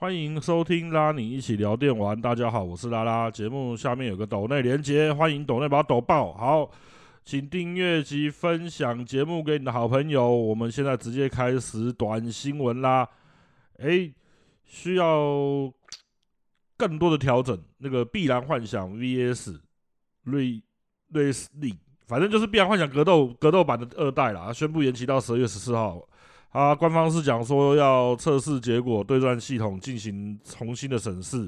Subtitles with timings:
[0.00, 2.18] 欢迎收听拉你一起聊电玩。
[2.18, 3.30] 大家好，我是拉拉。
[3.30, 6.32] 节目下面有个抖内连接，欢迎抖内把抖爆。
[6.32, 6.70] 好，
[7.22, 10.34] 请订阅及分享节目给你的好朋友。
[10.34, 13.06] 我们现在直接开始短新闻啦。
[13.76, 14.10] 诶，
[14.64, 15.70] 需要
[16.78, 17.62] 更多的调整。
[17.76, 19.60] 那个《碧蓝幻想》VS
[20.22, 20.62] 瑞
[21.08, 21.74] 瑞斯利，
[22.06, 26.00] 反正就是《碧蓝幻想》格斗格斗版的二代啦，宣布延期到十二月十四号。
[26.50, 31.42] 啊，官方是讲说要测试结果，对战系统进行重新的审视，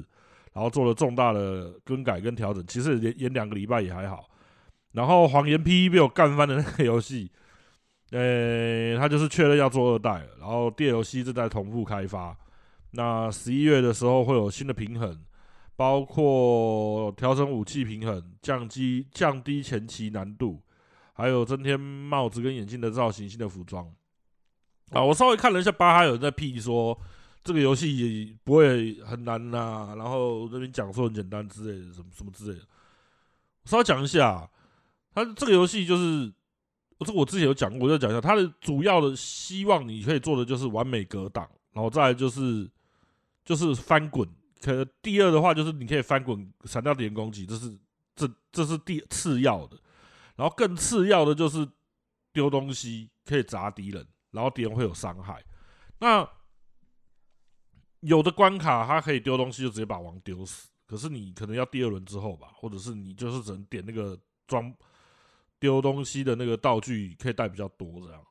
[0.53, 2.65] 然后做了重大的更改跟调整。
[2.65, 4.29] 其实延延两个礼拜也还好。
[4.93, 7.29] 然后谎言 PE 被我干翻的那个游戏，
[8.11, 10.25] 呃、他就是确认要做二代。
[10.39, 12.37] 然后 DLC 正在同步开发。
[12.91, 15.19] 那十一月的时候会有新的平衡，
[15.75, 20.61] 包括调整武器平衡、降低降低前期难度，
[21.13, 23.91] 还有增添帽子跟眼镜的造型、新的服装。
[24.93, 26.97] 啊，我稍微看了一下，巴哈有人在批说
[27.43, 32.65] 这个游戏不会很难呐、然后这边讲说很简单之类的，什么什么之类的。
[33.63, 34.49] 我稍微讲一下，
[35.15, 36.31] 他这个游戏就是，
[36.99, 42.69] 这我之前有讲过，我就讲一下，它的主要的希望你可以做的就是完美格挡，然后再来就是
[43.43, 44.29] 就是翻滚。
[44.61, 47.77] 可第二的话就是你可以翻滚闪掉敌人攻击，这是
[48.15, 49.77] 这这是第次要的，
[50.35, 51.67] 然后更次要的就是
[52.31, 54.07] 丢东西可以砸敌人。
[54.33, 55.43] 然后敌人会有伤害，
[55.99, 56.27] 那
[57.99, 64.73] 有的关卡它可以丢东西就直接把王丢死，可是你可能要第二轮之后吧，或者是你就是只能点那个装
[65.59, 68.21] 丢东西的那个道具可以带比较多这样。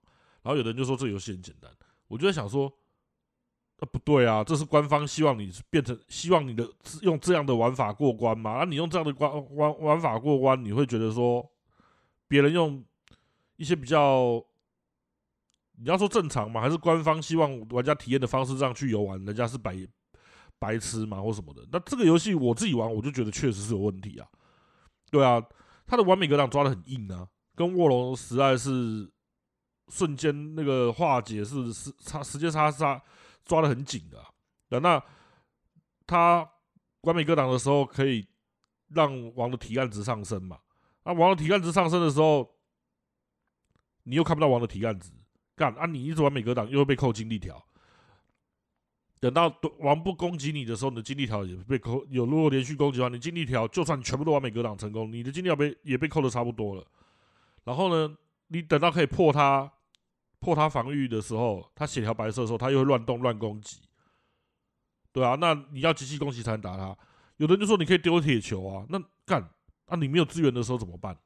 [0.43, 1.71] 然后有的人就说这游戏很简单，
[2.09, 2.67] 我就在想说，
[3.79, 6.69] 啊不对啊，这是官方希望你变成希望你的
[7.03, 8.51] 用这样的玩法过关吗？
[8.51, 11.49] 啊你用这样的关玩玩法过关，你会觉得说
[12.27, 12.85] 别人用
[13.55, 14.45] 一些比较。
[15.83, 16.61] 你要说正常吗？
[16.61, 19.23] 还是官方希望玩家体验的方式这样去游玩？
[19.25, 19.77] 人家是白
[20.59, 21.21] 白痴吗？
[21.21, 21.67] 或什么的？
[21.73, 24.29] 那这个游戏我自己玩，我就觉得确实是有问题啊。
[25.11, 25.43] 对啊，
[25.85, 27.27] 他的完美格挡抓的很硬啊，
[27.57, 29.11] 跟卧龙实在是
[29.89, 33.03] 瞬间那个化解是时差时间差差
[33.45, 34.29] 抓的很紧的啊。
[34.81, 35.03] 那
[36.07, 36.49] 他
[37.03, 38.25] 完美格挡的时候，可以
[38.91, 40.61] 让王的体感值上升嘛？
[41.05, 42.49] 那王的体感值上升的时候，
[44.05, 45.11] 你又看不到王的体感值。
[45.63, 45.87] 干啊！
[45.87, 47.65] 你一直玩美格挡，又会被扣精力条。
[49.21, 52.05] 等到王不攻击你的时候，你的精力条也被扣。
[52.11, 56.85] 有如果连续攻击的话，你精力条就算你全部都玩美格挡成功，你的精力条被也被扣的差不多了。
[57.63, 58.13] 然后呢，
[58.49, 59.71] 你等到可以破他
[60.41, 63.77] 破他防御的时候，他血条白色的时候，他又会乱动乱攻击。
[65.13, 66.97] 对啊，那你要机器攻击才能打他。
[67.37, 69.41] 有的人就说你可以丢铁球啊，那干
[69.85, 69.95] 啊！
[69.95, 71.17] 你没有资源的时候怎么办？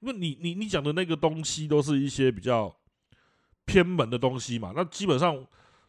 [0.00, 2.74] 因为你你你讲的那个东西都是一些比较。
[3.64, 5.44] 偏门的东西嘛，那基本上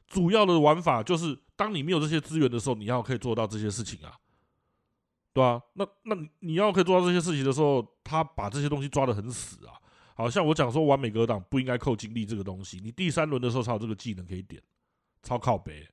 [0.07, 4.13] 主要的玩法就是，当你没有这些资源的时候，你要可以做到这些事情啊，
[5.33, 9.73] 对啊，那那你要可以做到这些事情的时候，他把这些东西抓得很死啊。
[10.15, 14.61] 好像我讲说完美格挡不应该扣精力这个东西，你第三轮的时候才有这个技能可以点，
[15.23, 15.85] 超靠北。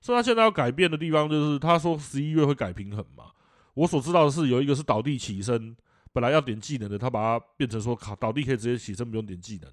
[0.00, 3.26] 所以他现在要改变的地方就是，他说十一月会改平衡嘛。
[3.74, 5.76] 我所知道的是，有一个是倒地起身，
[6.12, 9.72] 本来要点技能的，他把它变成说卡倒地可以直接起身，不用点技能。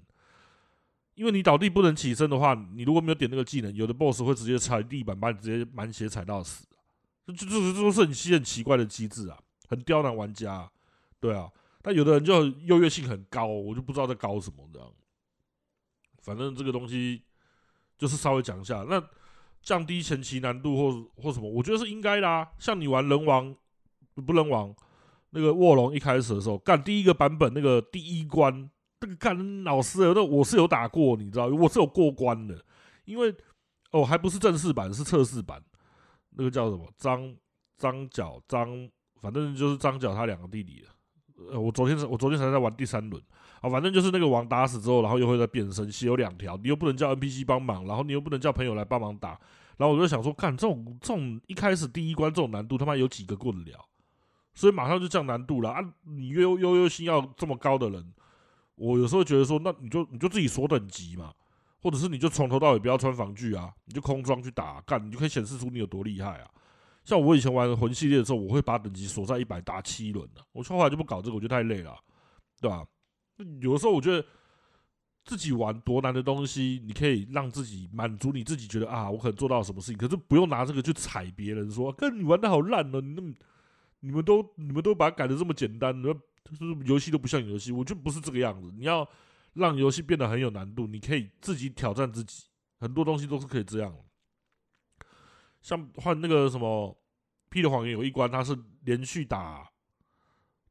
[1.16, 6.66] 因为你倒地不能起身的话，你如果没有点那个技能，有的 BOSS 会直接踩地板，把你直接满血踩到死。
[7.26, 10.70] 这这这这都是很奇很奇怪的机制啊，很刁难玩家。
[11.18, 11.50] 对啊，
[11.80, 14.92] 但有的人就优越性很高，我就不知道在搞什么这样。
[16.22, 17.22] 反正这个东西
[17.96, 19.02] 就是稍微讲一下，那
[19.62, 22.46] 降低前期难度或或什么，我觉得是应该的啊。
[22.58, 23.56] 像你玩人王
[24.26, 24.72] 不人王
[25.30, 28.70] 那个卧龙一开始的时候，干第一个版本那个第一关。
[28.98, 32.58] 这个干老师那我是有打过，你知道，我是有过关的，
[33.04, 33.34] 因为
[33.90, 35.62] 哦还不是正式版，是测试版，
[36.30, 37.34] 那个叫什么张
[37.76, 38.88] 张角张，
[39.20, 40.84] 反正就是张角他两个弟弟。
[41.50, 43.22] 呃，我昨天我昨天才在玩第三轮
[43.60, 49.38] 啊，反正就是那个王打死之后，然后又会再变身，血有两条，你又不能叫 NPC 帮忙，然后你又不能叫朋友来帮忙打，
[49.76, 53.84] 然后我就想说，看这种这种一开始第一关这种难度，他妈有几个过得了？
[54.54, 55.84] 所以马上就降难度了啊！
[56.04, 58.14] 你悠悠悠心要这么高的人。
[58.76, 61.34] 我有时候觉得说，那你就你就自己锁等级嘛，
[61.82, 66.50] 或者是你就从头到尾不要穿防具啊，你就空装去打干，你就可以显示出你有多厉害啊。
[67.04, 71.96] 像我以前玩魂系列的时候，我会把等级锁在一百打七轮的，我后来就不搞这个，我觉得太累了，
[72.60, 72.84] 对吧？
[73.60, 74.24] 有的时候我觉得
[75.24, 83.32] 自己玩多难的东西，你可以让自己满足你自己，觉得啊，我可能做到什么事情，可是不用拿这个去踩别人，说，跟你玩的好烂哦，你那么
[84.00, 85.94] 你们都你们都把它改的这么简单，
[86.50, 88.72] 就是游戏都不像游戏，我就不是这个样子。
[88.76, 89.08] 你要
[89.54, 92.44] 让游戏变得很有难度，你可以自己挑战自己，
[92.78, 93.94] 很多东西都是可以这样。
[95.60, 96.96] 像换那个什么
[97.54, 99.68] 《霹雳谎言》有一关，他是连续打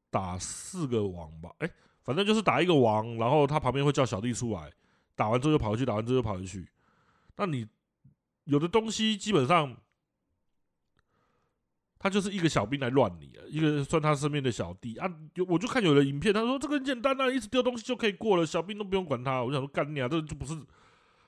[0.10, 1.51] 打四个王吧？
[1.60, 1.69] 哎、
[2.04, 4.72] 反正就是打一个王，然后他旁边会叫小弟出来，
[5.16, 6.68] 打完之后就跑回去，打完之后就跑回去。
[7.36, 7.68] 那你
[8.45, 9.75] 有的东西基本上。
[12.06, 15.12] 他就是一个小兵来乱你了，一个算他身边的小弟啊。
[15.34, 19.42] 有我就看有的影片，他说这个很简单啊，一直丢东西就可以过了，小兵都不用管他。
[19.42, 20.54] 我想说干你啊，这就不是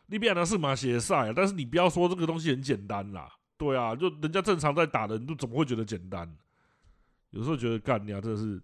[0.06, 3.28] 利比亚那是马歇赛，但是你不要说这个东西很简单啦，
[3.58, 6.32] 对啊，就人家正常在打的，你就怎么会觉得简单？
[7.32, 8.62] 有时候觉得干你啊，真的是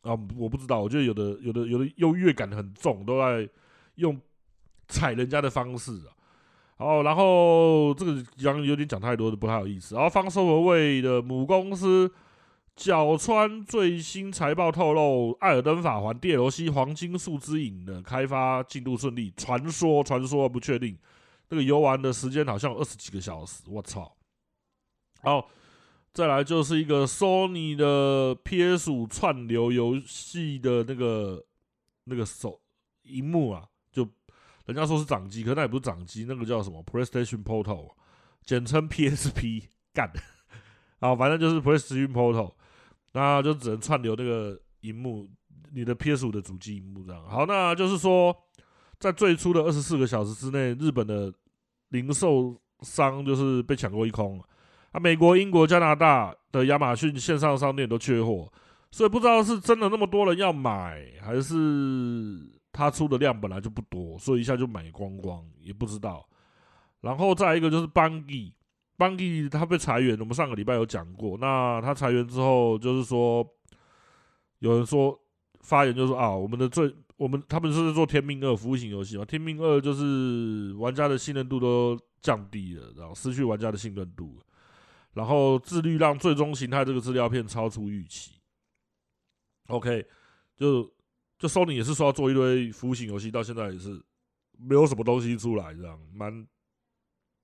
[0.00, 3.48] 啊，我不知道，我觉得有的有的有的优越感很重，都在
[3.94, 4.20] 用
[4.88, 6.10] 踩人家的方式啊。
[6.82, 9.94] 哦，然后这个讲有点讲太多的不太有意思。
[9.94, 12.12] 然后方收伯卫的母公司
[12.74, 20.98] 角川最新财报透露，《艾尔登法环》DLC 黄金树之影的开发进度顺利，传说传说不确定，
[21.50, 24.16] 那个游玩的时间好像二十几个小时，我操！
[25.22, 25.48] 好，
[26.12, 31.44] 再来就是一个 Sony 的 PS 五串流游戏的那个
[32.04, 32.60] 那个手
[33.02, 33.68] 荧幕啊。
[34.66, 37.90] 人家说是掌机，可那也不是掌机，那个叫什么 PlayStation Portal，
[38.44, 40.08] 简称 PSP，干，
[41.00, 42.52] 啊，反正就是 PlayStation Portal，
[43.12, 45.28] 那就只能串流那个荧幕，
[45.72, 47.28] 你的 PS 五的主机荧幕这样。
[47.28, 48.32] 好，那就是说，
[49.00, 51.32] 在最初的二十四个小时之内，日本的
[51.88, 54.40] 零售商就是被抢购一空，
[54.92, 58.52] 啊，美国、英国、加拿大的亚马逊线上商店都缺货，
[58.92, 62.61] 所以不知道是真的那么多人要买，还是。
[62.72, 66.26] 他出的量本来就不多，所以一下就买光光，也不知道。
[67.02, 71.36] 然后再一个就是 Bungie，Bungie 他被裁员，我们上个礼拜有讲过。
[71.36, 73.46] 那他裁员之后，就是说
[74.60, 75.20] 有人说
[75.60, 84.38] 发言就说啊，我们的最我们他们是做《天命二》服务型游戏嘛，《天命二》就是玩家的信任度都降低了，然后失去玩家的信任度，
[85.12, 88.40] 然后自律让最终形态这个资料片超出预期。
[89.66, 90.06] OK，
[90.56, 90.90] 就。
[91.42, 94.00] 就 Sony 也是说要做一堆服务型游戏，到现在也是
[94.56, 96.46] 没有什么东西出来，这样蛮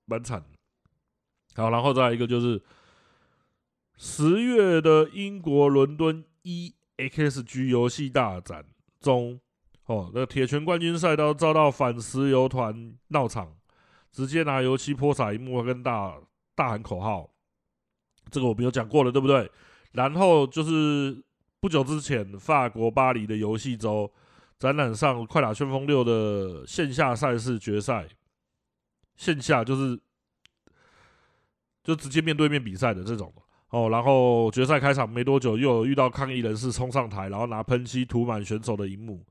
[0.05, 0.41] 蛮惨。
[1.55, 2.61] 好，然后再一个就是
[3.97, 8.65] 十月的英国伦敦 EXG 游戏大展
[9.01, 9.37] 中，
[9.87, 13.53] 哦，那铁拳冠军赛都遭到反石油团闹场，
[14.13, 16.17] 直接拿油漆泼洒一幕跟大
[16.55, 17.29] 大喊口号，
[18.31, 19.51] 这个我们有讲过了，对不对？
[19.91, 21.21] 然后就是。
[21.61, 24.09] 不久之前，法国巴黎的游戏周
[24.57, 28.07] 展览上，《快打旋风六》的线下赛事决赛，
[29.17, 29.99] 线下就是
[31.83, 33.33] 就直接面对面比赛的这种
[33.71, 33.89] 哦。
[33.89, 39.25] 然后决赛开场没多久，又有遇到抗议人士冲上台，然后拿喷漆涂满选手的荧幕，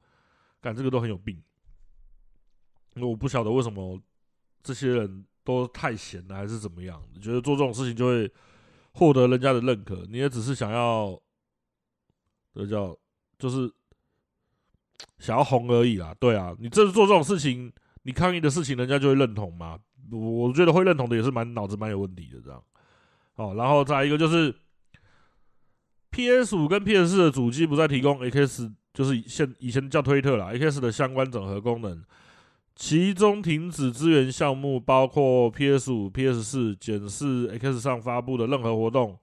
[0.60, 1.42] 干这个都很有病。
[2.96, 3.98] 我不晓得为什么
[4.62, 7.02] 这些人都太闲了，还是怎么样？
[7.22, 8.30] 觉得做这种事情就会
[8.92, 10.04] 获得人家的认可？
[10.10, 11.18] 你也只是想要。
[12.58, 12.96] 这叫
[13.38, 13.72] 就是
[15.20, 17.72] 想要红而已啦，对啊，你这是做这种事情，
[18.02, 19.78] 你抗议的事情，人家就会认同吗？
[20.10, 22.60] 我觉得会认同的也是蛮脑子蛮有问题的这样。
[23.36, 24.52] 哦，然后再一个就是
[26.10, 32.02] PS 五跟 PS 四的主机不再提供 X，就是现以前叫推特啦，X 的相关整合功能，
[32.74, 39.16] 其中停止支援项目包括 PS 五、PS 四检视 X 上发布的任何活动。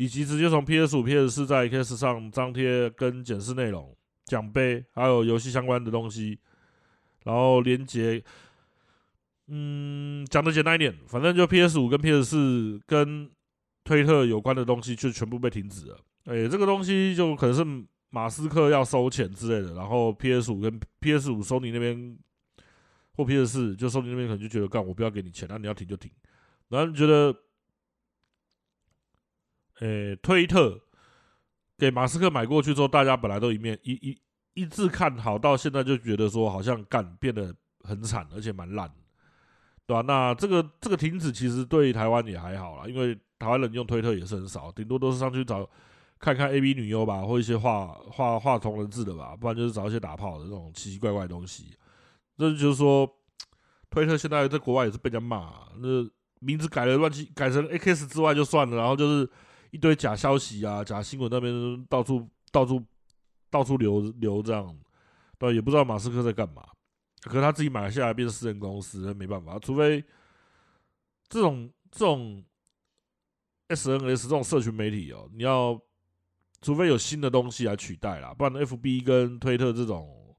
[0.00, 6.38] 以及直接从 PS 五、PS 四在 X 上张贴跟检视内容、奖杯，还有游戏相关的东西，
[7.24, 8.24] 然后连接，
[9.48, 13.30] 嗯，讲的简单一点，反正就 PS 五跟 PS 四跟
[13.84, 16.00] 推特有关的东西就全部被停止了。
[16.24, 22.16] 哎，这个东西就可能是马斯克要收钱之类的，然后 PS 五跟 PS 五索尼那边
[23.12, 26.10] 或 PS 四就索尼那边可能就觉得干，我不要给你钱，那你要停就停，
[26.70, 27.36] 然后你觉得。
[29.80, 30.78] 诶、推特
[31.78, 34.18] 给马斯克买过去之后，大家本来都一面一一
[34.52, 38.92] 一致看好，到现在就觉得说好像干变得很惨，而且蛮烂，
[39.86, 40.04] 对吧、啊？
[40.06, 45.66] 那这个这个停止其实对台湾也还好啦，因为台湾人用推特也是很少，顶多都是上去找
[46.18, 51.74] 看看 AV 女优吧，或一些画画画同人志的吧，不然就是找一些打炮的这种奇奇怪怪的东西。
[52.36, 53.10] 这就是说，
[53.88, 56.06] 推特现在在国外也是被人家骂，那
[56.40, 59.30] 名字改了乱七改成 X 之外就算了，然后就是。
[59.70, 62.84] 一堆假消息啊，假新闻那边到处到处
[63.50, 64.76] 到处流流这样，
[65.38, 66.66] 对，也不知道马斯克在干嘛。
[67.22, 70.02] 可是他自己买下来变私人公司，没办法，除非
[71.28, 72.42] 这种这种
[73.68, 75.78] SNS 这种社群媒体哦，你要
[76.62, 80.34] 除非有新的东西来取代啦，不然 FB 跟推特这种，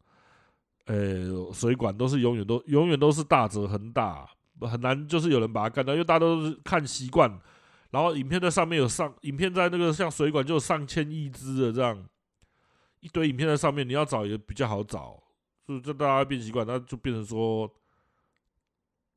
[0.85, 4.27] 呃，水管都是永远都永远都是大者恒大，
[4.61, 7.31] 很难就是有人把它干掉，因为大家都是看习惯，
[7.91, 12.07] 然后影片在上面有上，影片在那个像水管就有上千亿支的这样
[13.01, 15.21] 一堆影片在上面，你要找也比较好找，
[15.67, 17.69] 就这大家变习惯，那就变成说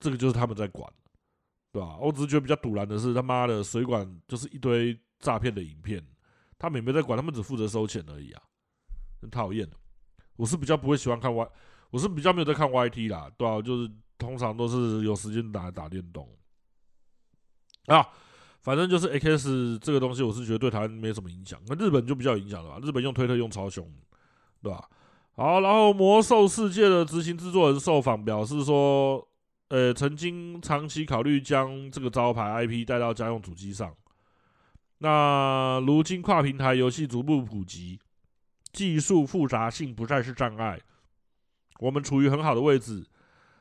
[0.01, 0.93] 这个就是他们在管，
[1.73, 1.97] 对吧？
[1.99, 6.05] 我只是觉得比较堵然的是他妈的水管就是一堆诈骗的影片，
[6.59, 8.43] 他们也没在管，他们只负责收钱而已啊，
[9.21, 9.69] 很讨厌。
[10.37, 11.49] 我是比较不会喜欢看 Y，
[11.91, 13.89] 我是比较没有在看 YT 啦，对啊，就是
[14.19, 16.29] 通常都是有时间打打电动
[17.87, 18.05] 啊，
[18.65, 22.81] 反正就是 X 这个东西，我是觉得对台湾没什么影响，那日本就比较影响了吧？
[22.83, 23.87] 日本用推特用超凶，
[24.63, 24.89] 对吧？
[25.37, 29.29] 好，然后魔兽世界的执行制作人受访表示说，
[29.69, 33.95] 呃，曾经长期考虑将这个招牌 IP 带到家用主机上，
[34.99, 38.01] 那如今跨平台游戏逐步普及。
[38.73, 40.81] 技术复杂性不再是障碍，
[41.79, 43.07] 我们处于很好的位置，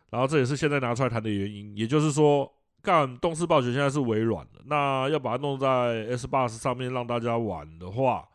[0.09, 1.77] 然后这也是现在拿出来谈的原因。
[1.77, 2.51] 也就是说，
[2.83, 8.27] 干动视暴雪现在是微软的，那要把它弄在 Xbox 上面让大家玩的话，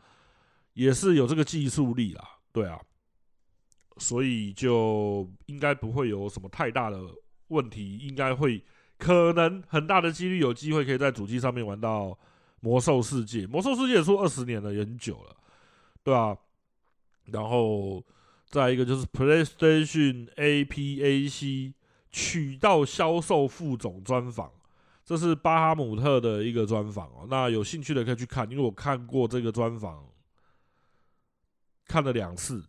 [0.73, 2.81] 也是有这个技术力啦，对啊，
[3.99, 6.99] 所以就应该不会有什么太大的
[7.49, 8.64] 问题，应该会
[8.97, 12.19] 可能很大的几率有机会可以在主机上面玩到
[12.61, 13.47] 魔兽世界。
[13.47, 15.37] 魔兽世界也出二十年了，也很久了，
[16.02, 16.35] 对啊。
[17.26, 18.02] 然后
[18.47, 21.75] 再一个就是 PlayStation APAC
[22.11, 24.53] 渠道销售副总专访，
[25.05, 27.27] 这是巴哈姆特的一个专访哦。
[27.29, 30.07] 那有兴趣的可以去看，因为我看过这个专访，
[31.87, 32.65] 看了两次，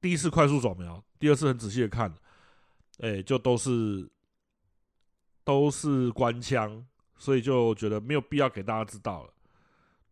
[0.00, 2.14] 第一次快速扫描，第二次很仔细的看，
[2.98, 4.08] 哎，就都是
[5.44, 9.32] 都是官腔，所以就觉得没有必要给大家知道了，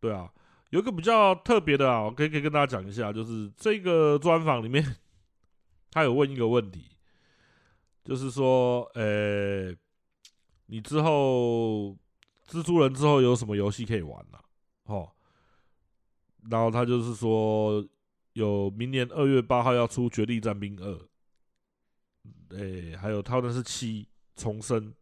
[0.00, 0.32] 对啊。
[0.70, 4.96] 有一个比较特别的啊，我可以可以跟大家讲一下，就是这个专访里面，
[5.90, 6.90] 他有问一个问题，
[8.08, 9.70] 就是说，呃，
[10.64, 11.94] 你之后
[12.48, 14.38] 蜘蛛人之后有什么游戏可以玩呢？
[14.84, 15.12] 哦，
[16.50, 17.86] 然后他就是说，
[18.32, 20.98] 有明年二月八号要出《绝地战兵二》，
[22.56, 24.94] 诶，还有他那是七重生，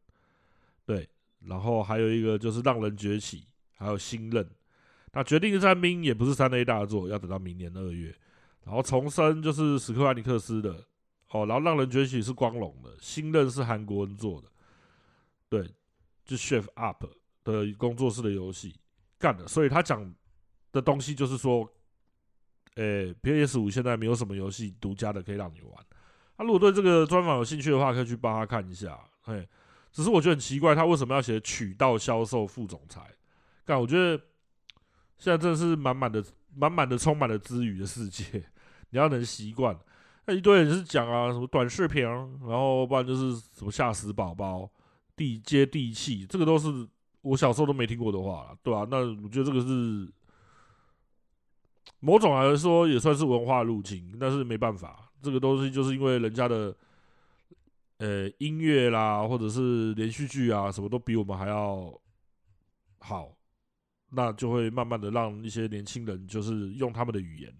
[0.85, 1.09] 对，
[1.45, 3.43] 然后还有一个就是《浪人崛起》，
[3.75, 4.43] 还有《新任》。
[5.13, 8.13] 那《绝地战兵》也不是三 A 大作，要等到明年二月。
[8.65, 10.85] 然后重生就是史克威尔尼克斯的，
[11.31, 14.49] 哦，然后《浪人崛起》是光荣的，《新任》是韩国人做的，
[15.49, 15.69] 对，
[16.25, 17.05] 就 Chef Up
[17.45, 18.75] 的工作室的游戏
[19.19, 19.47] 干的。
[19.47, 20.15] 所以他讲
[20.73, 21.69] 的东西就是说，
[22.75, 25.87] 诶，PS 五现在没有什么游戏独家的可以让你玩。
[26.37, 28.99] 他如果对这个专访有兴趣的话，可以去帮他看一下。
[29.23, 29.49] 嘿，
[29.91, 33.15] 只是我觉得很奇怪，他为什么要写渠道销售副总裁？
[33.65, 34.23] 干，我觉得。
[35.19, 36.23] 现在真的是满满的、
[36.55, 38.23] 满满的、充满了资余的世界，
[38.91, 39.75] 你要能习惯。
[40.27, 44.69] 那一堆人是讲啊，什么短视频，然后不然就是什么吓死宝宝、
[45.15, 46.87] 地接地气，这个都是
[47.23, 50.13] 我小时候都没听过的话了，对吧、那我觉得这个是
[52.01, 56.77] 某种来说也算是文化入侵，但是没办法，这个东西就是因为人家的
[57.99, 61.99] 呃音乐啦，或者是连续剧啊，什么都比我们还要
[62.99, 63.33] 好。
[64.11, 67.53] 那就会慢慢的让一些年轻人就是用他们的语言，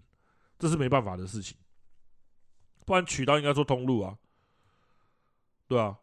[0.57, 1.57] 这是没办法的事情。
[2.87, 4.17] 不然渠道应该说通路啊，
[5.67, 5.99] 对啊，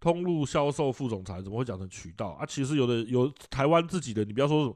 [0.00, 2.46] 通路销售副总裁怎么会讲成渠道啊？
[2.46, 4.74] 其实有的有台湾自己的，你不要说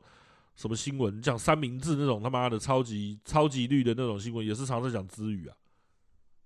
[0.54, 5.56] 什么新闻，你讲三明治那种他妈的超级超级绿的那种新闻，也是常常讲资语啊，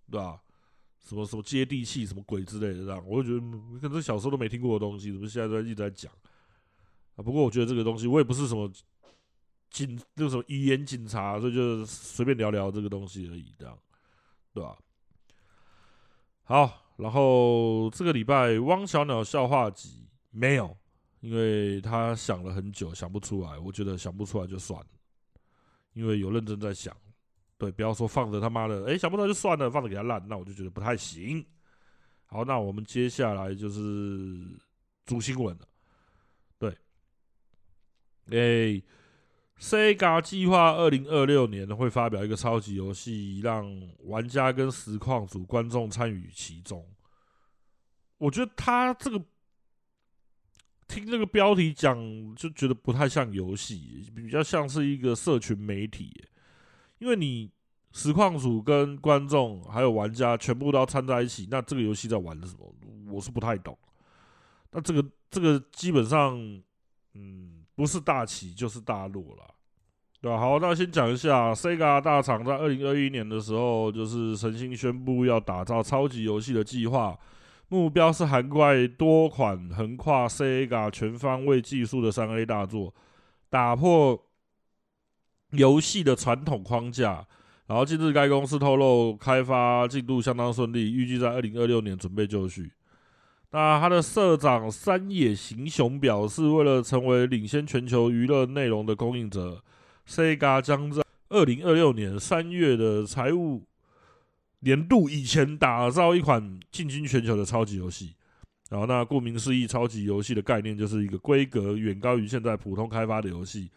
[0.08, 0.40] 对吧？
[1.04, 6.12] 什么什么接地气什么鬼之类的这样，我就觉得可能小时候都没听过的东西，怎么现在都一直在讲？
[7.16, 8.70] 啊，不过我觉得这个东西，我也不是什么
[9.70, 13.76] 警，那什么语言警察，所以就随便聊聊这个东西而已，这样，
[14.56, 14.74] 对吧？
[16.44, 20.74] 好，然后这个礼拜汪小鸟笑话集没有，
[21.20, 23.58] 因为他想了很久，想不出来。
[23.58, 24.86] 我觉得想不出来就算了，
[25.92, 26.96] 因为有认真在想。
[27.58, 31.44] 对，不要说放着他妈的，哎，想不出来就算了，放着给他烂，那我就觉得不太行。
[32.24, 34.58] 好，那我们接下来就是
[35.04, 35.68] 主新闻了。
[36.58, 36.74] 对
[38.30, 38.82] 诶
[39.60, 43.66] ，Sega 计划二零二六年会发表一个超级游戏，让
[44.04, 46.86] 玩家跟实况组观众参与其中。
[48.18, 49.22] 我觉得他这个
[50.86, 51.96] 听这个标题讲，
[52.34, 56.12] 就觉得不太像游戏，比较像是一个社群媒体。
[56.98, 57.50] 因为你
[57.92, 62.74] 实况组跟观众还有玩家全部都要掺在一起，那这个游戏在玩什么？
[63.10, 63.76] 我是不太懂。
[64.72, 66.38] 那这个这个基本上，
[67.14, 67.55] 嗯。
[67.76, 69.54] 不是大起就是大落了，
[70.20, 70.40] 对吧？
[70.40, 77.16] 好，那先讲一下，Sega 大厂在二零二一年的时候，就是诚心宣布要打造超级游戏的计划，
[77.68, 82.94] 目标是涵盖多款横跨 Sega 全方位技术的三 A 大作，
[83.50, 84.26] 打破
[85.50, 87.26] 游戏的传统框架。
[87.66, 92.72] 然后近日该公司透露，开发进度相当顺利，预计在二零二六年准备就绪。
[93.50, 99.62] 那他的社长山野行雄表示，为了成为领先全球娱乐内容的供应者
[100.06, 103.62] ，Sega 将在二零二六年三月的财务
[104.60, 108.14] 年度以前打造一款进军全球的超级游戏。
[108.68, 113.70] 然后，那顾名思义，超级游戏的概念就是一个规格远高于现在普通开发的游戏。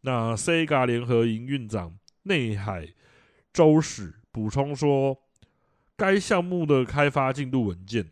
[0.00, 2.88] 那 Sega 联合营运长内海
[3.52, 5.16] 周史补充说，
[5.96, 8.10] 该项目的开发进度稳健。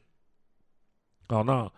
[1.30, 1.70] 好，那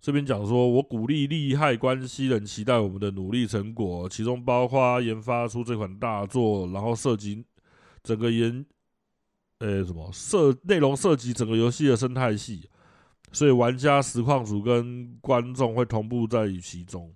[0.00, 7.44] 这边讲说，我鼓励利害关系人期待我们的努力成果，其中包括研发出这款大作，然后涉及
[8.02, 8.64] 整个研，
[9.58, 12.66] 呃，什么设内容涉及整个游戏的生态系，
[13.30, 17.14] 所以玩家、实况组跟观众会同步在于其中。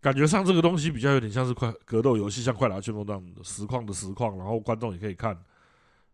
[0.00, 5.36] 感觉上这个东西比较有点像是快格斗游戏，像快打旋风这样的实况的实况，然后观众也可以看，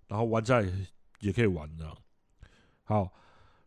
[0.08, 0.72] 然后玩家也
[1.20, 1.94] 也可以玩这样。
[2.88, 3.12] 好，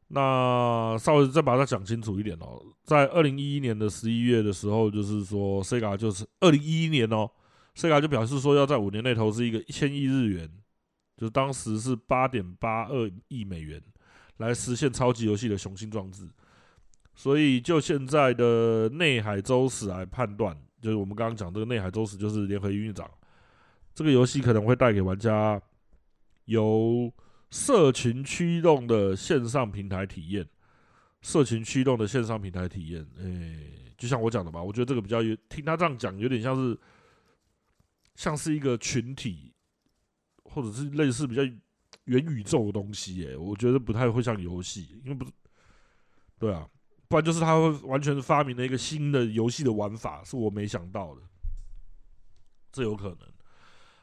[0.08, 2.62] 那稍微再把它讲清楚一点哦。
[2.86, 7.30] 在二零一一年的十一月的时候，就是说，Sega 就是二零一一年哦
[7.76, 10.50] ，Sega 就表示说要在五年内投资一个一千亿日元，
[11.18, 13.84] 就当时是八点八二亿美元，
[14.38, 16.26] 来实现超级游戏的雄心壮志。
[17.14, 23.06] 所以就现在的内海周史来判断，就是我们刚刚讲这个内海周史就是联合营运长，
[23.94, 25.62] 这个游戏可能会带给玩家
[26.46, 27.12] 由。
[27.52, 30.48] 社群驱动的线上平台体验，
[31.22, 33.60] 社群驱动的线上平台体验，哎、
[33.98, 36.78] 就像我讲的吧，我觉得这个比较有，听他这样讲，有点像是，
[38.16, 39.52] 像是一个群体，
[40.44, 41.42] 或者是类似比较
[42.06, 45.32] 元宇宙的东西，哎，我觉得不太会像游戏，因为不是，
[46.38, 46.70] 对啊，
[47.08, 51.22] 不然就是他会完全发明了一个新的游戏的玩法，是我没想到的，
[52.72, 53.39] 这有可能。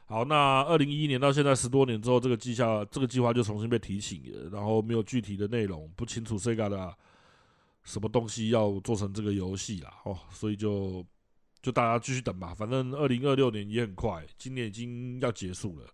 [0.09, 6.95] 好，那二零一一年到现在十多年之后，这个计划这个计划就重新被提醒了，然后没有具体的内容，不清楚 Sega 的
[7.83, 11.05] 什么东西要做成这个游戏啦，哦，所以就
[11.61, 15.85] 就大家继续等吧，反正二零二六年也很快，今年已经要结束了，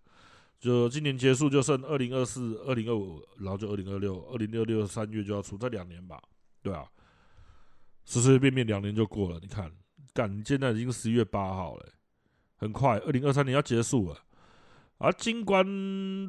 [0.60, 6.22] 就今年结束就剩二零二四、二零二五，然后就二零二六，二零二六三月就要出，这两年吧，
[6.62, 6.84] 对啊，
[8.04, 9.72] 随随便便两年就过了，你看，
[10.12, 11.88] 干，现在已经十一月八号了。
[12.64, 14.16] 很快，二零二三年要结束了。
[14.96, 15.62] 而尽管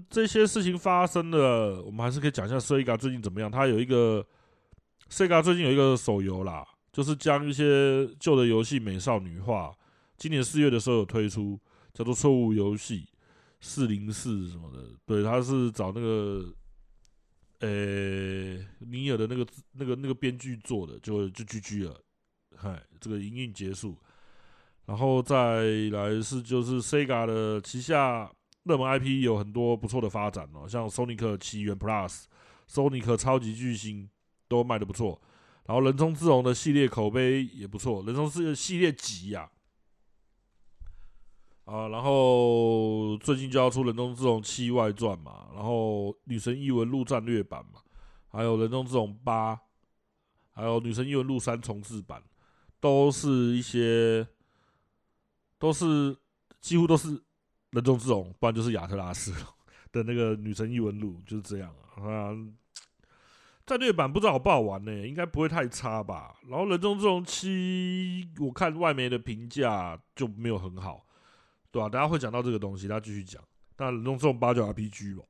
[0.10, 3.50] 这些事情发生了，我们还是可以讲一下 Sega 最近怎么样。
[3.50, 4.26] 他有一个
[5.10, 9.74] Sega 最近有一个手游啦，就是将一些旧的游戏美少女化。
[10.17, 11.58] 今年四月的时候有推出，
[11.93, 13.08] 叫做《错误游戏
[13.62, 14.89] 四零四》什么的。
[15.06, 16.54] 对，他是找那个
[17.60, 21.98] 呃、尼尔的那个那个那个编剧做的，就就 GG 了。
[22.58, 23.98] 嗨，这个营运结束。
[24.88, 28.32] 然后再来是就是 Sega 的旗下
[28.65, 32.26] 热门 IP 有很多不错的发展哦，像 Sonic 起源 Plus、
[32.69, 34.08] Sonic 超级巨星
[34.48, 35.19] 都卖的不错。
[35.65, 39.50] 然后人中之龙的系列口碑也不错，人中是系列集呀。
[41.63, 47.82] 啊，然后最近就要出人中之龙七外传嘛，然后女神异闻录战略版嘛，
[48.28, 49.60] 还有人中之龙八，
[50.52, 52.21] 还有女神异闻录三重制版，
[52.80, 54.28] 都是一些。
[55.58, 56.15] 都是
[56.60, 57.24] 几乎都是
[57.72, 59.34] 人中之龙，不然就是亚特拉斯
[59.91, 62.36] 的那个女神异闻录，就是这样啊。
[63.65, 66.36] 战略版不知道好不好玩呢、应该不会太差吧。
[66.48, 71.06] 然后人中之龙七，我看外媒的评价就没有很好，
[71.72, 71.89] 对吧、啊？
[71.89, 73.44] 大家会讲到这个东西，大家继续讲。
[73.78, 75.24] 那人中之龙八就 RPG 吧。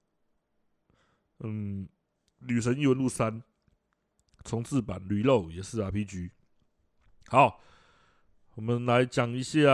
[1.39, 1.87] 嗯，
[2.39, 3.41] 女神异闻录三
[4.43, 6.31] 重制版 Reload 也是 RPG。
[7.27, 7.61] 好。
[8.55, 9.69] 我们来讲一下，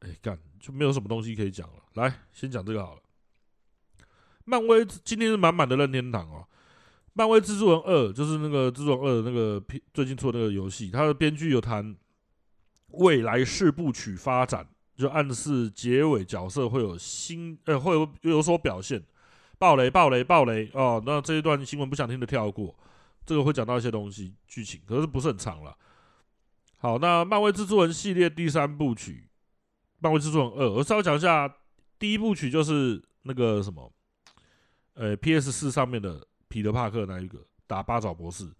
[0.00, 1.74] 哎，干就没有什么东西可以讲了。
[1.94, 3.00] 来，先讲这个好了。
[4.44, 6.44] 漫威今天是满满的任天堂哦。
[7.12, 9.62] 漫威蜘蛛人二就是那个蜘蛛人二的那个
[9.94, 11.96] 最近出的那个游戏，它的编剧有谈
[12.88, 19.00] 未来四部曲发展，就暗示结尾角色会有新，呃，会有有所表现。
[19.58, 21.00] 爆雷，爆雷，爆雷哦！
[21.04, 22.74] 那这一段新闻不想听的跳过，
[23.26, 25.76] 这个会讲到一些东西剧情，可是不是很长了。
[26.82, 29.28] 好，那漫威蜘蛛人系列第三部曲，
[29.98, 31.46] 漫威蜘蛛人二，我稍微讲一下，
[31.98, 33.92] 第一部曲就是那个什么，
[34.94, 38.50] 呃，PS 四上面的彼得帕克那一个打八爪博士，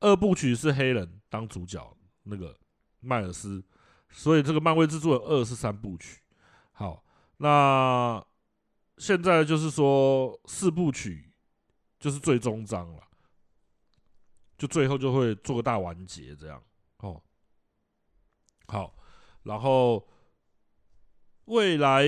[0.00, 2.54] 二部曲是黑人当主角那个
[3.00, 3.64] 迈尔斯，
[4.10, 6.20] 所以这个漫威蜘蛛人二是三部曲。
[6.72, 7.02] 好，
[7.38, 8.22] 那
[8.98, 11.32] 现在就是说四部曲
[11.98, 13.02] 就是最终章了，
[14.58, 16.62] 就最后就会做个大完结这样
[16.98, 17.22] 哦。
[18.72, 18.94] 好，
[19.42, 20.02] 然后
[21.44, 22.06] 未来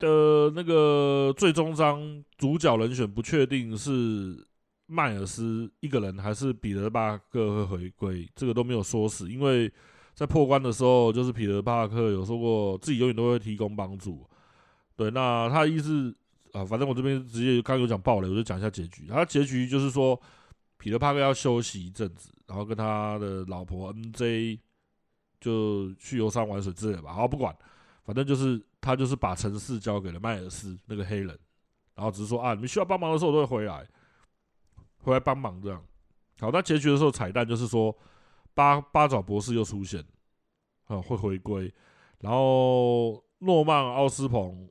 [0.00, 4.44] 的那个最终章主角人选不确定是
[4.86, 9.72] 迈尔斯一个人还是彼得·帕克会回归，这个都没有说死，因为
[10.14, 14.28] 在破关的时候，就是彼得·帕克有说过自己永远都会提供帮助。
[14.96, 16.12] 对，那他的意思。
[16.54, 19.06] 啊，反正我这边直接刚有讲爆雷，我就讲一下结局。
[19.06, 20.18] 他结局就是说，
[20.78, 24.58] 彼得帕克要休息一阵子，然后跟他的老婆 N.J
[25.40, 27.12] 就去游山玩水之类的吧。
[27.12, 27.56] 好，不管，
[28.04, 31.38] 反正就是他就是把城市交给了迈尔斯那个黑人，
[31.94, 33.86] 然后只是说啊，你们需要帮忙的时候我都会回来，
[34.98, 35.82] 回来帮忙这样。
[36.40, 37.96] 好，那结局的时候彩蛋就是说
[38.54, 40.04] 八八爪博士又出现，
[40.86, 41.72] 啊，会回归，
[42.20, 44.68] 然后诺曼奥斯彭。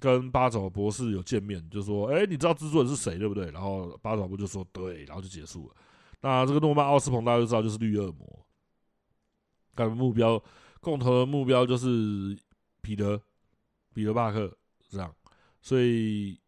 [0.00, 5.74] 跟八爪博士有见面，就说：“哎、你知道蜘蛛人是谁，对不对？”然后八爪博士就说：“对。”然后就结束了。
[6.20, 8.46] 那这个诺曼奥斯彭大家都知道，就是绿恶魔。
[9.84, 10.42] 他们目标
[10.80, 12.38] 共同的目标就是
[12.80, 13.20] 彼得，
[13.92, 14.56] 彼得帕克
[14.88, 15.14] 这样。
[15.60, 16.38] 所以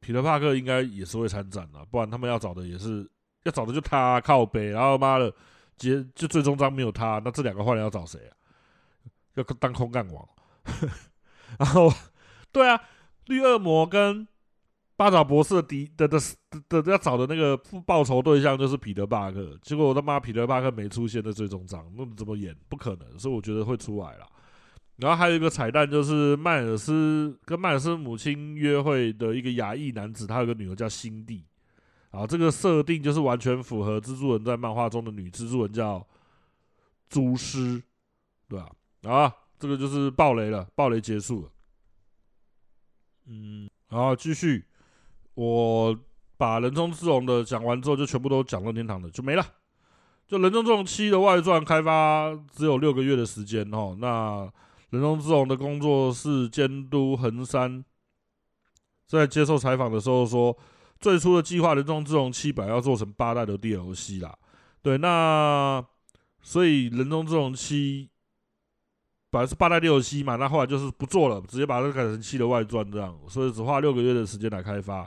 [0.00, 3.08] 彼得帕克应该也是会参战的，不然他们要找的也是
[3.44, 4.70] 要找的就他靠北。
[4.70, 5.32] 然后妈的，
[5.76, 8.32] 结就最终章没有他，那这两个坏人要找谁啊？
[9.34, 10.28] 要当空干王。
[11.58, 11.92] 然后。
[12.52, 12.80] 对啊，
[13.26, 14.26] 绿恶魔跟
[14.96, 16.18] 八爪博士的敌的的
[16.68, 22.56] 的的要找的那个报仇对象就是彼得帕克，结果我他妈彼得帕克没出现在最终章，那怎么演？
[22.68, 24.26] 不可能，所以我觉得会出来了。
[24.96, 31.44] 然后还有一个彩蛋就是迈尔斯跟迈尔斯母亲约会的一个亚裔男子，他有个女儿叫辛蒂，
[32.10, 36.06] 啊，这个设定就是完全符合蜘蛛人在漫画中的女蜘蛛人叫
[37.10, 37.82] 蛛丝，
[38.48, 38.70] 对吧？
[39.02, 41.50] 啊，这个就是爆雷了，爆雷结束了。
[43.26, 44.64] 嗯，然后继续，
[45.36, 45.94] 我
[46.38, 49.46] 把人中之龙的讲完之后，就全部都讲任天堂的，就没了。
[50.26, 53.94] 就人中之龙七的外传开发只有六个月的时间哦。
[54.00, 54.50] 那
[54.90, 57.84] 人中之龙的工作室监督横山
[59.06, 60.56] 在接受采访的时候说，
[60.98, 64.34] 最初的计划人中之龙七本来要做成八代的 DLC 啦。
[64.82, 65.84] 对，那
[66.40, 68.08] 所以人中之龙七。
[69.28, 75.06] 本来是八代六七嘛，那后来就是不做了，直接把它改成七的外传这样，所以只花六个月的时间来开发。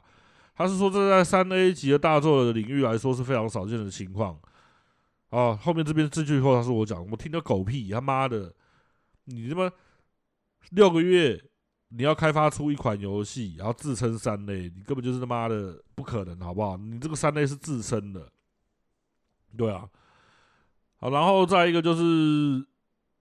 [0.60, 4.38] 他是说，这在三 A 级的大作的领域来说是非常少见的情况。
[5.30, 8.54] 啊，后面这边这句话是我讲，我听到狗屁，他妈的，
[9.24, 9.72] 你他妈
[10.72, 11.42] 六个月
[11.88, 16.76] 你要开发出一款游戏，然后自称三 A，你根本就是他妈的不可能，好不好？
[16.76, 18.30] 你这个三 A 是自称的，
[19.56, 19.88] 对啊。
[20.98, 22.68] 好，然后再一个就是。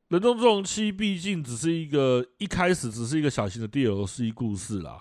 [0.09, 4.99] 人中之龙七毕竟只是一个一开始只是一个小型的 DLC 故事啦。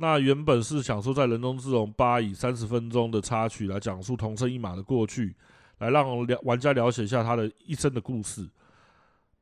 [0.00, 5.36] 那原本是想说，在人中之龙八以三十分钟的插曲来讲述桐生一马的过去，
[5.78, 8.48] 来让了玩家了解一下他的一生的故事。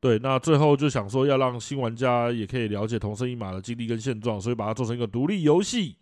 [0.01, 5.95] 对，那最后就想说要让新玩家也可以了解桐生一马的经历跟现状，所以把它做成一个独立游戏，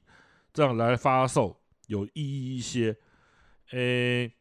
[0.51, 2.95] 这样来发售有意义一些。
[3.71, 4.33] 诶、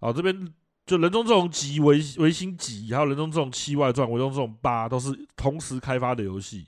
[0.00, 0.54] 好，这边。
[0.86, 6.66] 就人中之龙几维维新几，还有人中之龙七外传、人中之龙八都是同时开发的游戏。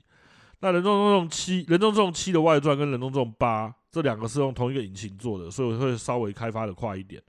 [0.59, 7.21] 那人中之龙七、人中之龙七的外传跟人中之龙八这两个是用同一个引擎做的，所以会稍微开发的快一点。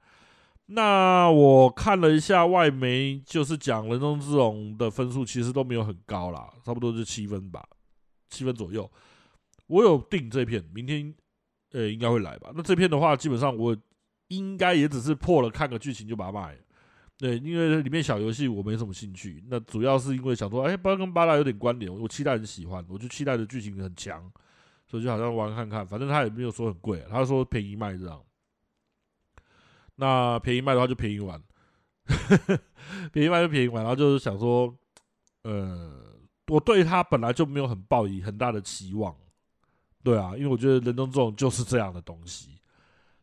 [0.70, 7.66] 那我看了一下外媒，就是讲人中之龙的分数其实都没有很高啦，差不多就七分吧，
[8.28, 8.90] 七分左右。
[9.66, 11.14] 我有订这片，明天
[11.72, 12.50] 呃应该会来吧。
[12.54, 13.76] 那这片的话，基本上我
[14.28, 16.58] 应该也只是破了看个剧情就把它卖了。
[17.18, 24.30] 对，因为里面小游戏我没什么兴趣，那主要是因为想说，哎，不知道跟巴拉有点关联，我期待很喜欢，我就期待的剧情很强，
[24.86, 28.22] 所以就好像玩看看，反正他也没有说很贵，他说便宜卖这样。
[29.96, 31.42] 那便宜卖的话就便宜玩，
[33.12, 34.72] 便宜卖就便宜玩，然后就是想说，
[35.42, 36.14] 呃，
[36.46, 39.12] 我对他本来就没有很抱以很大的期望，
[40.04, 42.50] 对啊，因为我觉得人中之龙就是这样的东西。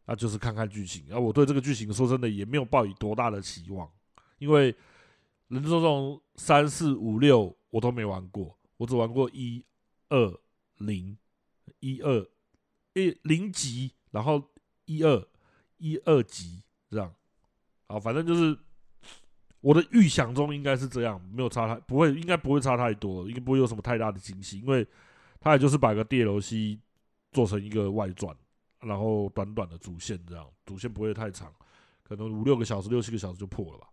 [0.05, 3.89] 那就是看看剧情，啊我对这个剧情说真的也没有抱以多大的期望，
[4.37, 4.65] 因为
[5.47, 9.63] 人中之龙三四五六我都没玩过，我只玩过一
[10.09, 10.39] 二
[10.77, 11.17] 零
[11.79, 12.27] 一二
[12.93, 14.41] 一零级，然后
[14.85, 15.27] 一二
[15.77, 17.13] 一二级这样，
[17.87, 18.57] 啊，反正就是
[19.61, 24.85] 我的预想中应该是这样，没有差太不会，应该不会差太多，应该不会有什么太大的惊喜，因为
[25.39, 26.77] 他也就是把个 DLC
[27.31, 28.35] 做成一个外传。
[28.81, 31.53] 然后短短的主线这样，主线不会太长，
[32.03, 33.87] 可能五六个小时、六七个小时就破了吧，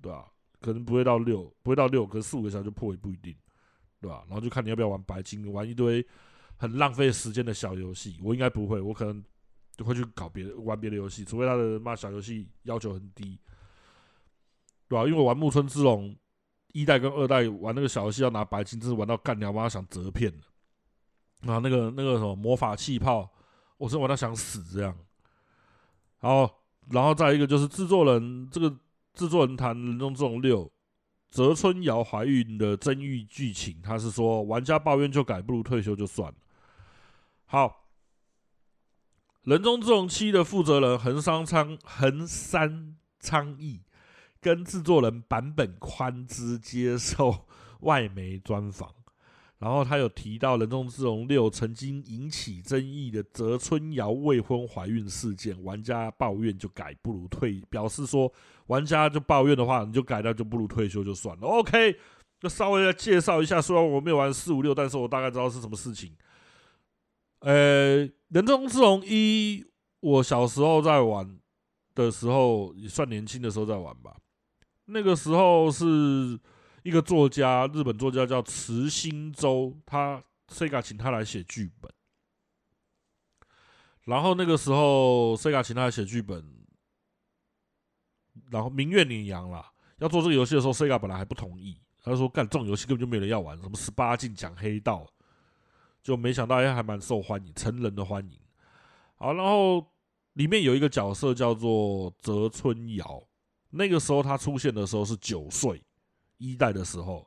[0.00, 3.36] 对吧、可能不会到六，不会到六，可能四五个小时就破也不一定，
[4.00, 6.06] 对吧、然后就看你要不要玩白金，玩一堆
[6.56, 8.18] 很浪费时间的小游戏。
[8.22, 9.22] 我应该不会，我可能
[9.76, 13.38] 就会去搞别玩别的游戏，除非他的骂小游戏要求很低，
[14.88, 16.16] 对吧、因为我玩木村之龙
[16.72, 21.52] 一代跟二代玩那个小游戏要拿白金，真是玩到干娘妈想折片了。
[21.52, 23.30] 啊，那个那个什么魔法气泡，
[23.80, 24.94] 我是玩到想死这样。
[26.18, 28.68] 好，然后再一个就是制作人这个
[29.14, 30.66] 制作人谈《人中之龙六》
[31.30, 36.34] 泽村遥怀孕的争议剧情，他是说玩家抱怨就改，不如退休就算了。
[37.46, 37.78] 好。
[39.44, 43.80] 人中之龙七的负责人横山昌横山昌义
[44.38, 47.46] 跟制作人坂本宽之接受
[47.80, 48.94] 外媒专访，
[49.60, 58.32] 然后他有提到人中之龙六曾经引起争议的泽村遥未婚怀孕事件，玩家抱怨就改，不如退，表示说
[58.68, 61.46] 玩家就抱怨的话，你就改掉，就不如退休就算了。
[61.46, 61.94] OK，
[62.40, 66.16] 就稍微来介绍一下，虽然我没有玩四五六，但是我大概知道是什么事情。
[67.40, 69.62] 呃，人中之龙一，
[70.00, 71.38] 我小时候在玩
[71.94, 74.16] 的时候，也算年轻的时候在玩吧。
[74.86, 76.40] 那个时候是
[76.82, 81.92] 一个作家，日本作家叫池新洲，他 Sega 请他来写剧本。
[84.04, 86.44] 然后那个时候 Sega 请他来写剧本，
[88.50, 95.06] 然后明月碾阳啦，要做这个游戏的时候，Sega 本来还不同意，他说干这种游戏根本就没人要玩，什么十八禁讲黑道。
[96.02, 98.40] 就没想到，哎，还蛮受欢迎，成人的欢迎。
[99.16, 99.86] 好，然后
[100.32, 103.22] 里面有一个角色叫做泽村遥，
[103.68, 105.84] 那个时候他出现的时候是九岁，
[106.40, 107.24] 一代的时候，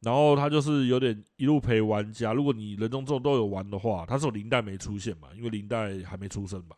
[0.00, 2.34] 然后他就是有点一路陪玩家。
[2.34, 6.76] 如果你人中之后都有玩的话，他是有零代没出现嘛，因为零代还没出生嘛。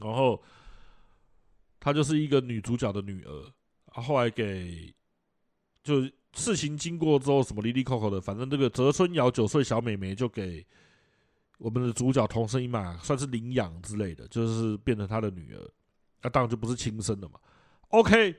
[0.00, 0.42] 然后
[1.78, 3.52] 他就是一个女主角的女儿，
[3.86, 4.94] 后来给
[5.84, 6.08] 就。
[6.34, 10.66] 事情经过之后，什么哩哩抠抠的，反正这个泽村遥九岁小妹妹就给
[11.58, 15.70] 我们的主角同生一马，算是领养之类的，就是变成他的女儿。
[16.22, 17.38] 那、当然就不是亲生的嘛。
[17.88, 18.34] OK，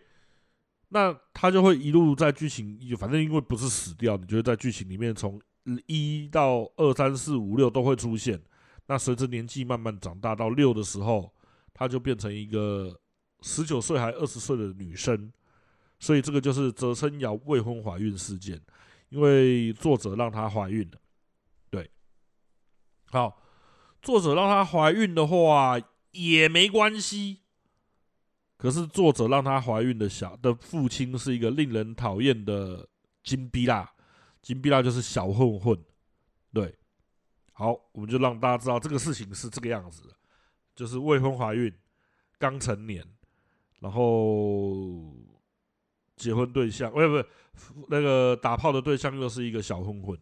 [0.94, 5.42] 那他就会一路在剧情，反正因为不是死掉，你觉得在剧情里面从
[5.88, 8.40] 一到二三四五六都会出现。
[8.86, 11.34] 那随着年纪慢慢长大到六的时候，
[11.74, 12.96] 他就变成一个
[13.42, 15.34] 十九岁还二十岁的女生。
[16.00, 18.62] 所以这个就是泽村遥未婚怀孕事件，
[19.08, 21.00] 因为作者让她怀孕了。
[21.70, 21.90] 对，
[23.06, 23.42] 好，
[24.02, 25.80] 作者让她怀孕的话
[26.12, 27.43] 也没关系。
[28.58, 32.88] 可是作者让她怀孕的小的父亲是一个令人讨厌的
[33.24, 33.94] 金逼啦，
[34.42, 35.78] 金逼啦就是小混混。
[36.54, 36.76] 对，
[37.54, 40.16] 好，我们就让大家知道这个事情是这个样子的，
[40.76, 41.74] 就是未婚怀孕，
[42.38, 43.06] 刚成年，
[43.80, 45.16] 然后。
[46.16, 50.18] 结婚对象，不是不，那个打炮的对象又是一个小混混。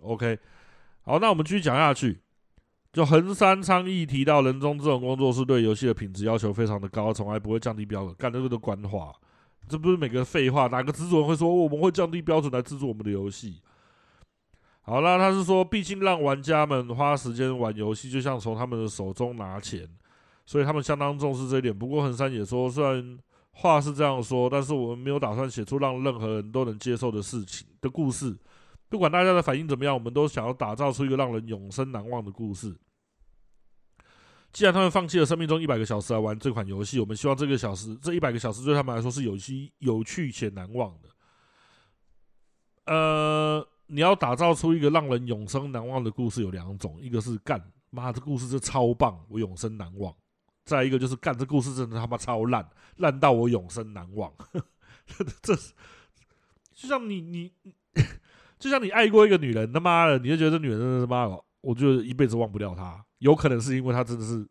[0.00, 0.38] OK，
[1.00, 2.20] 好，那我们继续讲下去。
[2.92, 8.14] 就横山昌义提到，人中这种工作室对游戏的品质要求非常的高，从来不会降低标准。
[8.18, 9.12] 干这个都官话，
[9.66, 13.62] 这不是每个废话，哪个制作人会说我们会降低标准来制作我们的游戏？
[14.82, 19.88] 好啦，他是说，毕竟让玩家们花时间玩游戏，就像从他们的手中拿钱，
[20.44, 21.76] 所以他们相当重视这一点。
[21.76, 23.18] 不过横山也说，虽然。
[23.54, 28.34] 话是这样说，但是我们没有打算写出让任何人都能接受的事情的故事。
[28.92, 32.76] 不管大家的反应怎么样，我们都想要打造出一个让人永生难忘的故事。
[34.52, 41.08] 既然他们放弃了生命中一百个小时来玩这款游戏，我们希望这个小时这一百个小时对他们来说是有趣、有趣且难忘的。
[42.84, 50.14] 呃，你要打造出一个让人永生难忘的故事有两种，一个是干妈这故事是超棒，我永生难忘。
[50.66, 54.30] 再一个就是干这故事真的他妈超烂，烂到我永生难忘。
[55.40, 57.52] 这就像你你，
[58.62, 63.04] 就像你爱过一个女人，他妈的，你就觉得这女人真的他妈的，我就一辈子忘不掉她。
[63.18, 64.46] 有可能是因为她真的是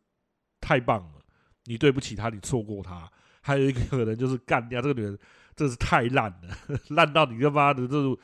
[0.59, 1.21] 太棒了，
[1.65, 3.09] 你对不起她，你错过她。
[3.41, 5.17] 还有一个可能就是干掉这个女人
[5.55, 8.17] 真的是太烂了， 烂到你他妈的这种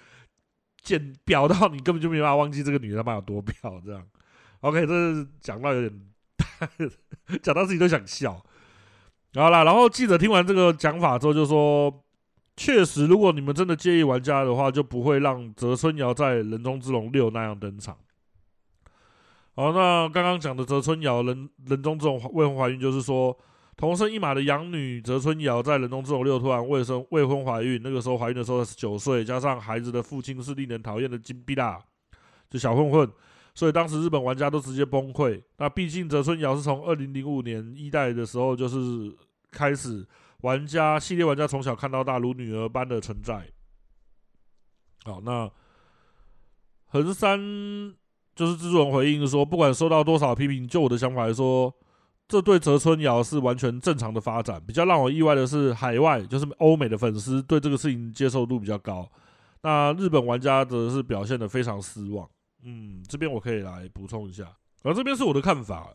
[0.82, 3.82] 贱婊到你根本就没办法忘记这个女人他妈有多婊。
[3.86, 4.06] 这样
[4.60, 6.02] ，OK，这是讲到有点。
[7.44, 8.34] 讲到自己都想笑，
[9.36, 12.04] 好啦，然后记者听完这个讲法之后就说
[12.58, 17.96] ：“确实，如果你们真的介意玩家的话，就不会让泽村遥在《人中之龙六》那样登场。”
[19.56, 23.36] 好，那刚刚讲的泽村遥人人中之龙未婚怀孕，就是说
[23.76, 31.80] 同生一马的养女泽村遥在《人中之龙六》突然未生未婚怀孕，那个时候怀孕的时候是九岁，加上孩子的父亲是令人讨厌的金币大，
[32.50, 33.08] 就小混混。
[33.54, 35.42] 所以当时日本玩家都直接崩溃。
[35.58, 39.12] 那毕竟泽村遥是从二零零五年一代的时候就是
[39.52, 40.06] 开始，
[40.42, 43.50] 玩家系列玩家从小看到大，如女儿般的存在。
[45.04, 45.50] 好，那
[46.86, 47.40] 横山
[48.36, 51.74] 就是制作人回应说，不管受到多少批评，就我的想法来说，
[52.28, 54.62] 这对泽村遥是完全正常的发展。
[54.66, 59.10] 比较让我意外的是，海外就是欧美的粉丝对这个事情接受度比较高，
[59.64, 62.30] 那日本玩家则是表现得非常失望。
[62.64, 64.46] 嗯，这边我可以来补充一下，
[64.84, 65.94] 而这边是我的看法。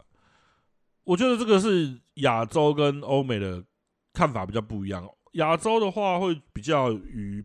[1.04, 3.62] 我觉得这个是亚洲跟欧美的
[4.12, 5.08] 看法比较不一样。
[5.32, 7.44] 亚洲的话会比较于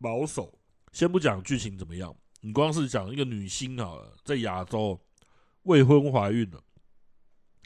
[0.00, 0.58] 保守，
[0.92, 2.14] 先不讲剧情怎么样。
[2.40, 5.00] 你光是讲一个女星好了，在亚洲
[5.62, 6.60] 未婚怀孕了，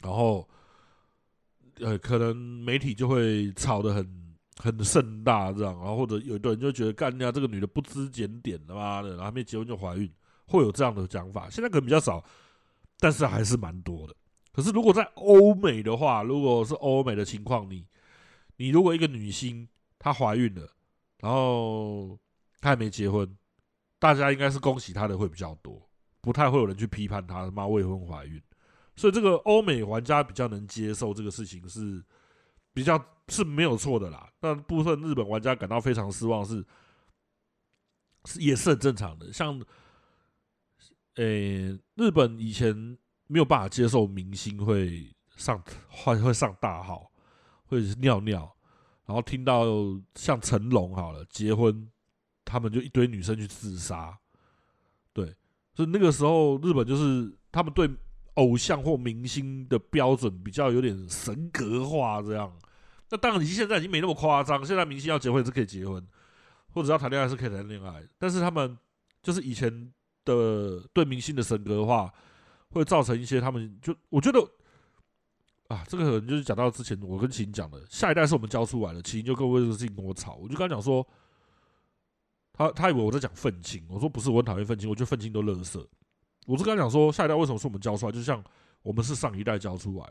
[0.01, 0.47] 然后
[1.79, 10.11] 呃，可能媒体就会炒得很很盛大，这样，然后或者有的人就觉得干人家这个女的不知检点，他妈的，然后还没结婚就怀孕，
[10.45, 11.49] 会有这样的讲法。
[11.49, 12.23] 现在可能比较少，
[12.99, 14.15] 但是还是蛮多的。
[14.51, 17.85] 可是如果在欧美的话，如果是欧美的情况，你
[18.61, 20.69] 你如果一个女星她怀孕了，
[21.17, 22.19] 然后
[22.59, 23.35] 她还没结婚。
[23.97, 25.89] 大家应该是恭喜她的会比较多，
[26.21, 28.41] 不太会有人去批判他妈未婚怀孕，
[28.95, 32.03] 所以这个欧美玩家比较能接受这个事情是
[32.73, 34.31] 比较是没有错的啦。
[34.39, 36.65] 但部分日本玩家感到非常失望是
[38.39, 39.31] 也是很正常的。
[39.33, 39.59] 像，
[41.15, 42.97] 诶、日本以前
[43.27, 47.10] 没有办法接受明星会上会会上大号，
[47.71, 48.55] 或者是尿尿，
[49.07, 49.65] 然后听到
[50.13, 51.89] 像成龙好了结婚。
[52.43, 54.17] 他们就一堆女生去自杀，
[55.13, 55.33] 对，
[55.73, 57.89] 所以那个时候日本就是他们对
[58.33, 62.51] 偶像或明星的标准比较有点神格化这样。
[63.09, 66.05] 那当然，你现在已经没那么夸张，现在明星要结婚是可以结婚，
[66.73, 68.03] 或者要谈恋爱是可以谈恋爱。
[68.17, 68.77] 但是他们
[69.21, 69.93] 就是以前
[70.25, 72.11] 的对明星的神格化，
[72.71, 74.39] 会造成一些他们就我觉得
[75.71, 81.05] 啊，这个可能就是讲到之前我跟秦讲的，下一代是我们教出来的，秦就跟我这个事情跟我吵，我就跟他讲说。
[82.53, 85.87] 他他以为我在讲愤青，我说不是，我很讨厌愤青，我觉得愤青都乐色。
[86.45, 88.11] 我是跟他讲说，下一代为什么是我们教出来？
[88.11, 88.43] 就像
[88.83, 90.05] 我们是上一代教出来，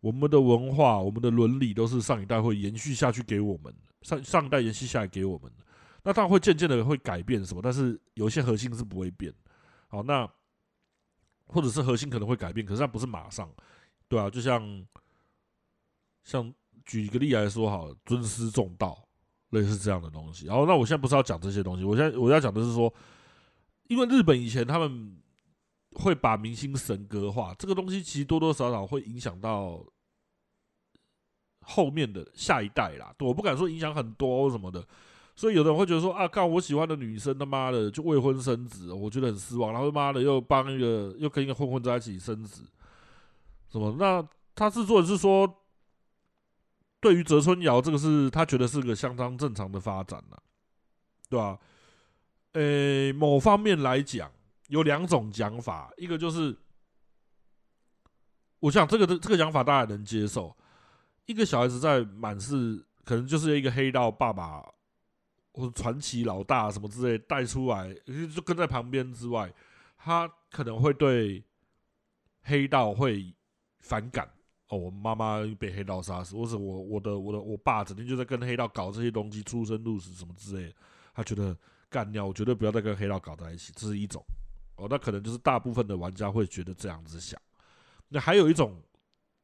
[0.00, 5.64] 我们的文化、我们的伦理都是上一代会延续下去给我们，上上一代延续下来给我们的。
[6.04, 9.34] 那当然会渐渐的会改变什么，但是有一些核心是不会变。
[9.88, 10.26] 好，那
[11.46, 13.50] 或者是核心可能会改变，可是它不是马上，
[14.12, 14.86] 对啊，就像
[16.22, 16.52] 像
[16.84, 19.08] 举一个例来说，好，尊师重道。
[19.52, 22.90] 类似这样的东西，然后那我现在不是要讲这些东西，我现在我要讲的是说，
[23.86, 25.14] 因为日本以前他们
[25.96, 29.84] 会把明星神格化，这个东西其实多多少少会影响到
[31.60, 33.14] 后面的下一代啦。
[33.18, 34.82] 我不敢说影响很多什么的，
[35.36, 42.64] 所以有的人会觉得说啊，干我喜欢的女生他妈的就未婚生子，我觉得很失望，然后他妈的又帮一个又跟一个混混在一起生子，
[43.72, 43.96] 什么？
[43.98, 45.58] 那他制作人是说。
[47.00, 50.40] 对于泽村遥，这个是他觉得是个相当正常的发展了，
[51.28, 51.58] 对吧？
[52.52, 54.30] 呃，某方面来讲，
[54.68, 56.56] 有两种讲法，一个就是，
[58.60, 60.56] 我想这个这个讲法大家能接受，
[61.26, 64.62] 一个小孩子在满是可能就是一个黑道爸爸
[65.54, 67.92] 或者传奇老大什么之类带出来，
[68.32, 69.52] 就跟在旁边之外，
[69.98, 71.42] 他可能会对
[72.42, 73.34] 黑道会
[73.82, 74.26] 反感。
[74.68, 80.74] 哦，我妈妈被黑道杀死，或者我我的我的我爸整天就在跟黑道搞这些东西，出生入死什么之类的，
[81.12, 81.54] 他觉得
[81.90, 84.24] 干掉，我绝对不要再跟黑道搞在一起，这是一种。
[84.76, 87.38] 哦，那可能就是大部分的玩家会觉得这样子想。
[88.08, 88.82] 那还有一种，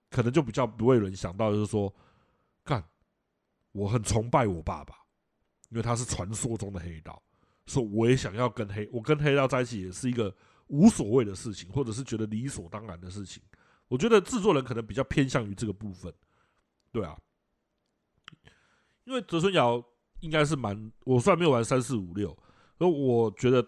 [0.09, 1.94] 可能就比较不会有人想到，就是说，
[2.64, 2.83] 干，
[3.72, 4.94] 我很崇拜我爸爸，
[5.68, 7.22] 因为他是传说中的黑道，
[7.66, 10.35] 说我也想要跟黑，我跟黑道在一起也是一个
[10.68, 13.42] 无所谓的事情，或者是觉得理所当然的事情。
[13.88, 16.12] 我觉得制作人可能比较偏向于这个部分，
[16.92, 17.18] 对啊，
[19.05, 19.83] 因为泽村遥
[20.20, 22.37] 应该是蛮，我虽然没有玩三四五六，
[22.77, 23.66] 而我觉得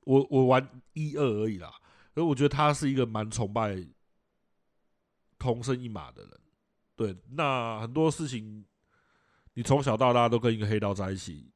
[0.00, 1.70] 我我玩一二而已啦，
[2.14, 3.86] 而我觉得他是一个蛮崇拜
[5.38, 6.40] 同生一马的人，
[6.96, 8.64] 对，那很多事情
[9.52, 11.52] 你从小到大都跟一个黑道在一起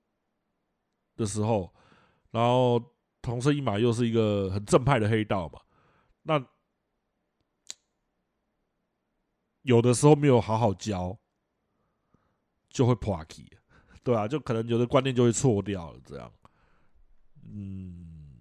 [1.16, 1.74] 的时候，
[2.30, 2.78] 然后
[3.22, 5.58] 同生一马又是一个很正派的黑道嘛，
[6.24, 6.46] 那。
[9.62, 11.16] 有的时候没有好好教，
[12.68, 13.46] 就会破气，
[14.02, 16.32] 对啊，就可能有的观念就会错掉了，这样，
[17.44, 18.34] 嗯，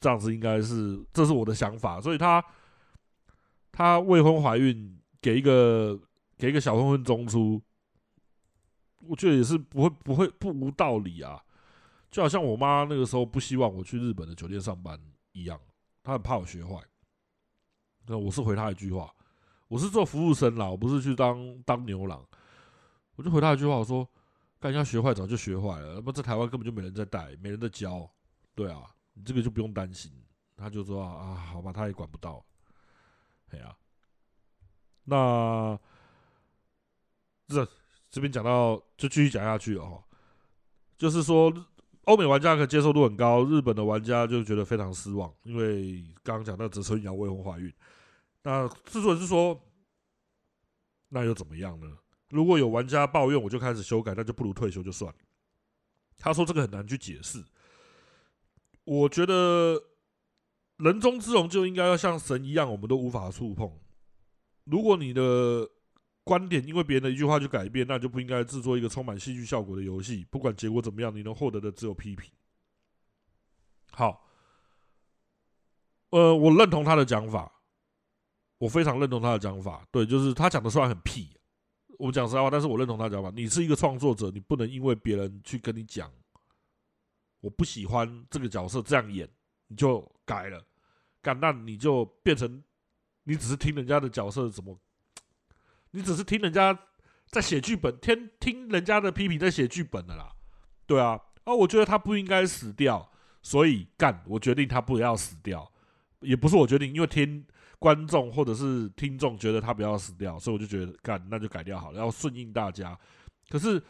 [0.00, 2.42] 这样子应该是，这是我的想法，所以他
[3.70, 6.00] 他未婚怀孕，给一个
[6.38, 7.62] 给一个小混混中出，
[9.00, 11.42] 我觉得也是不会不会不无道理啊，
[12.10, 14.98] 就好像我妈那个时候不希望我去日本的酒店上班
[15.32, 15.60] 一样，
[16.02, 16.82] 她很怕我学坏，
[18.06, 19.12] 那我是回她一句话。
[19.72, 22.22] 我是做服务生啦，我不是去当当牛郎。
[23.16, 24.06] 我就回他一句话，我说
[24.60, 28.06] ：“干要学坏早就学坏了，那么在台湾根本就没人在带，没人在教。
[28.54, 28.82] 对啊，
[29.14, 30.12] 你这个就不用担心。
[30.58, 32.44] 他就说啊，好吧，他也管不到。
[33.52, 33.74] 哎呀，
[35.04, 35.78] 那
[37.48, 37.66] 这
[38.10, 40.04] 这边讲到就继续讲下去哦，
[40.98, 41.50] 就是说
[42.04, 47.72] 欧美玩家可接受度很高，日本的玩家就觉得非常失望，因为刚刚讲到泽村遥未婚怀孕。
[48.42, 49.60] 那制作人是说，
[51.08, 51.98] 那又怎么样呢？
[52.30, 55.18] 如果有玩家抱怨，我就开始修改，那就不如退休就算了。
[56.18, 57.44] 他说这个很难去解释。
[58.84, 59.80] 我觉得
[60.78, 63.78] 人中之龙就应该要像神一样，我们都无法触碰。
[64.64, 65.68] 如果你的
[66.24, 70.26] 观点因为别人的一句话就改变，那就不应该制作一个充满戏剧效果的游戏。
[70.30, 72.30] 不管结果怎么样，你能获得的只有批评。
[73.90, 74.26] 好，
[76.10, 77.52] 呃，我认同他的讲法，
[78.62, 79.84] 我非常认同他的讲法。
[79.90, 81.36] 对，就是他讲的虽然很屁。
[81.98, 83.28] 我讲实在话，但是我认同他讲法。
[83.34, 86.08] 你是一个创作者，你不能因为别人去跟你讲，
[87.40, 89.28] 我不喜欢这个角色这样演，
[89.66, 90.64] 你就改了，
[91.20, 92.62] 干，那你就变成
[93.24, 94.78] 你只是听人家的角色怎么，
[95.90, 96.78] 你只是听人家
[97.26, 100.30] 在写剧本，听听人家的批评在写剧本的啦，
[100.86, 103.10] 对啊，啊，我觉得他不应该死掉，
[103.42, 105.72] 所以干，我决定他不要死掉，
[106.20, 107.44] 也不是我决定，因为听。
[107.82, 112.96] 观众或者是听众觉得他不要死掉，所以我就觉得干，那就改掉好了，要顺应大家。
[113.48, 113.82] 可是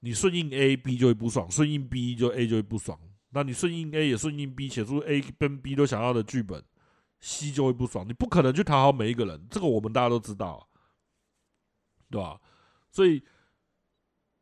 [0.00, 2.98] 你顺应 A，B 就会不爽；顺应 B 就 A 就会不爽。
[3.30, 6.60] 那你顺应 A 也顺应 B，写出 A 跟 B 都想要的剧本
[7.20, 8.04] ，C 就会不爽。
[8.08, 10.68] 你不可能去讨好每一个人，这个我们大家都知道，
[12.10, 12.40] 对吧？
[12.90, 13.22] 所以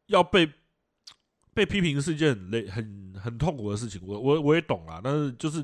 [0.07, 0.51] 要被
[1.53, 4.01] 被批评是一件很累、很很痛苦的事情。
[4.03, 5.62] 我我我也懂啦，但是就是。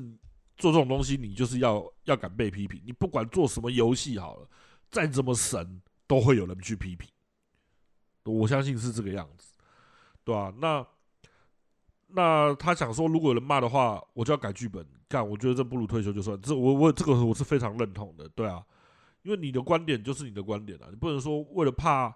[0.57, 2.81] 做这种东西，你就是要要敢被批评。
[2.85, 4.47] 你不管做什么游戏好了，
[4.89, 7.09] 再怎么神，都会有人去批评。
[8.23, 9.53] 我相信是这个样子，
[10.23, 10.53] 对吧？
[10.59, 10.85] 那
[12.07, 14.85] 那他想说，如果有人骂的话，我就要改剧本。
[15.09, 16.39] 干，我觉得这不如退休就算。
[16.41, 18.65] 这我我这个我是非常认同的，对啊，
[19.23, 22.15] 因为你的观点就是你的观点啊，你不能说为了怕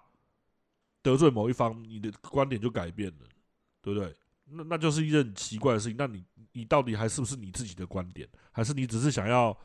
[1.02, 3.26] 得罪某一方，你的观点就改变了，
[3.82, 4.14] 对不对？
[4.50, 5.96] 那那就是一件很奇怪的事情。
[5.98, 9.56] 那你你到底还是不是你自己的观点，还是你只是想要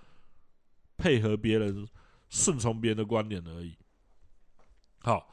[0.98, 1.88] 配合别人、
[2.30, 3.76] 顺从别人的观点而已？
[5.00, 5.30] 好，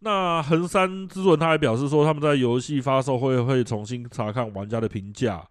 [0.00, 5.48] 那横山制作人他还表示说，他们在游戏发售会会重新查看玩家的评价，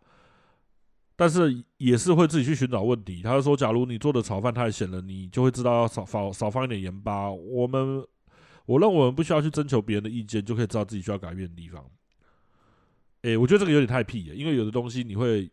[1.16, 3.22] 但是也是会自己去寻找问题。
[3.22, 7.30] 他说，假如你做的炒饭太咸了，你就会知道要少少少放一点盐巴。
[7.30, 8.06] 我们
[8.66, 11.84] 我认为我们不需要去征求别人的意见，就可以知道自己需要改变的地方。
[13.22, 15.49] 哎、我觉得这个有点太屁了，因为有的东西你会，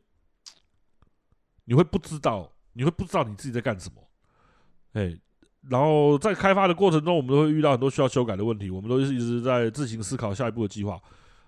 [1.65, 4.03] 你会不知道，你会不知道你自己在干什么。
[4.93, 5.19] 哎、
[5.69, 11.01] 然后在开发的过程中，我们都会遇到很多需要修改的问题，我们都是一直在自行思考下一步的计划。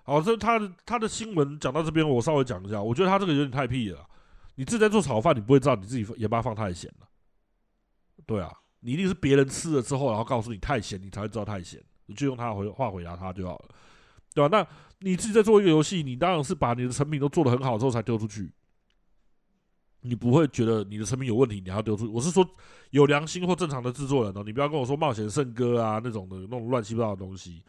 [0.03, 4.05] 好，这他的他的新闻讲到这边，我稍微讲一下，我觉得他这个有点太屁了。
[4.55, 7.07] 你自己在做炒饭，你不会知道你自己盐巴放太咸了。
[8.25, 8.51] 对啊，
[8.81, 13.69] 你一定是别人吃了之后，然后告诉你太咸，你才会知道太咸，你就用他回话回答他就好了。
[14.33, 14.57] 对吧？
[14.57, 14.67] 那
[14.99, 18.51] 你自己在做一个游戏，你当然是把你的成品都做得很好之后才丢出去。
[20.01, 22.11] 你不会觉得你的成品有问题，你还要丢出去。
[22.11, 22.47] 我是说
[22.91, 27.61] 有良心或正常的制作人哦，你不要跟我说冒险圣歌啊那种的那种乱七八糟的东西。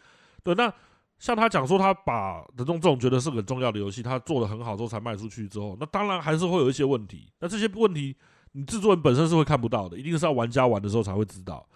[0.43, 0.73] 对，那
[1.19, 7.33] 像他讲说他把人中之龙觉得是很重要的游戏，他做得很好之后才卖出去之后，那当然还是会有一些问题。
[7.41, 8.17] 那这些问题
[8.53, 11.69] 你制作人本身是会看不到的，一定是要玩家玩的时候才会知道。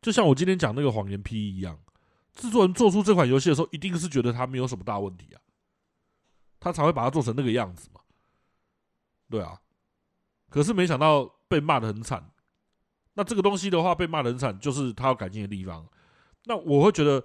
[0.00, 1.78] 就像我今天讲那个谎言 P 一样。
[2.36, 5.40] 制作人做出这款游戏的时候，一定是觉得它没有什么大问题啊，
[6.60, 8.00] 他才会把它做成那个样子嘛。
[9.28, 9.58] 对啊，
[10.50, 12.30] 可是没想到被骂得很惨。
[13.14, 15.84] 那这个东西的话，被骂得很惨，就是他要改进的地方。
[16.44, 17.24] 那我会觉得，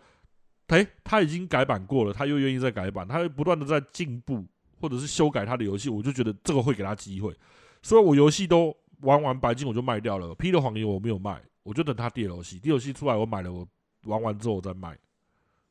[0.68, 4.48] 哎，他已经改版过了，他又愿意再改版，他会不断的在进步
[4.80, 7.38] 或者是修改他的游戏，我就觉得这个会给他机会。
[7.84, 10.34] 所以我游戏都玩完白金，我就卖掉了。
[10.36, 13.68] P 的谎言我没有卖，我就等他 DLC，DLC 出来我买了我。
[14.04, 14.98] 玩完之后我再卖，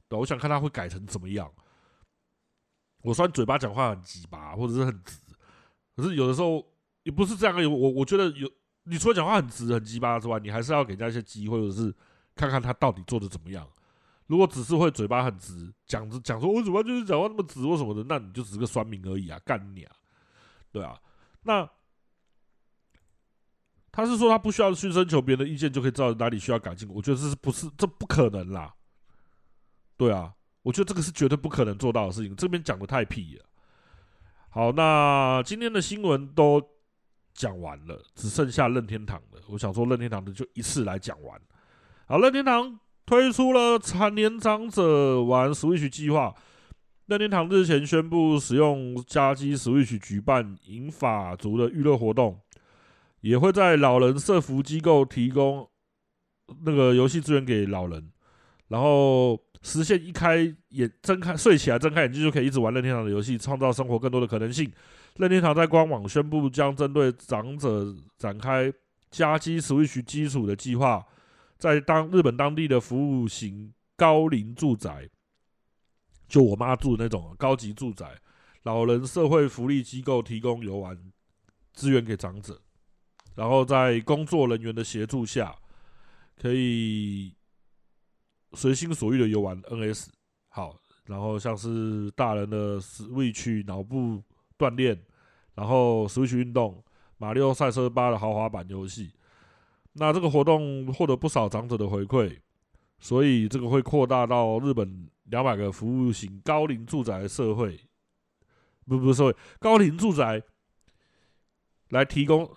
[0.09, 1.51] 对，我想看他会改成怎么样。
[3.03, 5.19] 我虽然嘴巴讲话很直吧，或者是很直，
[5.97, 6.65] 可是有的时候
[7.03, 7.63] 也不是这样。
[7.63, 8.51] 有我我觉得有，
[8.85, 11.95] 你除了讲话很直很直巴之外，你还是要给人家一些机会，或者是
[12.35, 13.67] 看看他到底做的怎么样。
[14.27, 19.97] 如果只是会嘴巴很直，讲着讲说，我嘴巴就是讲话那么直或什么的，那你就只是个酸民而已啊，干你啊，
[20.71, 21.01] 对啊，
[21.43, 21.69] 那。
[23.93, 28.73] 他是说他不需要去征求别人的意见就可以知道哪里需要改进，我觉得这是不是这不可能啦？
[29.97, 30.33] 对啊，
[30.63, 32.35] 我觉得这个是绝对不可能做到的事情。
[32.37, 33.45] 这边讲的太屁了。
[34.51, 36.63] 好，那今天的新闻都
[37.35, 39.39] 讲完了，只剩下任天堂的。
[39.49, 41.41] 我想说任天堂的就一次来讲完。
[42.07, 46.35] 好，任天堂推出了残年长者玩 Switch 计划。
[47.07, 52.41] 任天堂日前宣布使用家机 Switch 举办银发族的娱乐活动。
[53.21, 55.69] 也会在老人社福机构提供
[56.65, 58.11] 那个游戏资源给老人，
[58.69, 60.37] 然后实现一开
[60.71, 64.71] 眼睁开睡起来睁开眼睛就可以一直玩任天堂的游戏，创造生活更多的可能性。
[65.17, 68.73] 任天堂在官网宣布将针对长者展开
[69.11, 71.05] 加机 Switch 基础的计划，
[71.59, 75.11] 在当日本当地的服务型高龄住宅，
[76.27, 78.19] 就我妈住的那种高级住宅，
[78.63, 80.97] 老人社会福利机构提供游玩
[81.75, 82.61] 资源给长者，
[83.35, 85.55] 然后在工作人员的协助下，
[86.37, 87.35] 可以
[88.53, 90.09] 随心所欲的游玩 NS。
[90.49, 90.77] 好，
[91.07, 94.23] 然后像是大人的 Switch 脑部
[94.59, 95.01] 锻炼，
[95.55, 96.85] 然后 Switch 运动，
[97.19, 99.13] 马里奥赛车八的豪华版游戏。
[99.93, 102.39] 那这个活动获得不少长者的回馈，
[102.99, 107.81] 所以这个会扩大到日本两百个服务型高龄住宅社会，
[108.87, 110.43] 不不是社会高龄住宅
[111.89, 112.49] 来提供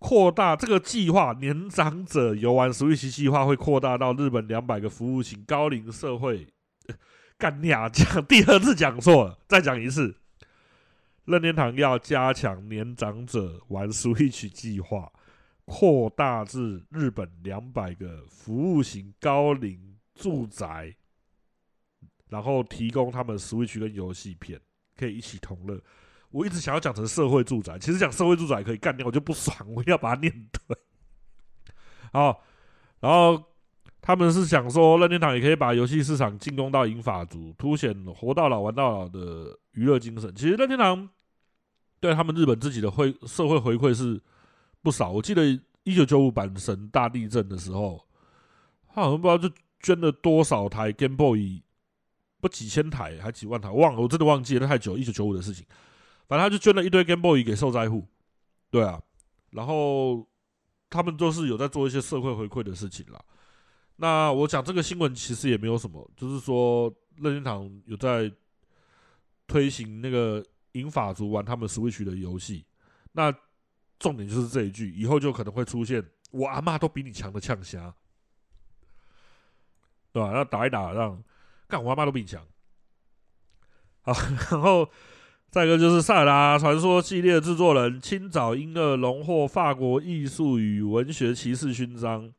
[0.00, 6.48] 扩大这个计划，年长者游玩 Switch 计划会扩大到日本两百个服务型高龄社会。
[7.38, 7.88] 干你啊！
[7.88, 10.16] 讲第二次讲错了，再讲一次。
[11.26, 15.12] 任天堂要加强年长者玩 Switch 计划，
[15.64, 20.96] 扩大至日本两百个服务型高龄住宅，
[22.28, 24.60] 然后提供他们 Switch 跟游戏片，
[24.96, 25.80] 可以一起同乐。
[26.30, 30.32] 我一直想要讲成社会住宅，其实讲社会住宅可以干掉，我就不爽，我要把它念
[30.66, 30.76] 对。
[32.12, 32.42] 好，
[33.00, 33.44] 然后。
[34.02, 40.34] 他们是想说，任天堂也可以把游戏市场进攻到银发族，凸显活到老玩到老的娱乐精神。
[40.34, 41.06] 其实任天堂
[42.00, 44.18] 对他们日本自己的回社会回馈是
[44.80, 45.10] 不少。
[45.10, 45.44] 我记得
[45.82, 48.02] 一九九五阪神大地震的时候，
[48.88, 51.62] 他好像不知道就捐了多少台 Game Boy，
[52.40, 55.66] 不几千台还几万台，忘了，我真的忘记了，太久，一九九五的事情。
[56.30, 58.06] 反正他就捐了一堆 Game Boy 给受灾户，
[58.70, 59.02] 对啊，
[59.50, 60.24] 然后
[60.88, 63.20] 他们都是有在做一些社会回馈的事情啦。
[63.96, 68.32] 那我讲这个新闻其实也没有什么，就是说任天堂有在
[69.48, 70.40] 推行那个
[70.72, 72.64] 银法族玩他们 Switch 的游戏。
[73.10, 73.34] 那
[73.98, 76.00] 重点就是这一句，以后就可能会出现
[76.30, 77.92] 我阿嬷都比你强的呛虾，
[80.12, 80.30] 对吧？
[80.30, 81.20] 那打一打让
[81.66, 82.46] 干我阿嬷都比你强。
[84.02, 84.12] 好，
[84.52, 84.88] 然后
[85.50, 92.32] 再一个就是《萨尔达传说》系列制作人青沼英二荣获法国艺术与文学骑士勋章。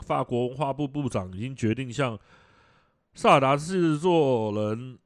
[0.00, 2.18] 法国文化部部长已经决定向
[3.14, 4.98] 萨尔达制作人，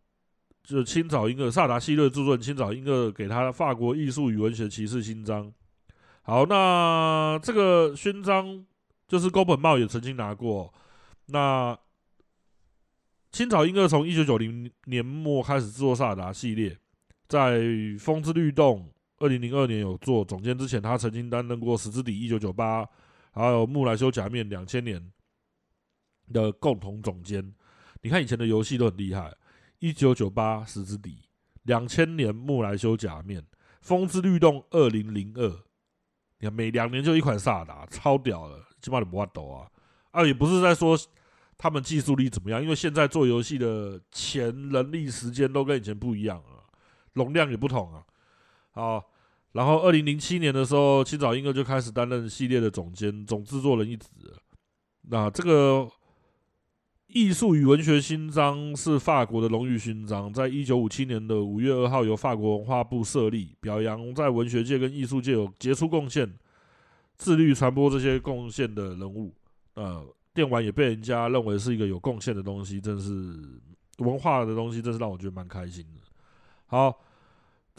[0.65, 5.53] 就青沼英二萨尔达系列制作人青沼英二给他法国艺术与文学骑士勋章。
[6.23, 8.67] 好，那这个勋章
[9.07, 10.75] 就是宫本茂也曾经拿过。
[11.27, 11.79] 那
[13.31, 16.77] 青沼英二从一九九零年末开始制作萨达系列，
[17.29, 17.61] 在
[17.99, 18.81] 《风之律动》
[19.19, 22.89] 二零零二年有做总监之前，他曾经担任过《石之底》一九九八。
[23.31, 25.13] 还有木兰修假面两千年
[26.33, 27.55] 的共同总监，
[28.03, 29.33] 你看以前的游戏都很厉害。
[29.79, 31.29] 一九九八石之底，
[31.65, 33.45] 两千年木兰修假面，
[33.81, 35.49] 风之律动二零零二，
[36.41, 39.71] 你看每两年就一款萨达，超屌了，起码你不怕抖啊。
[40.11, 40.99] 啊，也不是在说
[41.57, 46.58] 他们技术力怎么样，因为现在做游戏的钱、人力、时间都跟以前不一样了，
[47.19, 48.03] 容量也不同啊。
[48.71, 49.05] 好。
[49.53, 54.07] 然后，二零零七年的时候，青沼英二就开始担任系列的总监、总制作人一职。
[55.09, 55.89] 那这个
[57.07, 66.31] 艺术与文学勋章是法国的荣誉勋章，在一九五七年的五月二号由法国文化部设立，表扬在文学界跟艺术界有杰出贡献、
[67.17, 69.35] 自律传播这些贡献的人物。
[69.75, 73.35] 呃，电玩也被人家认为是一个有贡献的东西，真是
[74.05, 76.03] 文化的东西，真是让我觉得蛮开心的。
[76.67, 76.95] 好。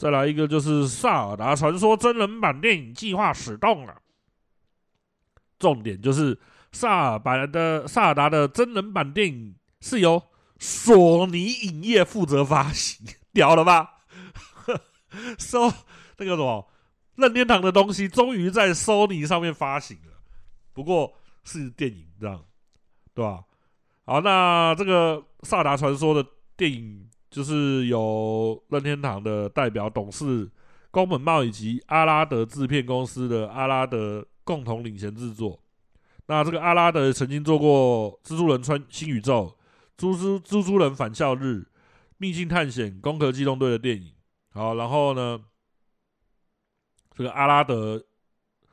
[0.00, 4.00] 再来一个，就是《萨尔达传说》真人版电影计划始动了。
[5.58, 6.40] 重点就是
[6.72, 10.22] 萨尔版的《萨尔达》的真人版电影是由
[10.58, 13.98] 索尼影业负责发行， 屌了吧？
[15.38, 15.70] 收
[16.16, 16.66] 那个什么
[17.16, 20.14] 任天堂的东西，终于在索尼上面发行了。
[20.72, 21.12] 不过
[21.44, 22.42] 是电影，这样
[23.12, 23.44] 对吧？
[24.06, 26.26] 好，那这个《萨达传说》的
[26.56, 27.09] 电影。
[27.30, 30.50] 就是由任天堂的代表董事
[30.90, 35.60] 宫本茂以及阿拉德制片公司的阿拉德共同领衔制作。
[36.26, 39.56] 那这个阿拉德曾经做过《蜘蛛人穿新宇宙》、
[40.14, 41.44] 《蜘蛛蜘蛛人返校日》、
[42.18, 44.12] 《秘境探险》、《攻壳机动队》的电影。
[44.52, 45.40] 好，然后呢，
[47.16, 48.04] 这个阿拉德，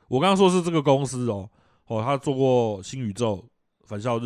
[0.08, 1.48] 我刚刚说是这个公司哦，
[1.86, 3.36] 哦，他做过《新宇宙》、
[3.88, 4.24] 《返校日》，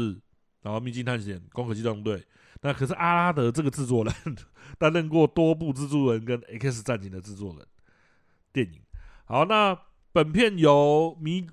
[0.62, 2.16] 然后《秘境探险》、《攻壳机动队》。
[2.62, 4.14] 那可是阿拉德这个制作人
[4.78, 7.66] 担任过多部蜘蛛人跟 X 战警的制作人。
[8.52, 8.80] 电影
[9.24, 9.78] 好，那
[10.12, 11.46] 本片由迷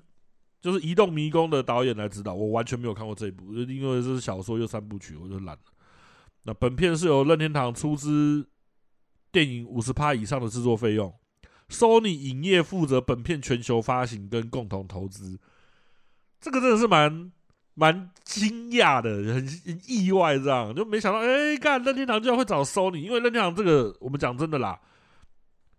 [0.60, 5.62] 就是《移动迷宫》的导演来指导，我完全没有看过这一部，因为这是小说又三部曲，我就懒了。
[6.42, 8.46] 那本片是由任天堂出资
[9.32, 11.14] 电影五十趴以上的制作费用
[11.70, 15.40] ，Sony 影业负责本片全球发行跟共同投资。
[16.38, 17.32] 这个真的是蛮
[17.74, 24.78] 蛮惊讶的，很意外，这样就没想到，哎，干任天堂居然会找 Sony，因为任天堂这个我们讲真的啦，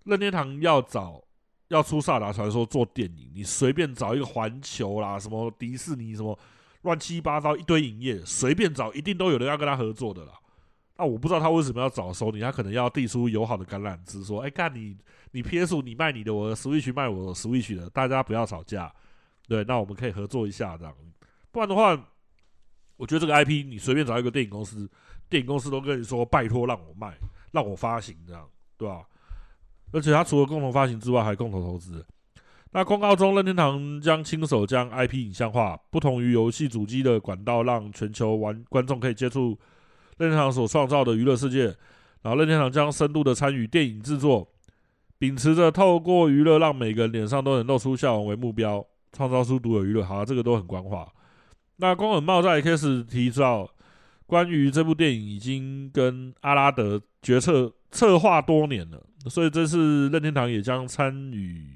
[0.05, 1.23] 任天堂要找
[1.67, 6.37] 要出《萨达传说》做电影，你随便找一个环球啦，什么迪士尼，什么
[6.81, 10.33] 乱七八糟一堆影业，随便找一定都有人要跟他合作的啦。
[10.97, 14.97] 那我不知道他为什么要找 Sony，他可能要递出友好的橄榄枝，说，哎，干你
[15.31, 18.91] 你 PS5 你卖你的，我 Switch 卖我 Switch 的，大家不要吵架。
[19.47, 20.93] 对，那我们可以合作一下这样，
[21.51, 21.91] 不然的话，
[22.97, 24.89] 我觉得这个 IP 你随便找一个电影公司，
[25.29, 27.13] 电影公司都跟你说拜托让我卖，
[27.51, 28.47] 让我发行这样，
[28.77, 29.03] 对吧？
[29.91, 32.05] 而且他除了共同发行之外，还共同投资。
[32.71, 39.59] 那公告中，任天堂将亲手将 IP 影像化，不同于游戏主机的管道，让全球玩观众可以接触
[40.17, 41.75] 任天堂所创造的娱乐世界。
[42.21, 44.47] 然后任天堂将深度的参与电影制作，
[45.17, 48.85] 秉持着透过娱乐让每个人脸上都能露出笑容为目标。
[49.11, 51.11] 创造出独有娱乐，好、啊，这个都很官话。
[51.81, 53.67] 那宫本茂在一开始提到，
[54.27, 61.75] 关于这部电影已经跟阿拉德决策策划多年了，所以这次任天堂也将参与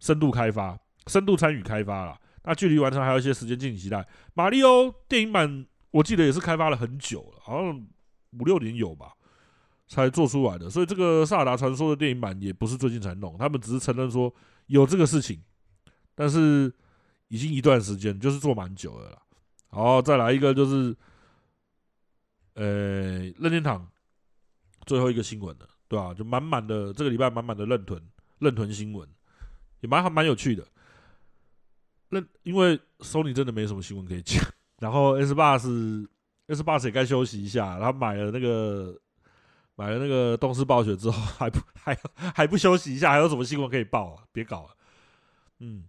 [0.00, 2.16] 深度开发，深度参与开发了。
[2.44, 4.02] 那距离完成还有一些时间，敬请期待。
[4.32, 7.86] 马里奥电影版我记得也是开发了很久了，好像
[8.40, 9.12] 五六年有吧，
[9.86, 10.70] 才做出来的。
[10.70, 14.34] 所以这个萨达传说的电影版也不是最近才弄，他们只是承认说
[14.68, 15.38] 有这个事情。
[16.14, 16.72] 但是
[17.28, 19.18] 已经一段时间，就是做蛮久了啦。
[19.72, 20.94] 然后再来一个就是，
[22.54, 22.64] 呃，
[23.38, 23.90] 任天堂
[24.84, 26.12] 最后一个新闻了，对吧？
[26.12, 28.00] 就满满的这个礼拜满满的任屯
[28.38, 29.08] 任屯新闻，
[29.80, 30.66] 也蛮还蛮有趣的。
[32.10, 34.38] 任因为 Sony 真的没什么新闻可以讲，
[34.78, 36.06] 然后 Xbox
[36.48, 38.94] Xbox 也该休息一下，然后买了那个
[39.74, 41.98] 买了那个动视暴雪之后， 还不还
[42.34, 44.24] 还不休息一下，还有什么新闻可以报啊？
[44.32, 44.76] 别搞了，
[45.60, 45.88] 嗯。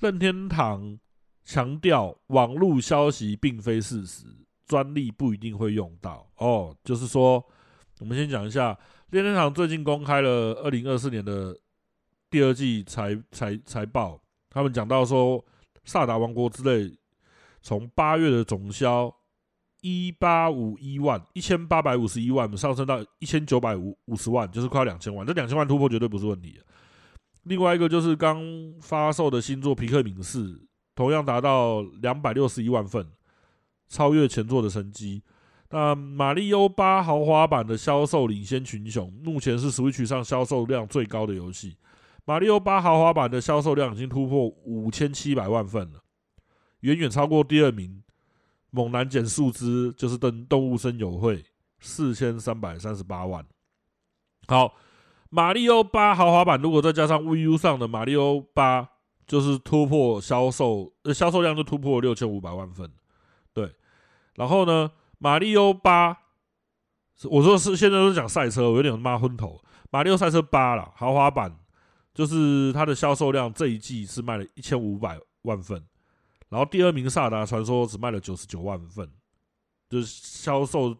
[0.00, 0.98] 任天堂
[1.46, 4.26] 强调，网络消息并非事实，
[4.66, 6.28] 专利不一定会用到。
[6.38, 7.42] 哦，就是说，
[8.00, 8.76] 我们先讲一下，
[9.10, 11.56] 任天堂最近公开了二零二四年的
[12.28, 14.20] 第二季财财财报，
[14.50, 15.38] 他们讲到说，
[15.84, 16.90] 《萨达王国之泪》
[17.62, 19.14] 从八月的总销
[19.82, 26.60] 一八五一万一千八百五十一万，上升到一千九百五五十万，就是快两千万，这两千万突破绝对不是问题。
[27.44, 28.42] 另外一个就是刚
[28.80, 30.48] 发售的新作《皮克敏四》，
[30.96, 33.06] 同样达到两百六十一万份，
[33.86, 35.22] 超越前作的成绩。
[35.70, 41.72] 那《马里欧八豪华版》的销售领先群雄，目前是 Switch 上销售量最高的游戏。
[42.24, 46.00] 《马里欧八豪华版》的销售量已经突破五千七百万份了，
[46.80, 48.02] 远远超过第二名
[48.70, 51.36] 《猛男减树枝》，就是《登动物森友会》
[51.78, 53.46] 四千三百三十八万。
[54.48, 54.74] 好。
[55.28, 58.88] 马里欧八豪华版，如果再加上 Wii U 上的马里欧八，
[59.26, 62.90] 就是突破销售，呃，销售量就突破六千五百万份。
[63.52, 63.74] 对，
[64.34, 66.16] 然后呢，马里欧八，
[67.24, 69.60] 我说是现在都讲赛车，我有点妈昏头。
[69.90, 71.54] 马里欧赛车八啦，豪华版，
[72.14, 75.84] 就是它的销售量这一季是卖了一千五百万份，
[76.48, 79.10] 然后第二名萨达传说只卖了九十九万份，
[79.88, 80.96] 就是销售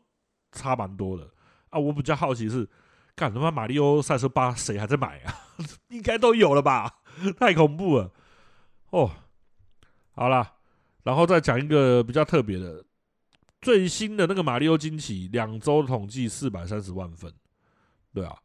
[0.52, 1.28] 差蛮多的
[1.70, 1.78] 啊。
[1.78, 2.68] 我比较好奇是。
[3.18, 3.50] 干他妈！
[3.50, 5.34] 马里奥赛车八谁还在买啊？
[5.88, 6.98] 应该都有了吧？
[7.38, 8.12] 太恐怖了！
[8.90, 9.10] 哦，
[10.12, 10.54] 好啦，
[11.02, 12.84] 然后再讲一个比较特别的，
[13.60, 17.32] 最新的那个马里奥惊奇，两周统计四百三十万份，
[18.12, 18.36] 对啊，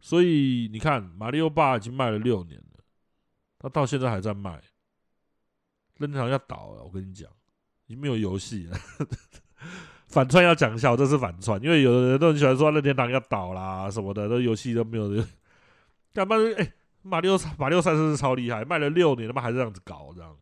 [0.00, 2.84] 所以你看，马里奥八已经卖了六年了，
[3.58, 4.62] 他到现在还在卖，
[5.98, 7.30] 任天堂要倒了，我跟你讲，
[7.86, 8.78] 已经没有游戏了。
[10.06, 15.24] 反串要讲一下，我这是反串，因为有的人都很喜欢说任天堂要倒啦什么的，那游戏都没有。
[16.14, 16.36] 干嘛？
[16.56, 16.72] 哎，
[17.06, 20.36] 马六马里奥赛车是超厉害，卖了六年，他妈还是这样子搞这样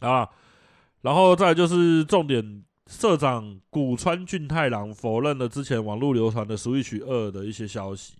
[0.00, 0.28] 啊。
[1.02, 8.14] 然后再就是重点，社长古川俊太郎否认了之前网络流传的 Switch 二的一些消息。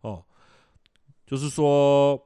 [0.00, 0.24] 哦，
[1.26, 2.20] 就是说，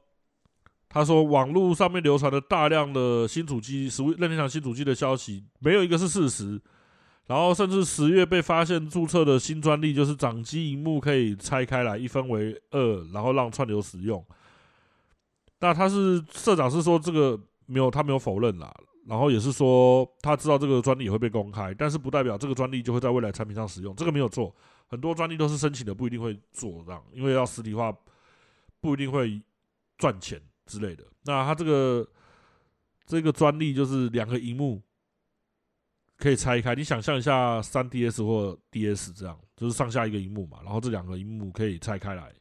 [0.87, 6.61] 他说网络上面流传的大量的新主机实任天堂新主机的消息，没有一个是事实。
[7.27, 14.25] 然后，甚至十月被发现注册的新专利，就是掌机荧幕可以拆开来一分为二，然后让串流使用。
[15.59, 18.73] 那他是社长是说这个没有，他没有否认啦。
[19.05, 24.53] 然后也是说他知道这个专利也会被公开，但是不代表这个专利就会在未来产品上使用，这个没有错。
[24.87, 27.93] 很多专利都是申请的，不一定会做这样，因为要实体化
[28.79, 29.41] 不一定会
[29.97, 31.03] 赚钱，之类的。
[31.23, 32.07] 那他这个
[33.05, 34.81] 这个专利就是两个荧幕
[36.17, 42.33] 可以拆开，你想象一下三 DS 或 DS 这样，就是上下一个荧幕嘛，然后这两个荧幕可以拆开来，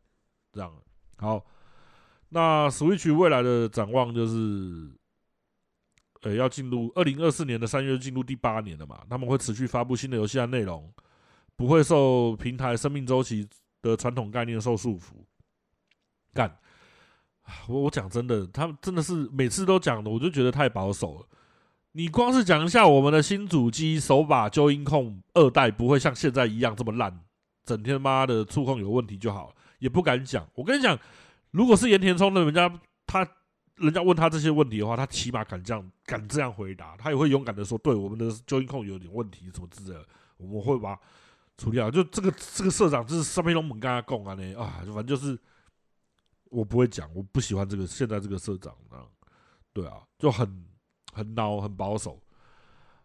[0.52, 0.72] 这样。
[1.16, 1.44] 好，
[2.28, 4.90] 那 Switch 未来的展望就是。
[6.22, 9.04] 呃，要进入二零二四年的三月，进入第八年了嘛？
[9.08, 10.92] 他们会持续发布新的游戏和内容，
[11.54, 13.46] 不会受平台生命周期
[13.80, 15.12] 的传统概念受束缚。
[16.32, 16.58] 干，
[17.68, 21.28] 我我讲真的，他们真的是每次都讲的，我就觉得太保守了。
[21.96, 27.18] 你光是讲一下我们的新主机手把揪音控二代不会像现在一样这么烂，
[27.64, 30.46] 整天妈的触控有问题就好，也不敢讲。
[30.54, 30.98] 我跟你讲，
[31.52, 32.70] 如果是盐田聪的人家
[33.06, 33.26] 他。
[33.76, 40.02] 人家问他这些问题的话，他起码敢这样敢这样回答，他也会勇敢的说：“对，我们的揪音控有点问题，什么之类的，
[40.38, 40.98] 我们会把
[41.58, 45.38] 处理好。”就这个这个社长就是上面都猛跟他讲啊呢啊，反正就是
[46.44, 49.04] 我不会讲，我不喜欢这个现在这个社长啊，
[49.74, 50.64] 对啊，就很
[51.16, 52.20] 很孬，很保守。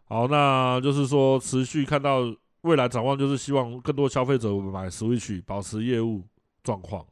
[0.04, 2.20] 好，那就是说持续看到
[2.60, 6.22] 未来展望，就是希望更多消费者买 Switch，保持业务
[6.62, 7.04] 状况。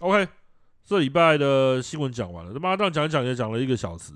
[0.00, 0.28] OK。
[0.84, 4.14] 这礼拜的新闻讲完了，他妈这样讲讲也讲了一个小时，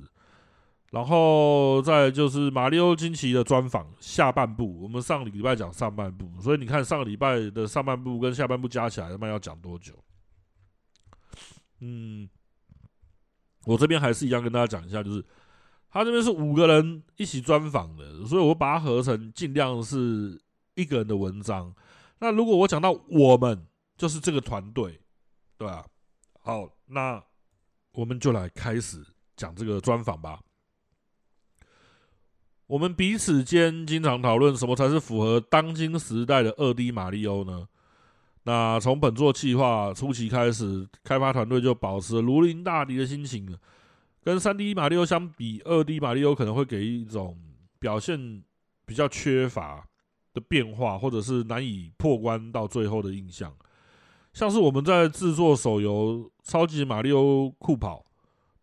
[0.91, 9.93] 然后再就是马里奥惊奇的专访下半部，我们上个礼拜讲上半部，所以你看上个礼拜的上半部跟下半部加起来，他妈要讲多久？
[11.80, 12.26] 嗯，
[13.66, 15.22] 我这边还是一样跟大家讲一下，就是
[15.93, 20.40] 他这边是五个人一起专访的，所以我把它合成尽量是
[20.74, 21.72] 一个人的文章。
[22.18, 23.66] 那如果我讲到我们，
[23.99, 24.99] 就是这个团队，
[25.59, 25.84] 对吧？
[26.40, 27.22] 好，那
[27.93, 29.05] 我们就来开始
[29.36, 30.40] 讲这个专访吧。
[32.66, 37.68] 我们彼此间经常讨论什么才是符合当今时代的二 D 马里欧呢？
[38.45, 43.59] 那从本作计划初期开始，开发团队就保持如临大敌的心情了。
[44.25, 47.37] 跟三 D 马里欧相比，二 D 马里欧可能会给一种
[47.79, 48.43] 表现
[48.85, 49.85] 比较缺乏
[50.33, 53.53] 的变化，或者是难以破关到最后的印象。
[54.33, 58.05] 像是我们在制作手游《超级马里奥酷跑》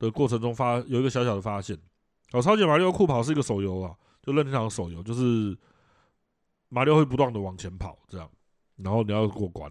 [0.01, 1.77] 的过程中发有一个小小的发现，
[2.31, 3.93] 哦，《超级马里奥酷跑》是一个手游啊，
[4.23, 5.55] 就任天堂手游，就是
[6.69, 8.27] 马里奥会不断的往前跑，这样，
[8.77, 9.69] 然后你要过关。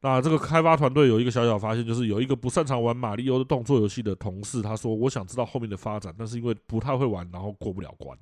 [0.00, 8.18] 那这个开发团队有一个小小发现，就是有一个不擅长玩马里奥的动作游戏的同事，他说：“我想知道后面的发展，但是因为不太会玩，然后过不了关。”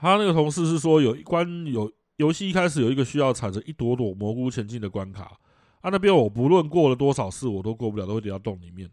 [0.00, 1.90] 他那个同事是说有一关有。
[2.16, 5.36] 游戏一开始有一个需要踩着一朵朵蘑菇前进的关卡，
[5.80, 8.88] 啊，那边我不论过了多少次，我都过不了，都会跌到洞里面。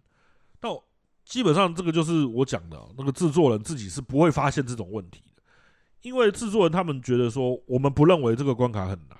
[0.61, 0.69] 那
[1.25, 5.43] 基本上这个就是我讲的，那个制作人自己是不会发现这种问题的，
[6.01, 9.17] 因为制作人他们觉得说，我们不认为这个关卡很难，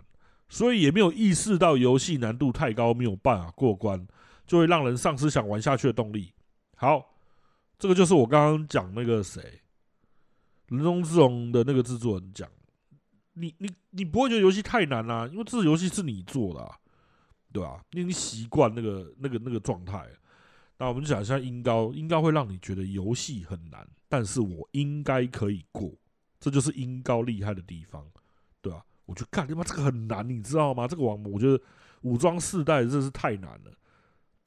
[0.50, 4.06] 所以也没有意识到游戏难度太高，没有办法过关，
[4.46, 6.34] 就会让人丧失想玩下去的动力。
[6.76, 7.16] 好，
[7.78, 9.62] 这个就是我刚刚讲那个谁，
[10.68, 12.50] 人中之龙的那个制作人讲。
[13.34, 16.76] 你你你不会觉得游戏太难啦、因为这游戏是你做的、啊，
[17.54, 17.86] 对吧、啊？
[17.92, 20.06] 你你习惯那个那个那个状态。
[20.78, 25.92] 那我们就讲一下音高，音高会让你觉得游戏很难，但是我应该可以过，
[26.40, 28.06] 这就是音高厉害的地方，
[28.62, 30.88] 对吧、我就干，他妈这个很难，你知道吗？
[30.88, 31.60] 这个网我觉得
[32.02, 33.72] 武装四代真是太难了。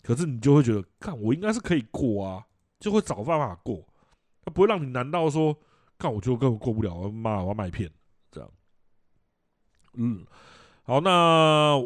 [0.05, 2.47] 可是你就会觉得，干我应该是可以过啊，
[2.79, 3.85] 就会找办法过，
[4.45, 5.57] 他不会让你难到说，
[5.99, 7.91] 干我就根本过不了，我妈我要麦片。
[8.31, 8.51] 这样
[9.95, 10.25] 嗯，
[10.85, 11.85] 好，那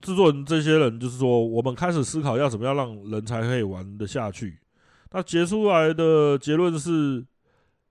[0.00, 4.60] 制作人这些人就是说，我们开始思考要怎么样让人才可以玩得下去。
[5.10, 7.26] 那结出来的结论是，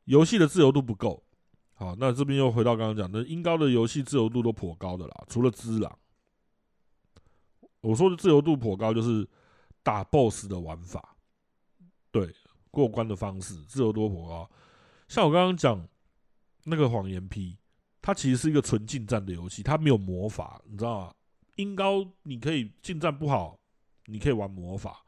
[0.05, 1.23] 游戏的自由度不够。
[1.77, 5.91] 好，那这边又回到刚刚讲的，音高的游戏自由度都颇高的啦，除了《只狼》。
[7.79, 9.25] 我说的自由度颇高，就是
[9.83, 11.15] 打 BOSS 的玩法，
[12.11, 12.35] 对，
[12.71, 14.49] 过关的方式自由度颇高。
[15.07, 15.87] 像我刚刚讲
[16.65, 17.57] 那个谎言 P。
[17.99, 21.13] 它其实是一个纯近战的游戏，它没有魔法，你知道吗？
[21.57, 23.59] 音高你可以近战不好，
[24.05, 25.03] 你可以玩魔法，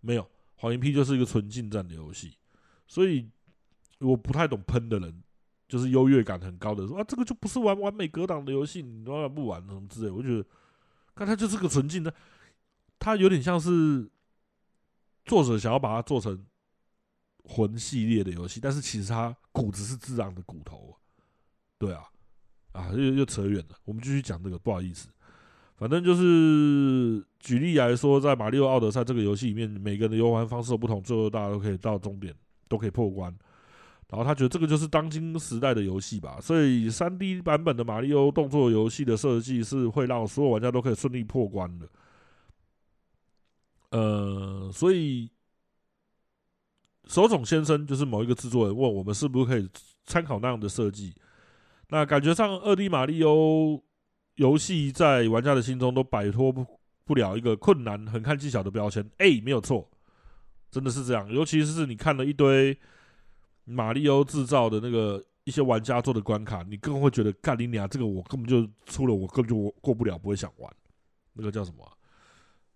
[0.00, 0.26] 没有。
[0.56, 2.38] 谎言 P 就是一个纯近战的游戏，
[2.86, 3.28] 所以
[3.98, 5.22] 我不太懂喷的人，
[5.70, 10.10] 就是优越感很高的说啊，这个就不是玩完美格挡的游戏，你当然不玩什么之类。
[10.10, 10.44] 我觉得，
[11.14, 12.12] 看它就是个纯净的，
[12.98, 14.10] 它有点像是
[15.24, 16.44] 作者想要把它做成
[17.44, 20.96] 魂系列的游戏，但是其实它骨子是自然的骨头，
[21.78, 22.02] 对啊。
[22.72, 23.76] 啊，又又扯远了。
[23.84, 25.08] 我们继续讲这个，不好意思。
[25.74, 32.32] 反正就是举例来说，在《马里奥奥德赛》这个游戏里面，每个人的游玩方式不同，最后大家都可以到终点，
[32.68, 33.36] 都可以破关。
[34.10, 36.38] 然后他觉得这个就是当今时代的游戏吧。
[36.40, 41.88] 所以三 D 版本的马里奥动作游戏的设计是会让所有玩家都可以顺利破关的。
[43.90, 45.30] 呃，所以
[47.06, 49.68] 手冢先生就是某一个制作人问我们是不是可以
[50.04, 51.14] 参考那样的设计。
[51.88, 53.82] 那感觉上，二 D 马里欧
[54.36, 56.64] 游戏在玩家的心中都摆脱不
[57.04, 59.04] 不了一个困难、很看技巧的标签。
[59.18, 59.90] 哎，没有错，
[60.70, 61.28] 真的是这样。
[61.32, 62.78] 尤其是你看了一堆
[63.64, 70.72] 马里欧制造的那个一些玩家做的关卡，你更会觉得，干你娘，这个我根本就出了，我根本就过不了，不会想玩。
[71.32, 71.98] 那个叫什么、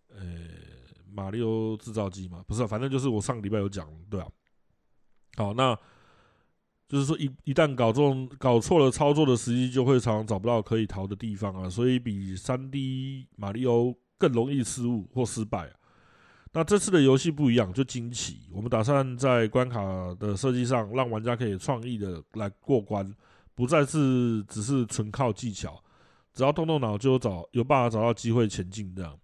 [0.08, 0.24] 呃，
[1.12, 4.28] 马里欧制造机嘛，不是、啊，反正就是我上个礼拜有讲，对啊。
[5.36, 5.78] 好，那。
[6.86, 15.74] 就是说一，一旦搞错搞错了操作的时机，就会常常找不到可以逃的地方啊，所以比三 D 马里欧更容易失误或失败啊。
[16.56, 18.38] 那这次的游戏不一样，就惊奇。
[18.52, 19.82] 我们打算在关卡
[20.20, 23.12] 的设计上，让玩家可以创意的来过关，
[23.56, 25.82] 不再是只是纯靠技巧，
[26.32, 28.94] 只要动动脑就有找有办法找到机会前进。
[28.94, 29.18] 这样，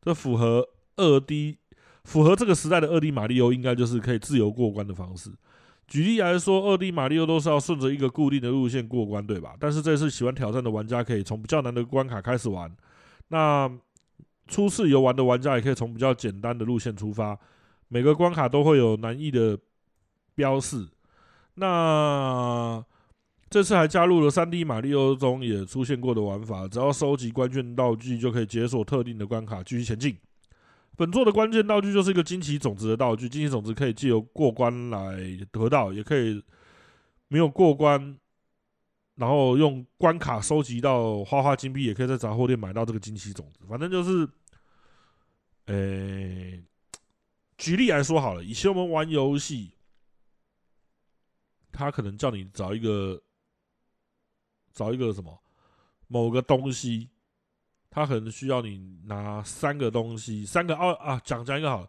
[0.00, 1.58] 这符合二 D，
[2.04, 5.30] 符合这个时代的二 D 马里欧，应该就是可以自由过关的方式。
[5.86, 9.54] 举例来说，二 D 马里奥都是要顺着一个固定的路线过关，对吧？
[9.60, 12.74] 但是这次喜欢挑战的玩家可以从比较难的关卡开始玩，
[13.28, 13.70] 那
[14.46, 17.38] 初次游玩的玩家也可以从比较简单的路线出发。
[17.88, 19.58] 每个关卡都会有难易的
[20.34, 20.88] 标示。
[21.54, 22.84] 那
[23.48, 30.16] 这次还加入了三 D 马里奥中也出现过的玩法，只要收集关键道具就可以解锁特定的关卡，继续前进。
[30.96, 35.16] 本作的关键道具就是一个惊奇种子的道具，惊奇种子可以借由过关来
[35.52, 36.42] 得到，也可以
[37.28, 38.16] 没有过关，
[39.16, 43.64] 然后用关卡收集到花花金币，也可以在杂货店买到这个惊奇种子。
[43.68, 44.28] 反正就是，
[45.66, 46.62] 呃、
[47.56, 49.72] 举例来说好了，以前我们玩游戏，
[51.72, 53.22] 他可能叫你找一个
[54.72, 55.42] 找一个什么
[56.08, 57.10] 某个东西。
[57.90, 61.88] 他可能需要你拿三个东西，三个奥啊，讲讲一个好了。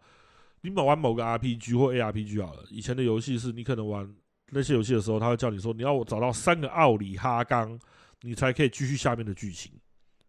[0.61, 4.15] 你们玩某个 RPG 或 ARPG 好了，以前的游戏是你可能玩
[4.49, 7.79] 那些游戏的时候，他会叫你说你要我找到三个奥里哈冈，
[8.21, 9.71] 你才可以继续下面的剧情。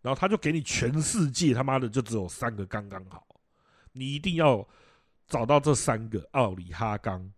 [0.02, 3.26] 然后他就给你全世界他妈的就只有三个刚刚好，
[3.92, 4.66] 你一定要
[5.26, 7.30] 找到这三个奥里哈冈，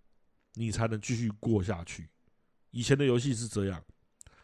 [0.55, 2.09] 你才能继续过下去。
[2.71, 3.83] 以前的游戏是这样，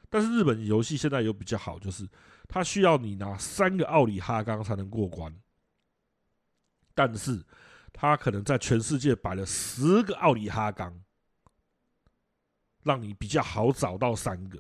[0.09, 2.09] 但是日本游戏现在有比较好，就是。
[2.47, 5.35] 他需要你拿三个奥里哈冈才能过关，
[6.95, 7.43] 但是
[7.91, 10.95] 他可能在全世界摆了十个奥里哈冈，
[12.85, 14.59] 让你比较好找到三个。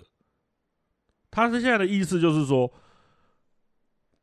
[1.30, 2.70] 他是现在的意思就是说，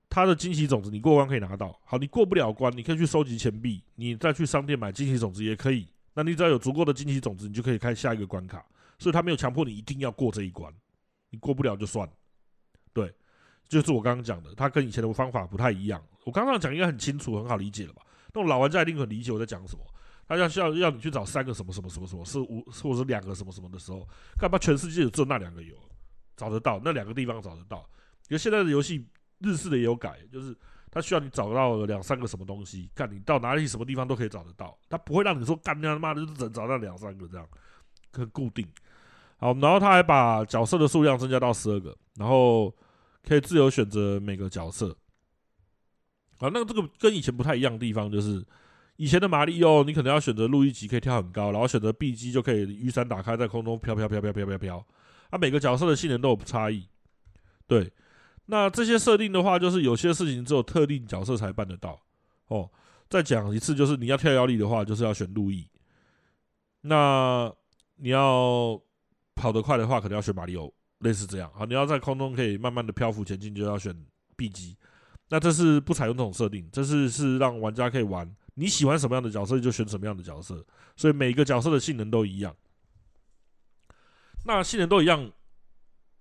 [0.09, 5.87] 他的惊喜种子你过关可以拿到，好，你过不了关，你可以去收集钱币，你再去商店买惊喜种子也可以。
[6.13, 8.65] 那你只要有足够的惊喜种子，你就可以开下一个关卡。
[8.99, 10.71] 所以他没有强迫你一定要过这一关，
[11.29, 12.09] 你过不了就算，
[12.93, 13.13] 对。
[13.67, 16.03] 就是我刚刚讲的，他跟以前的方法不太一样。
[16.25, 18.01] 我刚刚讲应该很清楚、很好理解了吧？
[18.33, 19.83] 那种老玩家一定很理解我在讲什么。
[20.31, 24.07] 他要需要要你去找三个什么什么什么什么，是五或者两个什么什么的时候，
[24.39, 25.75] 干嘛全世界只有那两个有
[26.37, 26.79] 找得到？
[26.83, 27.79] 那两个地方找得到？
[28.29, 29.05] 因为现在的游戏
[29.39, 30.55] 日式的也有改，就是
[30.89, 37.47] 他需要你找到两三个什么东西，干你到哪里什么地方都可以找得到，他不会让你说干他妈的就只能找到两三个这样，
[38.13, 38.67] 很固定。
[39.37, 42.73] 好，然后他还把角色的数量增加到十二个，然后。
[43.23, 44.97] 可以自由选择每个角色，
[46.39, 48.43] 啊，那这个跟以前不太一样的地方就是，
[49.01, 54.85] 以前的马里奥你可能要选择路易吉可以跳很高，然后选择 B 机就可以雨伞打开在空中飘飘飘飘飘飘飘，
[55.31, 56.87] 啊，每个角色的性能都有差异，
[57.65, 57.91] 对，
[58.45, 61.99] 那这些设定的话，就是有些事情只有特定角色才办得到，
[62.49, 62.69] 哦，
[63.09, 65.67] 再讲一次，就是你要跳跃力的话，就是要选路易，
[66.81, 67.51] 那
[67.95, 68.79] 你要
[69.33, 70.71] 跑得快的话，可能要选马里奥。
[70.99, 73.91] 类似这样，好，你要在空中可以慢慢的漂浮前进，就要选
[74.35, 74.77] B 机。
[75.29, 82.55] 那这是不采用这种设定，这是是让玩家可以玩你喜欢什么样的角色就选什么样的角色，所以每个角色的性能都一样。
[84.45, 85.31] 那性能都一样，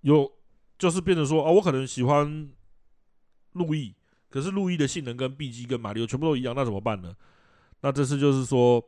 [0.01, 0.31] 有
[0.77, 2.51] 就是变成说，哦，我可能喜欢
[3.53, 3.95] 路易，
[4.29, 7.15] 可是路易的性能跟 B 机跟马里奥全部都一样，那怎么办呢？
[7.81, 8.83] 那这次就是说，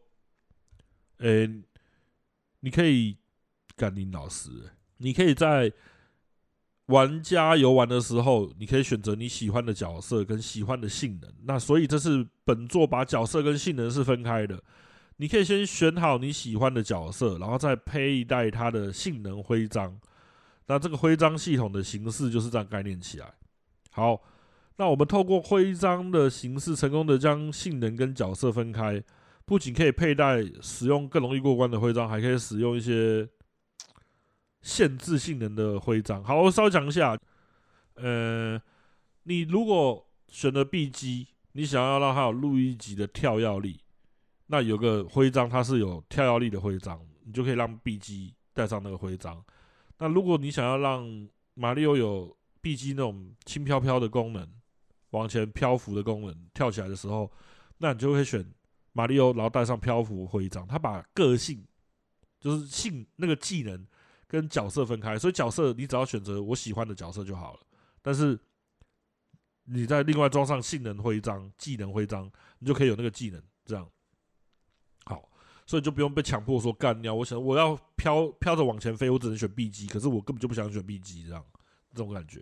[1.18, 1.64] 诶、
[2.60, 3.18] 你可以
[3.76, 4.50] 干你老师。
[4.98, 5.74] 你可以在
[6.88, 11.32] 玩家游玩的时候，你可以选择你喜欢的角色跟喜欢的性能。
[11.46, 14.62] 那所以这是本作把角色跟性能是分开的。
[15.18, 19.98] 你可以先选好你喜欢的角色，然后再佩戴它的性能徽章。
[20.68, 23.34] 那这个徽章系统的形式就是这样概念起来。
[23.92, 24.22] 好，
[24.76, 29.02] 那我们透过徽章的形式，成功的将性能跟角色分开。
[29.46, 33.26] 不仅可以佩戴使用更容易过关的徽章，还可以使用一些。
[34.64, 37.16] 限制性能的徽章，好，我稍微讲一下。
[37.96, 38.60] 呃，
[39.24, 43.80] 你如果选了 B 机，你想要让它有路一级的跳跃力，
[44.48, 49.44] 那有个徽章它是有跳跃力的徽章，你就可以让 B 机带上那个徽章。
[50.00, 54.50] 那如果你想要让马里奥有 B 机那种轻飘飘的功能，
[55.12, 57.32] 往前漂浮的功能，跳起来的时候，
[57.78, 58.44] 那你就会选
[58.94, 60.66] 马里奥，然后带上漂浮徽章。
[60.66, 61.64] 他把个性，
[62.40, 63.86] 就是性那个技能
[64.34, 67.60] 跟角色分开，所以角色你只要选择我喜欢的角色就好了。
[68.02, 68.36] 但是
[69.66, 72.28] 你再另外装上性能徽章、技能徽章，
[72.58, 73.88] 你就可以有那个技能，这样
[75.06, 75.30] 好，
[75.68, 77.14] 所以就不用被强迫说干掉。
[77.14, 81.46] 我想我要飘飘着往前飞，我只能选 B 机，可是我根本就不想选 B 机，这样
[81.94, 82.42] 这种感觉。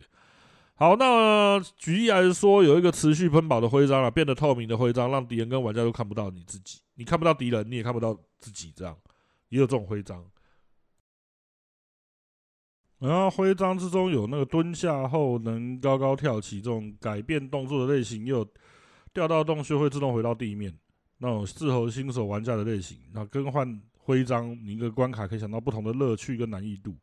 [0.75, 8.97] 好，那举例来说，有一个持续喷宝的徽章啊，变得透明的徽章，让敌人跟玩家都看不到你自己，你看不到敌人，你也看不到自己，这样
[9.49, 10.25] 也有这种徽章。
[13.01, 18.47] 然后徽章之中有那个蹲下后能高高跳起这种改变动作的类型，又有
[19.11, 20.71] 掉到洞穴会自动回到地面，
[21.17, 22.99] 那种适合新手玩家的类型。
[23.11, 26.95] 那更换徽章，你一个关卡可以想到不同的乐趣跟难易度。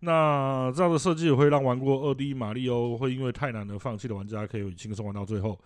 [0.00, 5.56] 那这样的设计也会让玩过二 D 马里奥会因为太难而放弃的玩家可以轻松玩到最后。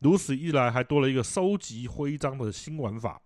[0.00, 3.20] 如此一来，还多了一个收集徽章的新玩法。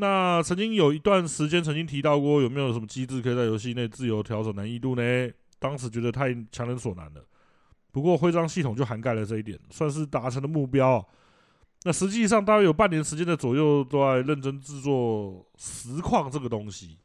[0.00, 5.02] 那曾经有一段时间，曾经提到过有没有什么机制可以在游戏内自由调整难易度呢？
[5.58, 7.22] 当时觉得太强人所难了。
[7.92, 11.06] 不过徽章系统就涵盖了这一点，算是达成了目标。
[11.82, 16.98] 那实际上大约有半年时间的左右，都在认真制作实况这个东西。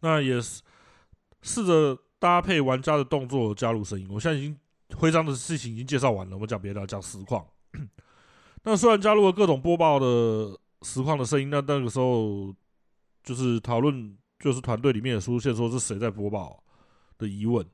[0.00, 0.60] 那也是
[1.40, 4.06] 试着搭配玩家的动作加入声音。
[4.10, 4.54] 我现在已经
[4.94, 7.46] 徽章的事情已经介绍完了，我们讲别的，讲实况。
[8.64, 10.60] 那虽然加入了各种播报的。
[10.82, 12.54] 实况的声音，那那个时候
[13.22, 16.62] 就是讨论，就是团队里面也出现说是谁在播报
[17.18, 17.66] 的疑问。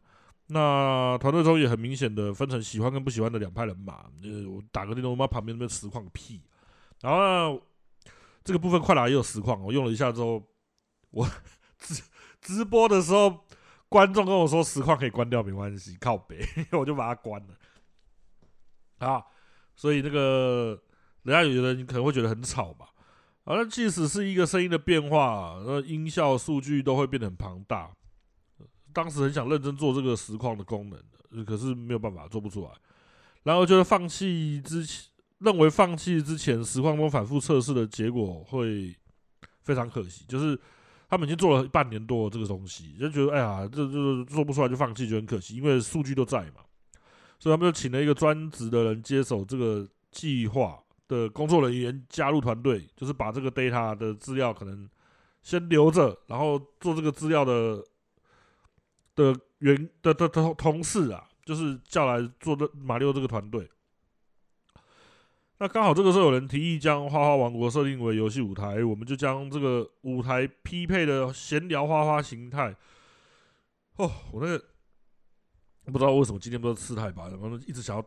[0.47, 4.05] 那团队中也很明显的分成喜欢跟不喜欢的两派人马。
[4.23, 6.43] 呃，我打个电动，我妈旁边那边实况个屁。
[7.01, 7.61] 然后
[8.43, 10.43] 这个部分快打也有实况，我用了一下之后，
[11.11, 11.27] 我
[11.79, 12.03] 直
[12.43, 13.45] 直播的时候，
[13.89, 17.55] 观众跟我说实况可以关掉，没关系，靠北， 我就把它关了。
[18.99, 19.25] 啊，
[19.75, 20.79] 所以那个
[21.23, 22.89] 人家有的人可能会觉得很吵吧。
[23.47, 27.91] 好，那即使是一个声音的变化，那音效数据都会变得很庞大。
[28.91, 32.71] 当时很想认真做这个实况的功能，可是没有办法做不出来。
[33.43, 38.97] 然后就是放弃之前，认为放弃之前实况中反复测试的结果会
[39.61, 40.25] 非常可惜。
[40.27, 40.59] 就是
[41.11, 46.63] 他们已经做了半年多这个东西，就觉得哎呀，这这做不出来就放弃，就很可惜，因为数据都在嘛。
[47.39, 50.83] 所以他们就请了一个专职的人接手这个计划。
[51.15, 54.91] 的工作人员加入团队，就是把这个 data 的资料可能
[55.43, 57.85] 先留着，然后做这个资料的
[59.15, 63.71] 的员的的同同事啊，就是叫来做的马六这个团队。
[65.59, 72.75] 那刚好这个时候有人提议将花花王国设定为游戏舞台，我们就将这个舞台匹配的闲聊花花形态。
[73.97, 74.59] 哦，我那个
[75.85, 78.05] 不知道为什么今天不知道吃太饱，然后一直想要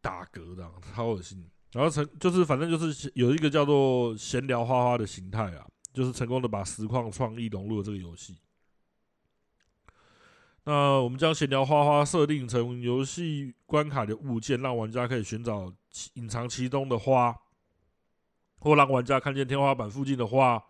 [0.00, 1.44] 打嗝，这样超恶心。
[1.72, 8.38] 然后成就是反正就是有一个叫做闲聊花花的形态啊，就是成功的把实况创意融入了这个游戏。
[10.64, 15.70] 那我们将闲聊花花设定成游戏关卡的物件，让玩家可以寻找
[16.14, 17.36] 隐藏其中的花，
[18.60, 20.62] 或让玩家看见天花板附近的花，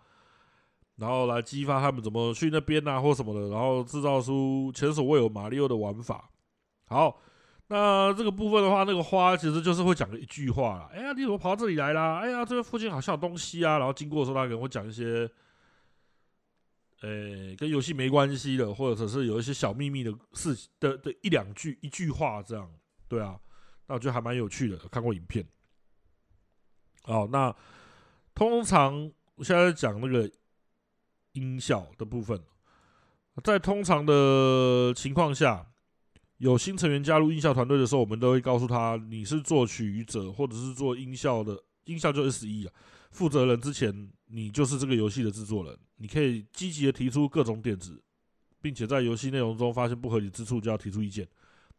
[0.96, 6.28] 然后来激发他们怎么去那边啊，或什么的，然后制造出前所未有马里奥的玩法。
[6.86, 7.20] 好。
[7.70, 10.90] 那这个部分的话，那个花其实就是会讲一句话啦。
[10.90, 12.18] 哎呀，你怎么跑到这里来啦？
[12.20, 13.76] 哎呀，这边附近好像有东西啊。
[13.76, 15.30] 然后经过的时候，他可能会讲一些，
[17.02, 22.72] 呃，跟游戏没关系的，或者是有一些小秘密的事情的的一两句一句话这样。
[23.06, 23.38] 对啊，
[23.86, 24.78] 那我觉得还蛮有趣的。
[24.90, 25.46] 看过影片。
[27.04, 27.54] 哦，那
[28.34, 30.30] 通常我现在讲那个
[31.32, 32.42] 音效的部分，
[33.44, 35.66] 在通常的情况下。
[36.39, 42.70] 有新成员加入音效团队的时候，我们都会告诉他，你是作曲者或者是做音效的，音效就 SE 啊，
[43.11, 48.01] 负责人之前，你就是这个游戏的制作人，你可以积极的提出各种点子，
[48.61, 51.26] 并且在游戏内容中发现不合理之处就要提出意见。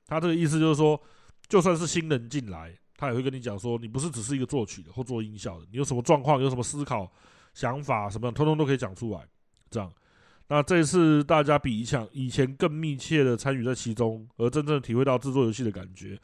[0.05, 1.01] 他这个意思就是说，
[1.47, 7.10] 就算是新人进来，他也会跟你讲说，你不是只是一个作曲的或做音效的，你有什么状况，有什么思考、
[7.53, 9.26] 想法什么样，通通都可以讲出来，
[9.70, 9.89] 这样。
[10.49, 16.19] 那这次大家比以前以前更密切的参与在其中，而真正体会到制作游戏的感觉。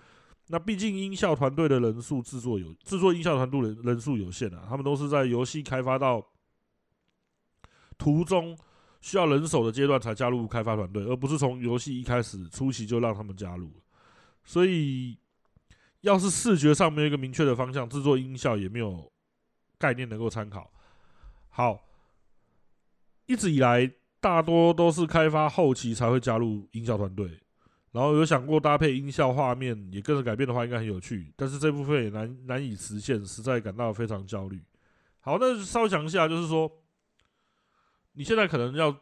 [0.48, 6.24] 那毕竟音效团队的人数制作有制作音效团队人人数有限啊，他们都是在游戏开发到
[7.98, 8.58] 途中
[9.00, 13.72] 需要人手的阶段才加入开发团队，而不是从游戏一开始初期就让他们加入。
[14.44, 15.18] 所以
[16.02, 19.12] 要是视觉上没有一个明确的方向，制作音效也没有
[19.78, 20.72] 概念能够参考。
[21.50, 21.88] 好，
[23.28, 23.92] 一直以来
[24.26, 27.30] 大多都是开发后期才会加入音效团队，
[27.92, 31.32] 然后有想过搭配音效画面也跟着改变的话，应该很有趣。
[31.36, 34.60] 但是这部分也难难以实现，实在感到非常焦虑。
[35.20, 36.72] 好，那稍微讲一下，就是说
[38.14, 38.98] 你现在可能要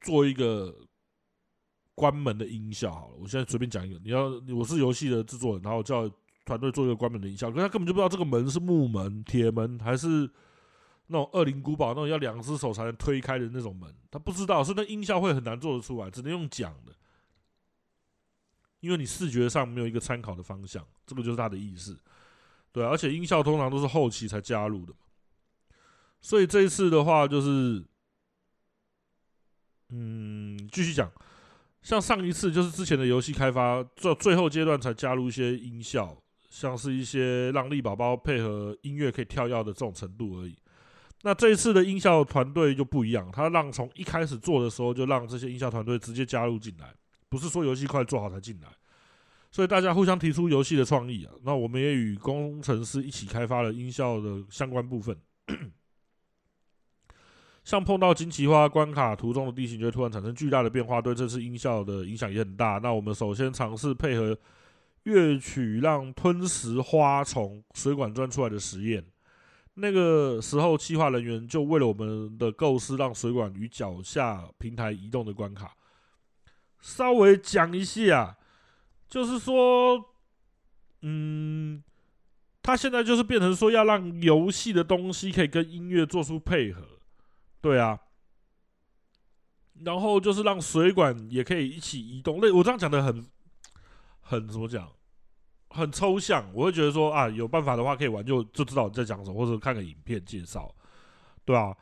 [0.00, 0.72] 做一个。
[1.94, 4.00] 关门的音效好了，我现在随便讲一个。
[4.02, 6.10] 你要我是游戏的制作人，然后叫
[6.46, 10.28] 团队做一个关门的音效，可是他根本就不知道这个门是木门、铁门还是
[11.12, 16.92] 那种恶灵古堡那种要两只手才能推开的那种门，他不知道，所以那音效会很难做得出来，只能用讲的，
[18.80, 22.00] 因为你视觉上没有一个参考的方向，这个就是他的意思。
[22.72, 24.94] 对，而且音效通常都是后期才加入的，
[26.22, 27.84] 所以这一次的话就是，
[29.90, 31.12] 嗯，继续讲。
[31.82, 36.16] 像上一次就是之前的游戏开发，最最后阶段才加入一些音效，
[36.48, 40.56] 像是一些让力宝宝配合音乐可以跳跃的这种程度而已。
[41.22, 46.92] 那这一次的音效团队就不一样，他让从一开始做的时候就让这些音效团队直接加入进来，
[47.28, 48.68] 不是说游戏快做好才进来。
[49.50, 55.16] 所以大家互相提出游戏的创意啊，那我们也与工程师一起开发了音效的相关部分。
[57.62, 62.80] 像碰到金奇花关卡途中的地形，就会突然产生巨大的变化，对这次音效的影响也很大。
[62.82, 64.36] 那我们首先尝试配合
[65.04, 69.04] 乐曲，让吞食花从水管钻出来的实验。
[69.74, 75.74] 那个时候，企划人员就为了我们的构思，让水管与脚下平台移动的关卡，
[76.80, 78.36] 稍微讲一下，
[79.08, 80.12] 就是说，
[81.00, 81.82] 嗯，
[82.62, 86.82] 他现在就是变成说，要让游戏的东西可以跟音乐做出配合。
[87.62, 87.98] 对啊，
[89.84, 92.40] 然后就是让水管也可以一起移动。
[92.42, 93.24] 那我这样讲的很
[94.20, 94.92] 很怎么讲？
[95.72, 96.48] 很抽象。
[96.54, 100.72] 我会觉得说啊，有办法的话可以玩就就知道你在讲什么，或者看个影片介绍，
[101.44, 101.76] 对啊。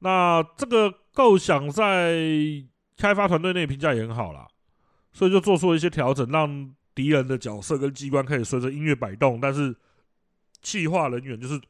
[0.00, 2.18] 那这个构想在
[2.96, 4.46] 开发团队内评价也很好啦，
[5.12, 9.74] 所以就做出了一些调整，让敌人的角色跟机关可以随着音乐摆动，但是
[10.60, 11.60] 企划人员就是。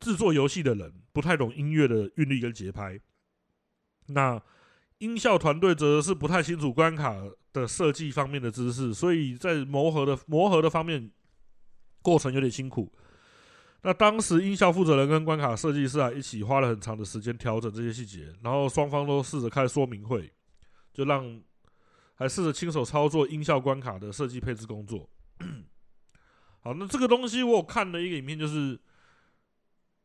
[0.00, 2.98] 制作游戏的人不太懂音乐的韵律跟节拍，
[4.06, 4.42] 那
[5.02, 7.12] 音效团队则是不太清楚关卡
[7.52, 11.10] 的设计方面的知识，所以在磨合的磨合的方面
[12.02, 12.88] 过程有点辛苦。
[13.82, 20.32] 那当时音效负责人跟关卡设计师啊一起花了很长的时间调整这些细节，然后双方都试着开说明会，
[20.94, 21.42] 就让
[22.14, 25.10] 还试着亲手操作音效关卡的设计配置工作。
[26.62, 28.78] 好，那这个东西我有看了一个影片，就是。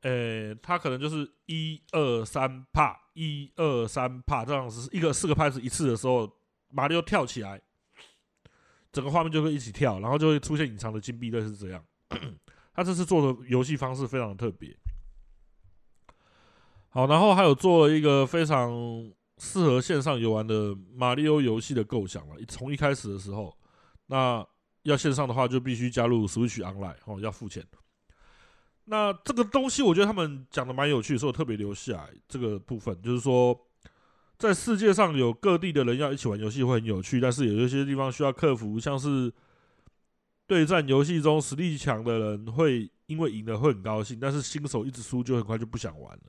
[0.07, 6.31] 呃、他可能就是一二三啪，一二三啪，这样子一个四个拍子一次的时候，
[6.69, 7.61] 马里奥跳起来，
[8.93, 11.83] 整个画面就会一起跳，然后就会出现隐藏的金币，类似这样。
[12.73, 14.73] 他这次做的游戏方式非常的特别。
[16.87, 18.71] 好，然后还有做了一个非常
[19.39, 22.35] 适合线上游玩的马里奥游戏的构想了。
[22.47, 23.57] 从一开始的时候，
[24.05, 24.45] 那
[24.83, 27.61] 要线上的话，就必须加入 Switch Online 哦，要付钱。
[28.89, 33.67] 那这个东西，我觉得他们讲的蛮有趣，所以我特别留下来这个部分，就是说，
[34.37, 39.29] 在世界上有各地的人要一起玩游戏会很有趣，但是有一些地方需要克服，像是
[40.45, 46.23] 对战游戏中实力强的人会因为赢了会很高兴，但是新手一直输就很快就不想玩了。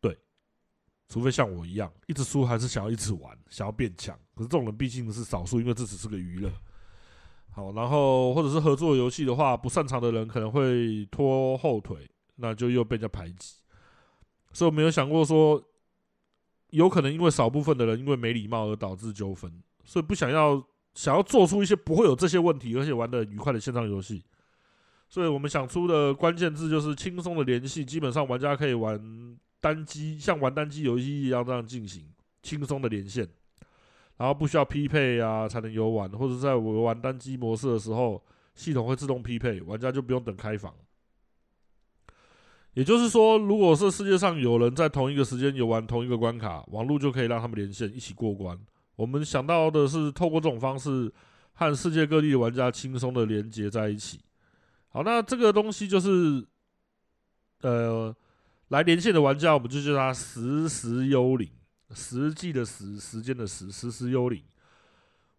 [0.00, 0.16] 对，
[1.08, 6.48] 除非像我一样一直输还是想要一直玩，想要变强，可是这种人毕竟是少数，因为这只是个娱乐。
[7.54, 13.56] 好，然后或者是合作游戏的话，不擅长的人可能会拖后腿，那就又被人家排挤。
[14.52, 15.62] 所以我没有想过说，
[16.70, 20.64] 有可能因为少部分的人因为没礼貌而导致纠纷，所以不想要
[20.94, 24.24] 想要做出一些不会有这些问题，而且玩的愉快的线上游戏。
[25.08, 32.08] 所以我们想出的关键字就是轻松的联系，基本上玩家可以玩单机，像玩单机游戏一样这样进行
[32.42, 33.28] 轻松的连线。
[34.22, 38.22] 然后不需要匹配啊，才能游玩，或者在我玩单机模式的时候，
[38.54, 40.72] 系统会自动匹配，玩家就不用等开房。
[42.74, 48.56] 也就是说，如果是世界上有人在同一个时间游玩同一个关卡，网络就可以让他们连线一起过关。
[48.94, 51.12] 我们想到的是透过这种方式
[51.54, 54.20] 和世界各地的玩家轻松的连接在一起。
[54.90, 56.46] 好，那这个东西就是，
[57.62, 58.14] 呃，
[58.68, 61.50] 来连线的玩家，我们就叫他实时幽灵。
[61.94, 64.42] 实际的时，时间的时，时时幽灵。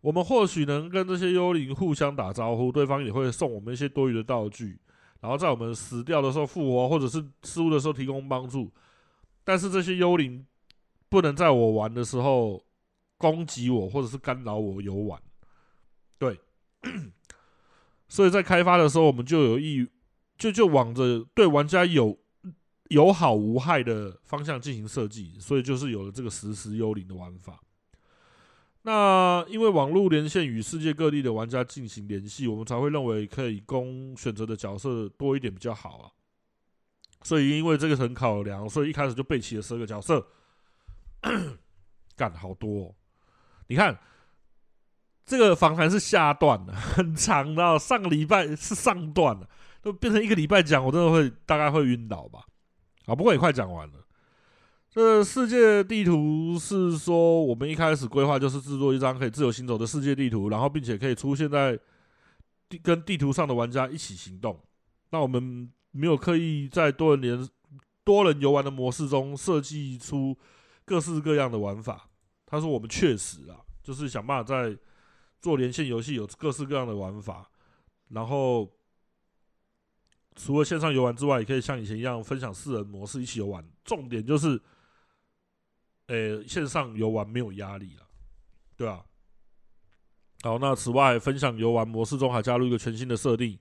[0.01, 4.77] 我们或许能跟这些幽灵互相打招呼，对方也会送我们一些多余的道具，
[5.21, 8.69] 然后在我们死掉的时候复活，或者是失误的时候提供帮助。
[9.45, 10.45] 但是这些幽灵
[11.07, 12.63] 不能在我玩的时候
[13.17, 15.21] 攻击我，或者是干扰我游玩。
[16.17, 16.39] 对，
[18.09, 19.88] 所以在开发的时候，我们就有意
[20.38, 22.17] 就就往着对玩家有
[22.94, 27.60] 有好无害的方向进行设计，所以就是有了这个实时幽灵的玩法。
[28.84, 36.11] 那因为网络连线与世界各地的玩家进行联系，我们才会认为可以供选择的角色多一点比较好啊。
[37.24, 40.28] 所以因为这个很考量，所以一开始就备齐了十二个角色，
[42.15, 42.95] 干好多哦。
[43.68, 43.98] 你看
[45.26, 49.49] 这个访谈是下段的，很长的，上个礼拜是上段的，
[49.82, 52.45] 都变成一个礼拜讲，我真的会大概会晕倒吧。
[53.05, 53.93] 啊，不过也快讲完了。
[54.89, 61.77] 这世界地图是说，我们一开始规划就是制作一张可以自由行走的世界地图，然后并且可以出现在
[62.69, 64.59] 地跟地图上的玩家一起行动。
[65.09, 67.49] 那我们没有刻意在多人联
[68.03, 70.38] 多人游玩的模式中设计出
[70.85, 72.09] 各式各样的玩法。
[72.45, 74.77] 他说我们确实啊，就是想办法在
[75.41, 77.49] 做连线游戏有各式各样的玩法，
[78.09, 78.69] 然后
[80.35, 83.64] 除了线上游玩之外，也可以像以前一样分享四人模式一起游玩。
[83.84, 84.61] 重点就是。
[86.07, 88.05] 诶，线上游玩没有压力了，
[88.76, 89.01] 对啊。
[90.43, 93.57] 好，那此外，分享游玩模式中还加入一个全新的设定，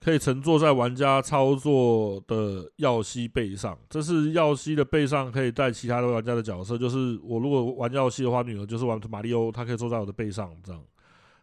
[0.00, 3.78] 可以乘坐在玩家操作的耀西背上。
[3.88, 10.84] 这是耀西的背上可以带其他的玩家的角色，就是我如果玩耀西的话，女儿就是玩马里欧，她可以坐在我的背上这样。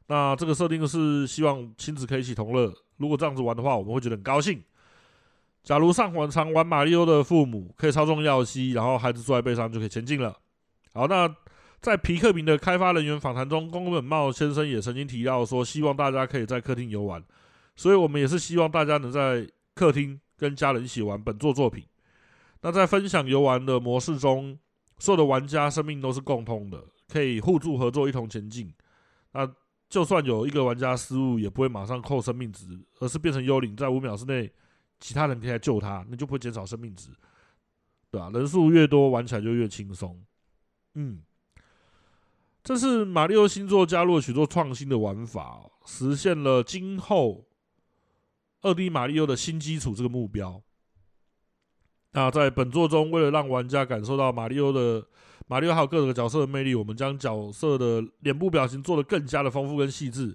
[0.07, 2.75] 那这个设定是希望亲子可以一起同乐。
[2.99, 4.63] 如果这样子玩的话，我们会觉得很高兴。
[5.63, 10.37] 假如上玩常玩马里奥的父母可以操纵耀西，然后孩子坐在背上就可以前进了。
[10.93, 11.29] 好，那
[11.81, 17.23] 在皮克明的开发人员访谈中，宫本茂先生也曾经提到说，希望大家可以在客厅游玩，
[17.75, 21.83] 所以我们也是希望大家能在客厅跟家人一起玩本作作品。
[22.61, 24.57] 那在分享游玩的模式中，
[24.97, 28.73] 所有的玩家生命都是共通的，可以互助合作，一同前进。
[29.31, 29.49] 那
[29.89, 34.49] 就算有一个玩家失误，也不会马上扣生命值，而是变成幽灵，在五秒之内。
[35.01, 37.09] 其他人可以来救他，那就不会减少生命值，
[38.11, 38.29] 对吧、啊？
[38.31, 40.21] 人数越多，玩起来就越轻松。
[40.95, 41.23] 嗯，
[42.61, 47.47] 这是马里奥星座加入了许多创新的玩法，实现了今后
[48.61, 50.61] 二 D 马里奥的新基础这个目标。
[52.11, 55.07] 那在本作中，为了让玩家感受到马里奥的
[55.49, 60.33] 马里奥还有各个角色的魅力，我们将角色的脸部表情做得更加的丰富跟细致。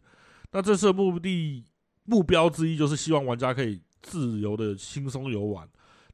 [0.52, 1.64] 那这次的目的
[2.04, 3.80] 目标之一，就是希望玩家可以。
[4.06, 5.66] 自由的轻松游玩，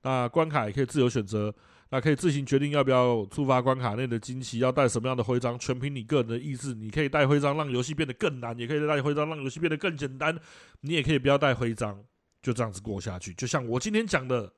[0.02, 1.52] 那关卡也可以自由选择，
[1.88, 6.72] 那可以自行决定要不要触发关卡内的惊奇，要带什么样的徽章，全凭你个人的意志。
[6.72, 10.38] 你可以带徽章让游戏变得更难，也可以带徽章让游戏变得更简单。
[10.82, 12.00] 你也可以不要带徽章，
[12.40, 13.34] 就这样子过下去。
[13.34, 14.52] 就像我今天讲的，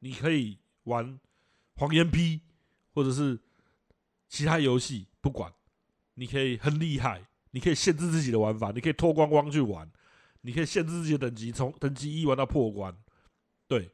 [0.00, 1.20] 你可以玩
[1.76, 2.40] 黄炎批，
[2.92, 3.38] 或者是
[4.30, 5.52] 其他游戏，不管，
[6.14, 9.90] 你可以很厉害，你可以限制自己的玩法，你可以脱光光去玩。
[10.42, 12.96] 你可以限制自己的等级，从等级一玩到破关，
[13.68, 13.90] 对，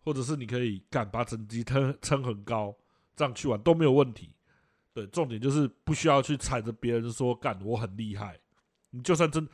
[0.00, 2.76] 或者是你可以干把等级撑撑很高，
[3.14, 4.30] 这样去玩都没有问题。
[4.92, 8.38] 对，重点就是不需要去踩着别人说干我很厉害。
[8.90, 9.48] 你就算真，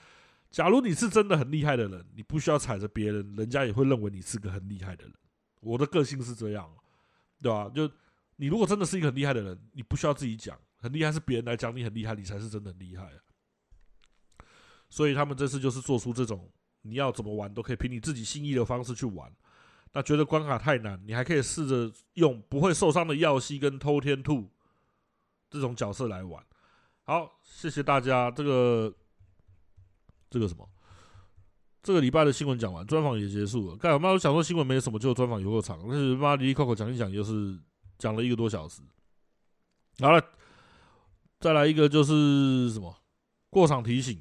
[0.50, 5.14] 假如你是真的很厉害的人，你不需要踩着别人，人家也会认为你是个很厉害的人。
[5.60, 6.68] 我的个性是这样，
[7.40, 7.70] 对吧？
[7.72, 7.88] 就
[8.42, 13.08] 你如果真的是一个很厉害的人，你不需要自己讲，很厉害是别人来讲你很厉害，你才是真的很厉害。
[14.90, 16.50] 所以他们这次就是做出这种
[16.80, 19.32] 你要怎么玩都可以凭你自己心意的方式去玩。
[19.92, 24.50] 那觉得关卡太难，你还可以试着用不会受伤的耀西跟偷天兔
[25.48, 26.44] 这种角色来玩。
[27.04, 28.28] 好，谢谢大家。
[28.28, 28.92] 这个
[30.28, 30.68] 这个什么？
[31.80, 33.76] 这个礼拜的新闻讲完，专访也结束了。
[33.76, 35.78] 干嘛我想说新闻没什么，就专访有够长。
[35.88, 37.56] 但是妈哩哩扣扣讲一讲，又是
[38.02, 38.82] 讲了一个多小时。
[40.00, 40.20] 好了，
[41.38, 42.92] 再来一个就是什么？
[43.48, 44.20] 过场提醒。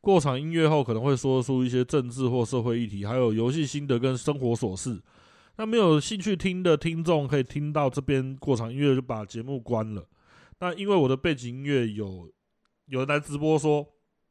[0.00, 5.00] 过场音乐后可能会说出一些政治或社会议题，还有游戏心得跟生活琐事。
[5.56, 10.08] 那没有兴趣听的听众可以听到这边过场音乐就把节目关了。
[10.58, 12.28] 那因为我的背景音乐有
[12.86, 13.86] 有人来直播说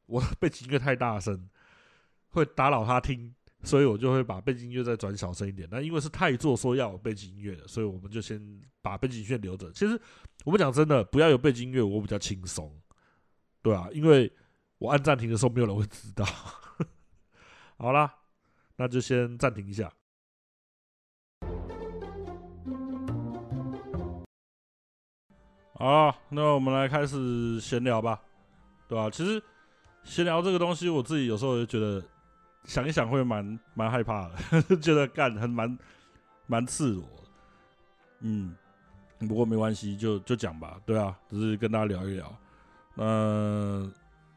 [0.08, 1.50] 我的 背景音乐太大声，
[2.32, 3.34] 会打扰他听，
[3.64, 5.68] 所以我就会把背景音乐再转小声一点。
[5.72, 8.40] 那因为是太座说要有背景音乐的，所以我们就先
[8.82, 9.72] 把背景音乐留着。
[9.72, 10.00] 其实
[10.46, 12.76] 我们讲真的，不要有背景音乐，我比较轻松，
[13.62, 14.32] 对啊，因为。
[14.80, 16.24] 我按暂停的时候，没有人会知道。
[17.80, 18.14] 好啦，
[18.76, 19.92] 那就先暂停一下。
[25.74, 28.22] 好，那我们来开始闲聊吧，
[28.88, 29.10] 对吧、啊？
[29.10, 29.42] 其实
[30.04, 32.00] 闲聊这个东西，我自己有时候也觉得
[32.68, 35.76] 想一想会蛮蛮害怕的， 觉得干很蛮
[36.46, 37.04] 蛮赤裸。
[38.20, 38.56] 嗯，
[39.20, 42.32] 不过没关系，就就讲吧，对啊，只是跟大家聊一聊。
[42.98, 43.92] 嗯、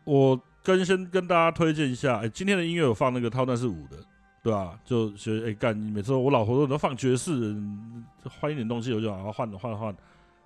[0.04, 3.96] 我跟先跟大家推荐一下，哎、今天的音乐有放那个《涛战士五》的，
[4.42, 4.80] 对吧、啊？
[4.84, 7.54] 就学哎干，每次我老婆都能放爵士，
[8.40, 9.92] 换一点东西，我就好好换换换，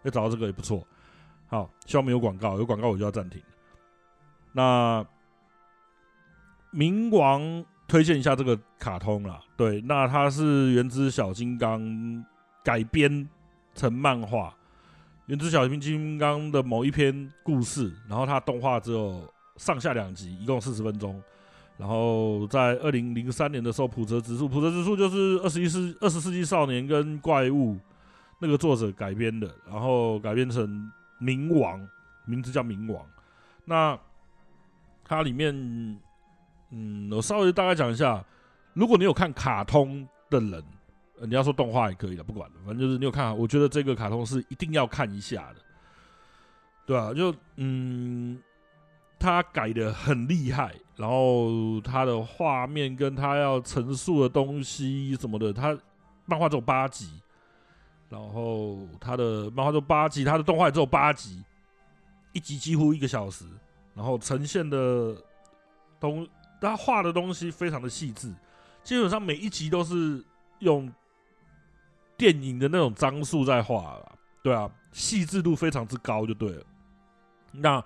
[0.04, 0.86] 哎，找到这个也不错。
[1.48, 3.42] 好，希望没有广告，有广告我就要暂停。
[4.52, 5.04] 那
[6.72, 12.24] 冥王推荐一下这个卡通啦，对，那它是原子小金刚
[12.62, 13.28] 改编
[13.74, 14.54] 成漫画，
[15.26, 21.22] 原子小金刚的某一篇故事，然后它动画只有上下两集，一共四十分钟。
[21.76, 27.76] 然后在二零零三年的时候，普泽直树，普泽直树就是二十一世二十世纪少年跟怪物
[28.38, 30.90] 那个作者改编的，然后改编成
[31.20, 31.86] 冥王，
[32.26, 33.04] 名字叫冥王。
[33.64, 33.98] 那
[35.04, 36.00] 它里面，
[36.70, 38.24] 嗯，我稍微大概讲一下，
[38.72, 40.64] 如果你有看卡通的人，
[41.22, 45.60] 你要说动画也可以的，不管，反正就是你有看，我觉得这个卡通是一定要看一下的，
[46.86, 48.40] 对啊，就嗯。
[49.16, 55.74] 他改的很厉害，然后他的画面跟他要陈述的东西什么的，他
[56.26, 57.08] 漫画只有八集，
[58.10, 61.42] 然后他的漫画只有八集，他的动画也只有八集，
[62.34, 63.46] 一集几乎一个小时，
[63.94, 65.16] 然后呈现的
[65.98, 66.26] 东，
[66.64, 68.32] 他画的东西非常的细致，
[68.82, 70.24] 基本上每一集都是
[70.60, 70.92] 用
[72.16, 74.00] 电影的那种张数在画，
[74.42, 76.64] 对啊，细致度非常之高就对了，
[77.52, 77.84] 那。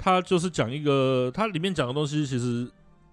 [0.00, 2.70] 他就是讲一个，他里面讲的东西其实，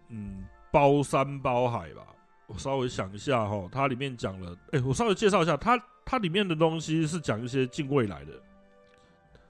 [0.10, 2.06] 嗯，包山包海吧。
[2.46, 8.34] 我稍微想一下哈，它里面讲了，哎、我稍微介绍一下，它它里面的东西是讲一些近未来的，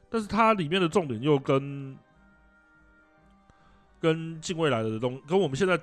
[0.10, 1.98] 但是它里面的重点又跟
[4.06, 5.80] 跟近未来的东，跟我们现在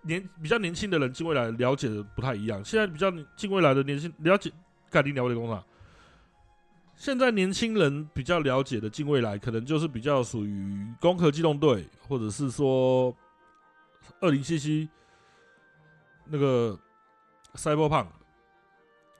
[0.00, 2.64] 年比较年轻的人近未来了解的不太一样。
[2.64, 4.50] 现在比较近未来的年轻了解，
[4.90, 5.62] 概念了解工厂。
[6.96, 10.50] 现在年轻人比较了解的近未来，可能就是比较属于
[10.98, 13.12] 《攻壳机动队》，或者是说
[14.20, 14.86] 《二零七七》
[16.24, 16.78] 那个
[17.58, 18.06] 《Cyberpunk》，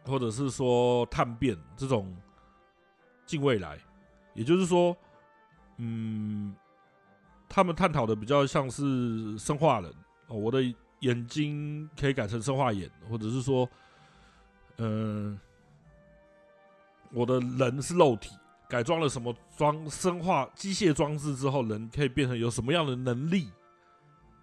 [0.04, 2.16] 或者是说《探变》这种
[3.26, 3.78] 近未来。
[4.34, 4.96] 也就是说，
[5.76, 6.54] 嗯，
[7.52, 9.92] 他们探讨的比较像是生化人
[10.28, 10.62] 哦，我的
[11.00, 13.68] 眼睛可以改成生化眼，或者是说，
[14.78, 15.38] 嗯。
[17.14, 18.30] 我的人是肉体，
[18.70, 23.50] 改装了什么装生化机械装置之后，人可以变成有什么样的能力？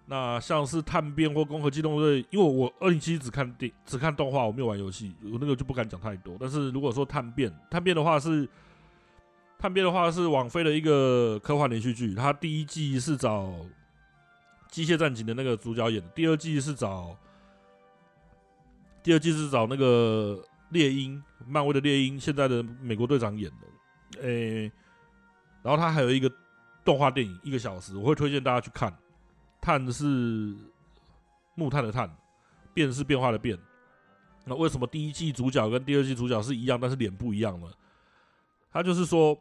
[0.06, 6.36] 那像是探变或攻壳机动队，因为我二零七只看电只看动画，我没有玩游戏，我那个就不敢讲太多。
[6.38, 8.48] 但是如果说探变，探变的话是
[9.60, 13.54] 探变的话是网飞的一个科幻连续剧，它第一季是找
[14.70, 17.16] 机械战警的那个主角演的，第二季是找
[19.02, 20.42] 第二季是找那个。
[20.70, 24.70] 猎鹰，漫威的猎鹰，现在的美国队长演的，诶、
[25.64, 26.30] 然后他还有一个
[26.84, 28.96] 动画电影，一个小时，我会推荐大家去看。
[29.60, 30.54] 碳是
[31.56, 32.08] 木炭的炭，
[32.72, 33.58] 变是变化的变。
[34.44, 37.66] 那为什么第一季主角跟第二季主角是一样，但是脸不一样呢？
[38.70, 39.36] 他就是说，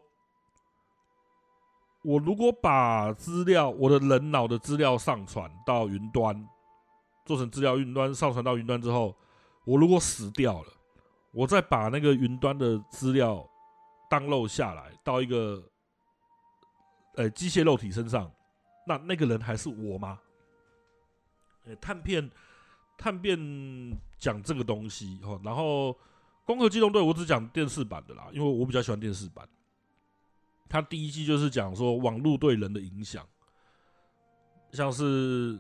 [2.01, 6.47] 我如果把资料，我的人脑的资料上传到云端，
[7.25, 9.15] 做成资料云端上传到云端之后，
[9.65, 10.73] 我如果死掉了。
[11.31, 13.47] 我再把那个云端的资料
[14.09, 15.61] download 下来到一个
[17.15, 18.31] 呃机械肉体身上，
[18.87, 20.19] 那那个人还是我吗？
[21.65, 22.27] 呃，探片
[22.97, 23.37] 探变
[24.17, 25.91] 讲这个东西哦，然后
[26.45, 29.47] 《攻壳机动队》我只讲电视版的啦，因为我比较喜欢电视版。
[30.69, 33.27] 他第一季就是讲说网络对人的影响，
[34.71, 35.59] 像是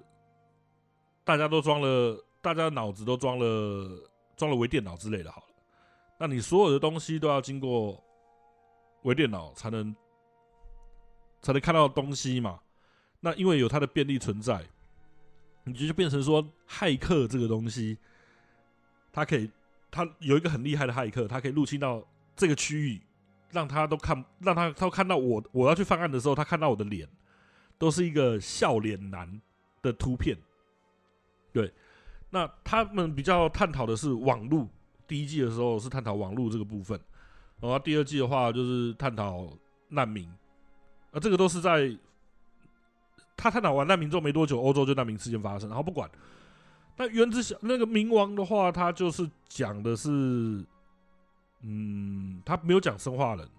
[1.23, 5.47] 大家都装了，大家脑子都装了装了微电脑之类的，好了。
[6.19, 8.03] 那你所有的东西都要经过
[9.01, 9.95] 微电脑才能
[11.41, 12.59] 才能看到东西嘛？
[13.19, 14.63] 那因为有它的便利存在，
[15.63, 17.97] 你就变成说骇客这个东西，
[19.11, 19.49] 它可以，
[19.89, 22.05] 它有一个很厉害的骇客，它可以入侵到
[22.35, 23.01] 这个区域，
[23.51, 27.07] 让他都看，让他他看到我我要去犯案的时候，他看到我的脸
[27.77, 29.41] 都是一个笑脸男
[29.81, 30.37] 的图片。
[31.51, 31.73] 对，
[32.29, 34.67] 那他们比较探讨的是网络。
[35.07, 36.99] 第一季的时候是探讨网络这个部分，
[37.59, 39.51] 然后第二季的话就是探讨
[39.87, 40.29] 难民，
[41.09, 41.97] 啊，这个都是在
[43.35, 45.67] 他探讨完难民之后没多久，欧洲就难民事件发生。
[45.67, 46.07] 然后不管，
[46.95, 50.63] 那原子小那个冥王的话，他就是讲的是，
[51.61, 53.49] 嗯，他没有讲生化人，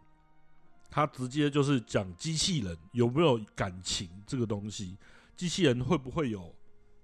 [0.91, 4.97] 他直接就是讲机器人有没有感情这个东西，
[5.37, 6.55] 机器人会不会有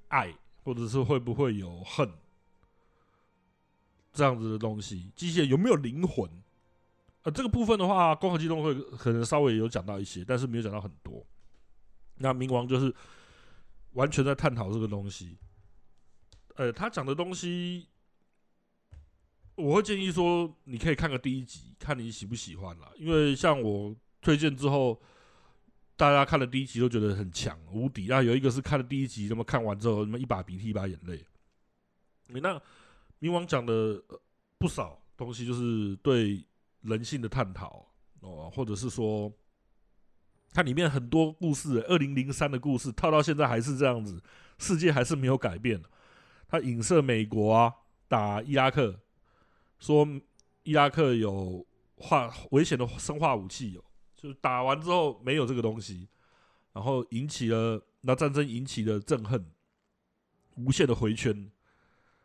[0.09, 2.11] 爱，或者是会不会有恨？
[4.13, 6.31] 这样子的东西，机械有没有灵魂？
[7.23, 11.23] 呃，这个部分的话，光合机动会可能稍微有讲到一些，但是没有讲到很多。
[12.17, 12.95] 那冥王就是
[13.93, 15.37] 完全在探讨这个东西。
[16.55, 17.89] 呃，他讲的东西，
[19.57, 22.91] 我会建议说，你可以看个第一集，看你喜不喜欢啦。
[22.97, 25.01] 因为像我推荐之后，
[25.97, 28.07] 大家看了第一集都觉得很强无敌。
[28.07, 31.25] 那有一个是看了第一集，那么看完之后，那么一把鼻涕一把眼泪。
[32.29, 32.61] 你那
[33.19, 34.03] 冥王讲的
[34.59, 36.45] 不少东西，就是对
[36.83, 37.87] 人性的探讨
[38.21, 39.33] 哦，或者是说，
[40.53, 44.23] 它里面很多故事，二零零三的故事套到现在还是这样子，
[44.59, 45.83] 世界还是没有改变。
[46.47, 47.73] 它影射美国啊
[48.07, 49.01] 打伊拉克，
[49.79, 50.07] 说
[50.63, 51.67] 伊拉克有
[51.97, 53.85] 化危险的生化武器，有，
[54.15, 56.09] 就是打完之后没有这个东西，
[56.73, 59.53] 然后引起了那战争引起的憎恨，
[60.57, 61.51] 无限的回圈。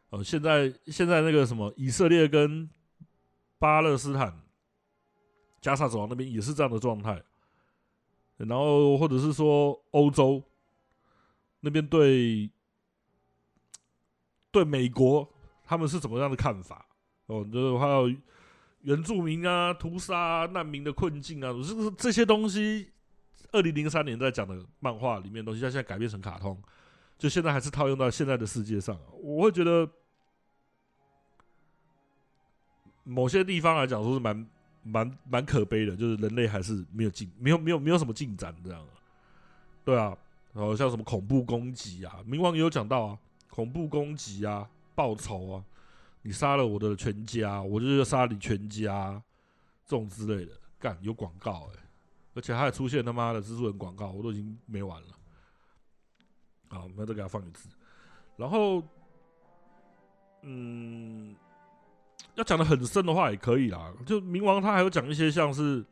[0.10, 2.70] 呃，现在现在那个什么以色列跟
[3.60, 4.42] 巴勒斯坦
[5.62, 7.24] 加沙走廊那边也是这样的状态，
[8.38, 10.44] 然后或者是说欧洲
[11.60, 12.50] 那边对。
[14.54, 15.34] 对美国，
[15.64, 16.86] 他们是怎么样的看法？
[17.32, 18.12] 哦，就是还有
[18.82, 22.90] 原住民啊、屠杀啊、难民的困境啊，这个这些东西，
[23.54, 26.62] 二零零三年在讲的漫画里面东西，它现在改编成卡通，
[27.18, 29.00] 就现在还是套用到现在的世界上。
[29.22, 29.90] 我会觉得，
[33.04, 34.48] 某些地方来讲，说是蛮
[34.84, 38.86] 蛮蛮可悲的，就是人类还是没有进，没有没有没有什么进展这样。
[39.86, 40.18] 对啊，
[40.54, 43.18] 然后像什么恐怖攻击啊，冥王也有讲到啊。
[43.50, 45.64] 恐怖攻击啊，报仇啊！
[46.24, 49.22] 你杀了我的全家，我就要杀你全家，
[49.86, 50.52] 这种之类的。
[50.80, 51.80] 干，有广告哎、
[52.36, 55.08] 而且还出现他妈的蜘蛛人广告，我都已经没完了。
[56.70, 57.70] 好，我们再给他放一次。
[58.38, 58.84] 然后，
[60.42, 61.36] 嗯，
[62.36, 63.94] 要讲的很深的话也可以啦。
[64.06, 65.84] 就冥王他还有讲一些像是，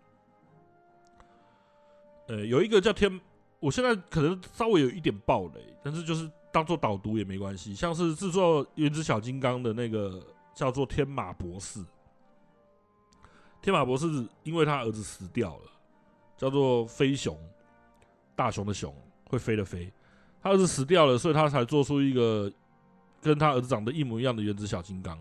[2.27, 3.19] 呃，有一个叫天，
[3.59, 6.29] 我现在可能稍微有一点暴雷，但是就是。
[6.51, 11.85] 当做导读也没关系，像是制作原子小金刚的那个叫做天马博士。
[13.61, 14.07] 天马博士
[14.41, 15.63] 因为他儿子死掉了，
[16.35, 17.37] 叫做飞熊，
[18.35, 18.95] 大熊的熊，
[19.29, 19.93] 会飞的飞。
[20.41, 22.51] 他儿子死掉了，所以他才做出一个
[23.21, 25.19] 跟他儿子长得一模一样的原子小金刚。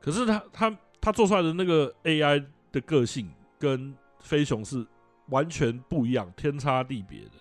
[0.00, 4.86] 可是他他他做出来的那个 AI 的个性跟飞熊是
[5.28, 7.32] 完全不一样，天差地别的，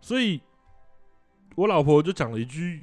[0.00, 0.40] 所以。
[1.54, 2.82] 我老婆就讲了一句，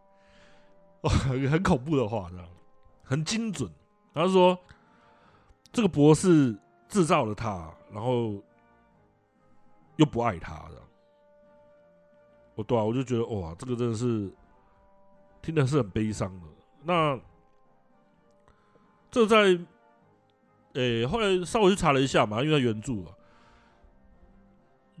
[1.02, 2.46] 很，很恐怖的话，这样
[3.02, 3.70] 很精准。
[4.12, 4.58] 她说
[5.72, 6.58] ：“这个博士
[6.88, 8.34] 制造了他，然后
[9.96, 10.84] 又不爱他，这样。”
[12.56, 14.30] 我对啊，我就觉得哇，这个真的是
[15.40, 16.46] 听的是很悲伤的。
[16.82, 17.18] 那
[19.10, 19.58] 这在
[20.74, 23.14] 诶、后来稍微去查了一下嘛，因为他原著啊，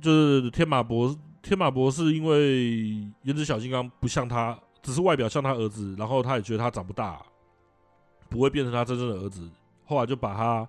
[0.00, 1.18] 就是天马博士。
[1.40, 7.24] 天马博士因为原子小金刚不像他，只是外表像他儿子，然后他也觉得他长不大，
[8.28, 9.48] 不会变成他真正的儿子，
[9.86, 10.68] 后来就把他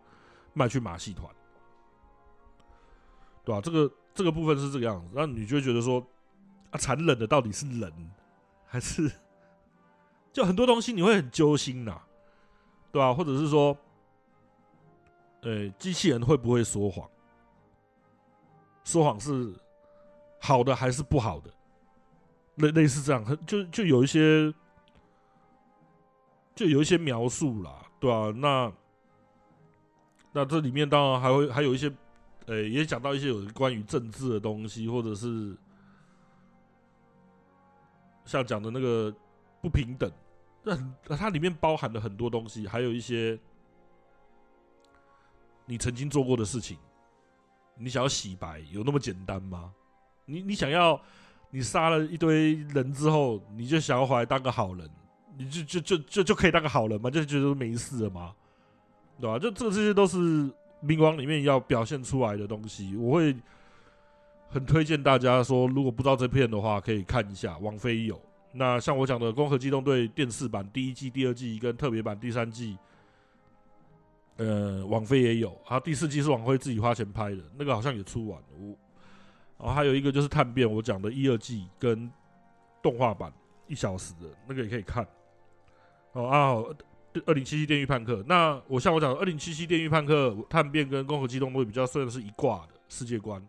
[0.54, 1.28] 卖去马戏团，
[3.44, 6.00] 对吧、这个这个部分是这个样子，那你就会觉得说，
[6.70, 7.91] 啊，残忍的到底是人
[8.66, 9.12] 还是？
[10.32, 12.00] 就很多东西你会很揪心呐、
[12.91, 13.76] 对吧、或者是说，
[15.41, 17.10] 呃、机器人会不会说谎？
[18.84, 19.54] 说谎是。
[20.40, 21.52] 好的还是不好的，
[22.56, 24.53] 类类似这样，就就有一些，
[26.56, 28.72] 就有一些描述啦，对啊，那
[30.32, 31.91] 那这里面当然还会还有一些，
[32.45, 35.57] 呃、也讲到一些有关于政治的东西，或者是
[38.26, 39.14] 像讲的那个
[39.61, 40.11] 不平等，
[40.64, 40.78] 那
[41.18, 43.38] 它里面包含了很多东西，还有一些
[45.66, 46.78] 你曾经做过的事情，
[47.76, 49.74] 你想要洗白，有那么简单吗？
[50.30, 50.99] 你你想要，
[51.49, 54.88] 你杀了一堆人之后，你就想要回来当个好人，
[55.35, 57.10] 你就就就就就可以当个好人吗？
[57.10, 58.34] 就觉得没事了吗？
[59.19, 59.39] 对吧？
[59.39, 60.18] 就这这些都是
[60.84, 62.95] 冥王里面要表现出来的东西。
[62.95, 63.35] 我会
[64.49, 68.22] 很推荐大家说，如果不知道这片的话，可以看一下，网飞有。
[68.51, 72.77] 那像我讲的《攻壳机动队》电视版第一季、第二季跟特别版第三季，
[74.38, 75.60] 呃，网飞也有。
[75.68, 78.47] 啊，第四季是网飞自己花钱拍的，那个好像也出完了。
[78.60, 78.76] 我。
[79.60, 82.10] 然后还有一个就是探变，我讲的一二季跟
[82.81, 83.31] 动画版
[83.68, 85.06] 一小时的那个也可以看。
[86.14, 86.56] 哦啊，
[87.26, 93.40] 二零七七电狱叛客，那我像我讲的二零七七电狱叛客探变跟攻壳机动队比较算是一挂的世界观，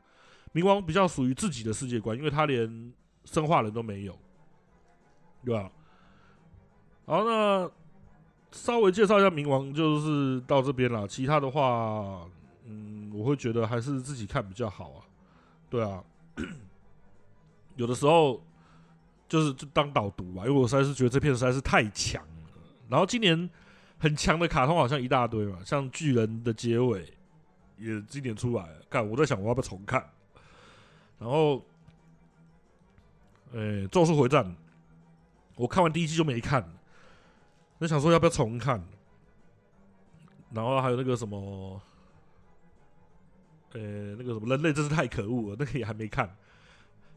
[0.53, 2.93] 冥王比较属于自己的世界观，因为他连
[3.24, 4.19] 生化人都没有，
[5.45, 5.70] 对吧？
[7.07, 7.70] 好，那
[8.53, 11.07] 稍微介绍一下冥王，就是到这边了。
[11.07, 12.27] 其他的话，
[12.66, 15.01] 嗯，我会觉得还是自己看比较好啊。
[15.71, 16.03] 对啊，
[17.77, 18.43] 有的时候
[19.29, 22.29] 就是就当导读吧，因为我实在是觉得这片实在是太强了。
[22.89, 23.49] 然后今年
[23.99, 27.15] 很强的卡通好像一大堆嘛，像巨人的结尾
[27.79, 28.83] 也今年出来了。
[28.91, 30.05] 看我在想我要不要重看，
[31.21, 31.65] 然后，
[33.53, 34.53] 诶，咒术回战，
[35.55, 36.69] 我看完第一季就没看，
[37.79, 38.85] 那想说要不要重看，
[40.51, 41.81] 然后还有那个什么。
[43.73, 46.29] 呃，那个什么人类真是太可恶了，那个也还没看。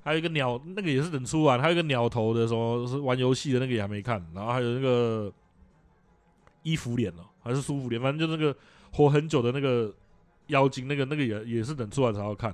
[0.03, 1.59] 还有一个鸟，那个也是等出完。
[1.59, 4.23] 还有一个鸟头的，什么是玩游戏的那个也还没看。
[4.33, 5.31] 然后还有那个
[6.61, 8.55] 伊芙脸哦，还是苏芙脸，反正就那个
[8.91, 9.93] 活很久的那个
[10.47, 12.53] 妖精，那个那个也也是等出完才要看。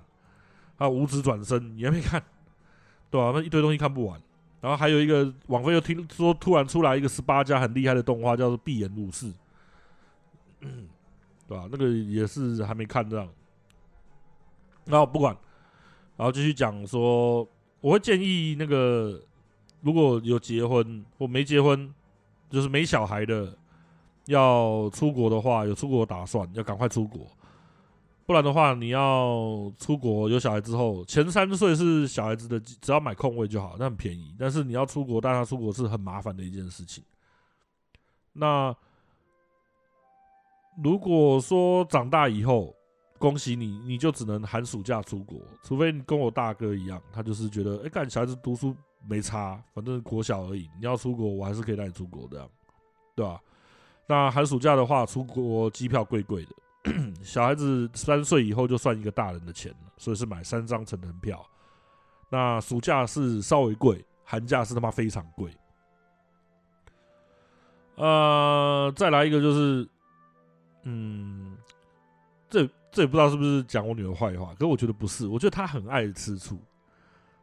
[0.78, 2.24] 还有五指转生也没看，
[3.10, 4.22] 对啊，那一堆东西看不完。
[4.62, 9.26] 然后还有一个网飞又听说突然出来一个十八家很厉害的动画，叫做《闭眼武士》，
[10.62, 11.68] 对吧？
[11.72, 13.28] 那个也是还没看这样。
[14.85, 15.35] 然后不管，
[16.18, 17.47] 然后继续讲说，
[17.81, 19.22] 我会建议那个
[19.81, 21.93] 如果有结婚或没结婚，
[22.49, 23.56] 就是没小孩的，
[24.26, 27.27] 要出国的话，有出国打算，要赶快出国。
[28.26, 34.35] 不然的话，你要出国有小孩之后，前三岁是小孩子的，只要买空位就好，那很便宜。
[34.38, 37.03] 但是你要出国带他出国是很麻烦的一件事情。
[38.34, 38.76] 那
[40.84, 42.76] 如果说长大以后，
[43.20, 48.74] 恭喜你，你就只能寒暑假出国，除非你跟我大哥一样，他就是觉得，哎、欸，干小孩子读书
[49.06, 50.70] 没差，反正国小而已。
[50.80, 52.50] 你要出国，我还是可以带你出国的，
[53.14, 53.40] 对吧？
[54.08, 61.46] 那寒暑假的话，出国机票贵贵的， 小孩子三岁以后就算一个大人的钱了，所以是买三张成人票。
[62.30, 65.52] 那暑假是稍微贵，寒假是他妈非常贵。
[67.96, 69.90] 呃，再来一个就是，
[70.84, 71.58] 嗯，
[72.50, 72.70] 这。
[72.91, 76.60] 这也不知道是不是讲我女儿坏话，可是我觉得不是，我觉得她很爱吃醋，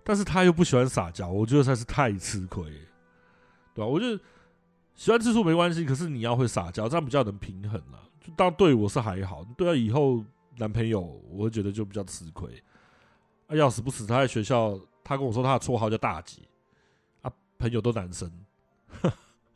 [0.02, 2.64] 但是她又不喜欢撒娇，我觉得实在是太吃亏，
[3.74, 3.86] 对吧？
[3.86, 4.20] 我觉得
[4.94, 8.02] 喜欢吃醋没关系，可是你要会撒娇，这样比较能平衡了。
[8.20, 10.24] 就当对我是还好，对啊，以后
[10.56, 11.00] 男朋友
[11.30, 12.50] 我会觉得就比较吃亏。
[13.46, 16.42] 啊，要死不死，他在学校，他跟我说他的绰号叫大吉，
[17.22, 18.28] 啊，朋友都男生，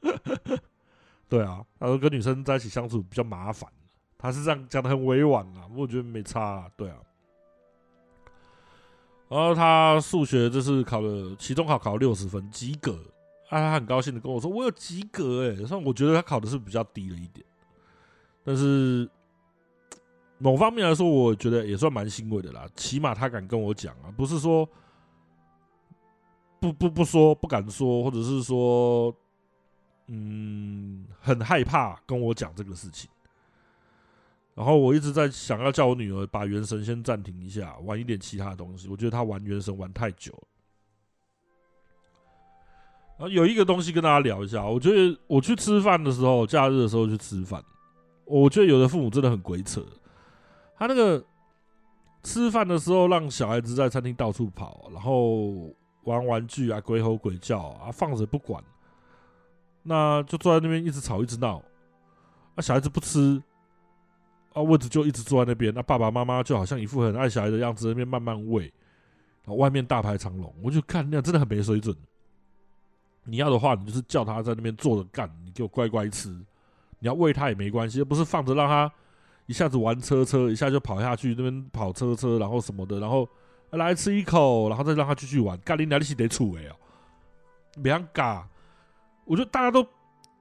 [1.28, 3.68] 对啊，他说跟女生在一起相处比较麻烦。
[4.22, 6.96] 他是这样讲的很委婉啊，我觉得没差啊，对啊。
[9.28, 12.92] 然后他数学这次考了期中考，考了六十分，及格。
[13.48, 17.44] 啊，他很高兴的跟我说：“我有及格。”哎，算我觉得他考的是比较低了一点，
[18.44, 19.08] 但是
[20.38, 22.68] 某方面来说，我觉得也算蛮欣慰的啦。
[22.76, 24.68] 起码他敢跟我讲啊，不是说
[26.60, 29.14] 不不不说不敢说，或者是说
[30.08, 33.10] 嗯很害怕跟我讲这个事情。
[34.60, 38.88] 然后我一直在想要叫我女儿把《原神》先暂停一下，玩一点其他的东西。
[38.88, 40.42] 我觉得她玩《原神》玩太久了。
[43.16, 47.64] 然后有一个东西跟大家聊一下，我觉得我去吃饭的时候，假日的时候去吃饭，
[48.26, 49.82] 我觉得有的父母真的很鬼扯。
[50.76, 51.24] 他那个
[52.22, 58.62] 吃饭的时候让小孩子在餐厅到处跑，然后玩玩具啊，鬼吼鬼叫啊，放着不管，
[59.84, 61.62] 那就坐在那边一直吵一直闹，
[62.54, 63.42] 那小孩子不吃。
[64.52, 68.64] 啊，位置就一直坐在那边，那爸爸妈妈就好像一副很爱小孩的样子，那边慢慢喂，
[69.44, 71.96] 然后外面大排长龙，我就看那样真的很没水准。
[73.22, 76.28] 你要的话，你就是叫他在那边坐着干，你给我乖乖吃。
[76.98, 78.92] 你要喂他也没关系，不是放着让他
[79.46, 83.28] 一下子玩车车，一下就跑下去那边跑车车，然后什么的，然后
[83.70, 85.56] 来吃一口，然后再让他继续玩。
[85.60, 86.74] 干你哪里是得处哎哦，
[87.82, 88.42] 别样尬，
[89.24, 89.86] 我觉得大家都。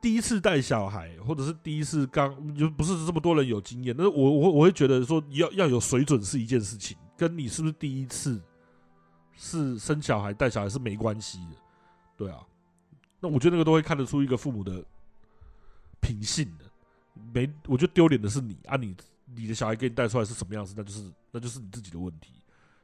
[0.01, 8.41] 第一次带小孩，或者是第一次刚就不是这么多人有经验，但是我我我会觉得说要要有水准是一件事情，跟你是不是第一次
[9.35, 11.55] 是生小孩带小孩是没关系的，
[12.15, 12.39] 对啊，
[13.19, 14.81] 那我觉得那个都会看得出一个父母的
[15.99, 16.65] 品性的，
[17.33, 18.95] 没我觉得丢脸的是你啊你，
[19.25, 22.31] 你你的小孩给你带出来是什么样子，那就是那就是你自己的问题，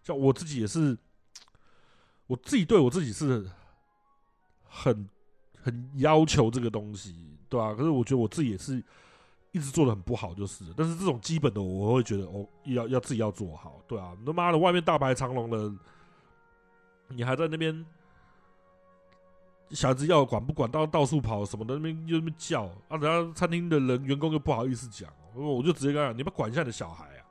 [0.04, 0.98] 像我自己也是，
[2.28, 3.50] 我自己对我自己是
[4.68, 5.08] 很。
[5.66, 7.16] 很要求这个东西，
[7.50, 7.74] 对吧、啊？
[7.74, 8.76] 可是我觉得我自己也是
[9.52, 10.64] 一直做的很不好，就是。
[10.78, 14.16] 但是这种基本的，我会觉得哦，要要自己要做好，对啊。
[14.24, 15.74] 他妈的，外面大排长龙的，
[17.08, 17.84] 你还在那边，
[19.72, 27.26] 小孩子要管不管，到到处跑什么的，那边又那边叫啊，等下餐厅的人员工又不好意思讲，我就直接跟他讲，你不管一下你的小孩啊，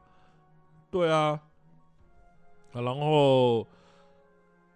[0.91, 1.41] 对啊，
[2.73, 3.65] 啊，然后。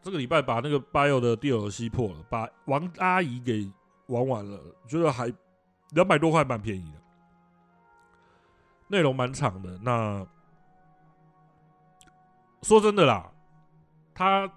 [0.08, 3.70] 这个礼拜把那个 Bio 的 DLC 破了，把王阿姨给
[4.06, 5.30] 玩完了，觉得还
[5.90, 6.98] 两百多块蛮便宜的，
[8.88, 9.78] 内容蛮长的。
[9.82, 10.26] 那
[12.62, 13.30] 说真的啦，
[14.14, 14.50] 他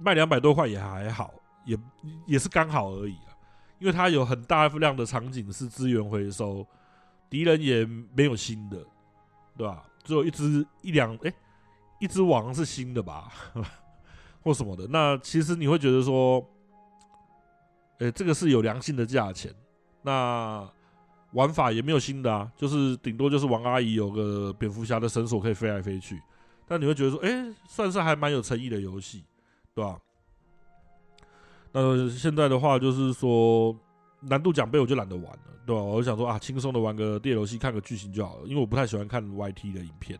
[0.00, 1.32] 卖两百多块也还好，
[1.64, 1.78] 也
[2.26, 3.38] 也是刚好而已啊。
[3.78, 6.66] 因为他有很大量的场景是资源回收，
[7.30, 8.84] 敌人也没有新的，
[9.56, 9.84] 对吧？
[10.02, 11.32] 只有一只一两哎，
[12.00, 13.30] 一只王是新的吧，
[14.42, 14.86] 或什么的。
[14.88, 16.44] 那其实你会觉得说，
[17.98, 19.52] 哎，这个是有良心的价钱。
[20.02, 20.68] 那
[21.32, 26.20] 玩法也没有新的啊，就是顶多就是王阿姨有个蝙蝠侠的绳索可以飞来飞去。
[26.66, 29.24] 但你会觉得说，哎，算是还蛮有诚意的游戏，
[29.74, 29.98] 对吧？
[31.72, 33.76] 那现在的话，就是说
[34.20, 35.82] 难度奖杯我就懒得玩了，对吧？
[35.82, 38.42] 我就想说啊，轻松的玩个电游戏，看个剧情就好了。
[38.46, 40.18] 因为我不太喜欢看 YT 的影片，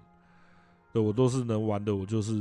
[0.92, 2.32] 对，我都是能玩的，我就是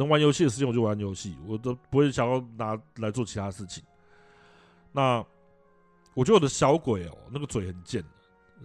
[0.00, 3.84] 能玩游戏的时间我就玩游戏，我都不会想要拿来做其他事情。
[4.90, 5.24] 那
[6.14, 8.02] 我觉得我的小鬼哦，那个嘴很贱，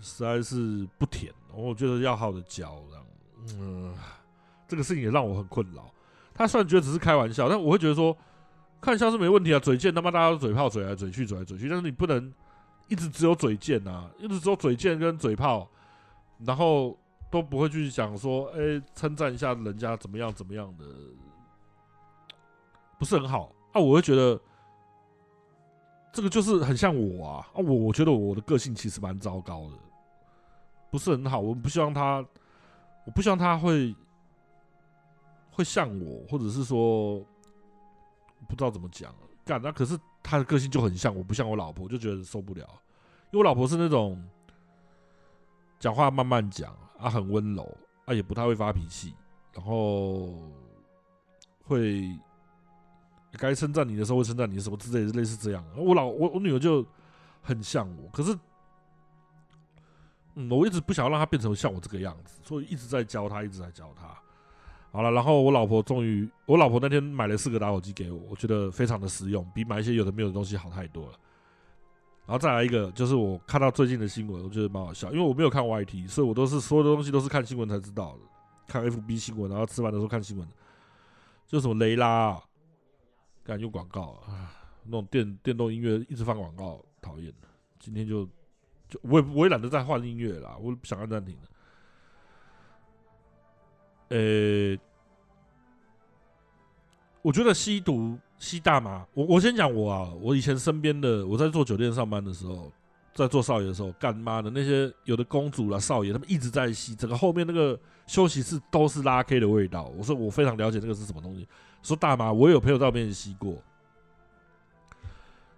[0.01, 3.05] 实在是不甜，我觉得要好的教，这样，
[3.59, 3.93] 嗯，
[4.67, 5.93] 这个事情也让我很困扰。
[6.33, 8.17] 他虽然觉得只是开玩笑，但我会觉得说。
[8.81, 12.31] 看像是没问题啊，嘴贱他妈大家都嘴炮，嘴来嘴去，嘴来嘴去，但是你不能
[12.87, 15.67] 一直只有嘴贱啊，一直只有嘴贱跟嘴炮，
[16.45, 16.95] 然后
[17.31, 20.85] 都不会去想说，哎、称赞一下人家怎么样怎么样的，
[22.97, 23.79] 不是很好啊。
[23.79, 24.39] 我会觉得
[26.11, 29.77] 这个就是很像我啊啊，我我觉得我的个性其实蛮糟糕的，
[30.91, 31.39] 不是很好。
[31.39, 32.25] 我不希望他，
[33.05, 33.95] 我不希望他会
[35.51, 37.23] 会像我，或者是说。
[38.47, 39.11] 不知道怎么讲，
[39.43, 42.61] 干那可是他的个性就很像我，不像我老婆，就觉得受不了。
[43.31, 44.23] 因为我老婆是那种
[45.79, 49.15] 讲话慢慢讲啊，很温柔啊，也不太会发脾气，
[49.51, 50.29] 然后
[51.63, 52.07] 会
[53.35, 55.63] 该称赞你的时候会称赞你什么之类的，类似这样。
[55.75, 56.85] 我老我我女儿就
[57.41, 58.37] 很像我，可是
[60.35, 64.07] 嗯，我一直不想要让她变成像我这个样子，所以一直在教她，一直在教她。
[64.91, 71.13] 好了，然后我老婆终于，我老婆那天买了四个打火机给我，我觉得非常的实用，比买一些有的没有的东西好太多了。
[72.25, 78.19] 然后再来一个，就是我看到最近的新闻，我觉得蛮好笑，因为我没有看 YT，所以我都是所有的东西都是看新闻才知道的，
[78.67, 80.47] 看 FB 新闻，然后吃饭的时候看新闻。
[81.45, 82.41] 就什么雷拉、
[83.45, 84.51] 敢用广告啊，
[84.83, 87.31] 那种电电动音乐一直放广告，讨厌。
[87.79, 88.25] 今天就
[88.89, 91.41] 就我也我也懒得再换音乐了，我不想按暂停了。
[94.09, 94.77] 呃、
[97.21, 102.71] 我觉得吸毒、吸大麻，我我先讲我啊，我以前身边的，我在做酒店上班的时候，
[103.13, 109.85] 在做少爷的时候，干妈的那些有的公主啦、少爷，他们一直在吸，整个后面那个休息室都是拉 K 的味道。
[109.97, 111.47] 我说我非常了解这个是什么东西。
[111.85, 113.55] 说大麻，我有朋友在我面前吸过。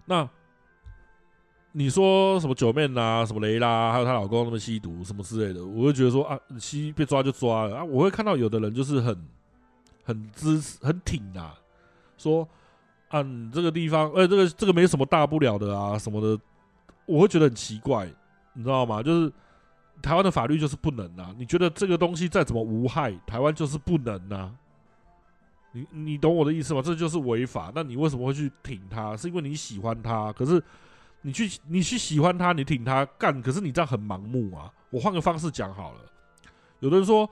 [0.04, 0.28] 那。
[1.72, 7.84] 你说什么九妹啊，什么雷拉，还有她老公那么吸毒什么之类的，我会觉得说啊，吸被抓就抓了啊。
[7.84, 9.28] 我会看到有的人就是很
[10.02, 11.54] 很支持、很挺啊，
[12.16, 12.48] 说
[13.08, 16.42] 啊，你这个地方，哎、欸，这个这个没什么大不了的啊，什么的，
[17.04, 18.10] 我会觉得很奇怪，
[18.54, 19.00] 你知道吗？
[19.02, 19.32] 就是
[20.02, 21.32] 台湾的法律就是不能啊。
[21.38, 24.52] 你觉得这个东西再怎么无害，台湾就是不能啊。
[25.72, 26.82] 你你懂我的意思吗？
[26.82, 27.72] 这就是违法。
[27.74, 29.16] 那你为什么会去挺他？
[29.16, 30.32] 是因为你喜欢他？
[30.32, 30.62] 可是。
[31.22, 34.72] 你去，你去喜欢他，你挺他干，可是你这样很盲目啊！
[34.88, 35.98] 我换个方式讲好了。
[36.78, 37.28] 有的人说，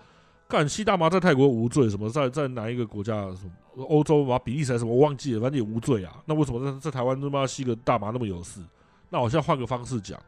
[0.48, 6.20] 干吸大麻在泰国无罪，什么在在哪一个国家，什么欧洲嘛，比利时什么我忘记了，反正也无罪啊。
[6.26, 8.60] 那为什么在在台湾他妈吸个大麻那么有事？
[9.08, 10.20] 那我现在换个方式讲，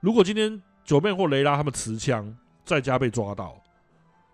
[0.00, 2.36] 如果今天九妹或雷拉他们持枪
[2.66, 3.59] 在家被抓到，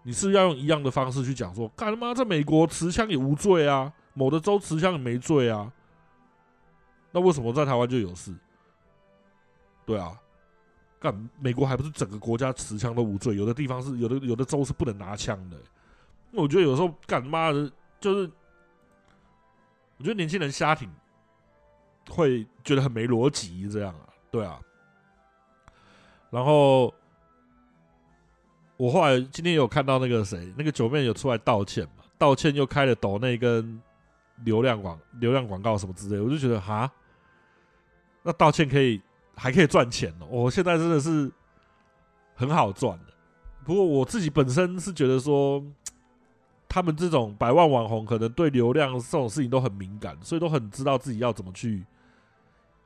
[0.06, 5.72] 你是要用一样的方式去讲说，干他妈在美国持枪也无罪啊，某的州持枪也没罪啊，
[7.10, 8.32] 那为什么在台湾就有事？
[9.84, 10.16] 对啊，
[11.00, 13.34] 干美国还不是整个国家持枪都无罪？
[13.34, 15.56] 有的地方是有的，有的州是不能拿枪的。
[16.30, 17.68] 那我觉得有时候干妈的，
[17.98, 18.30] 就是
[19.96, 20.88] 我觉得年轻人瞎挺
[22.10, 24.60] 会觉得很没逻辑，这样啊，对啊。
[26.30, 26.94] 然后
[28.77, 32.05] 我后来今天有看到那个谁，那个九妹有出来道歉嘛？
[32.19, 33.81] 道歉又开了抖内跟
[34.44, 36.90] 流量广流量广告什么之类，我就觉得哈，
[38.23, 39.01] 那道歉可以。
[39.39, 40.27] 还可以赚钱哦！
[40.31, 41.31] 我现在真的是
[42.35, 43.12] 很好赚的。
[43.66, 45.62] 不过我自己本身是觉得说，
[46.66, 51.85] 他们这种百万网红可能对流量这种事情都很敏感，所以都很知道自己要怎么去。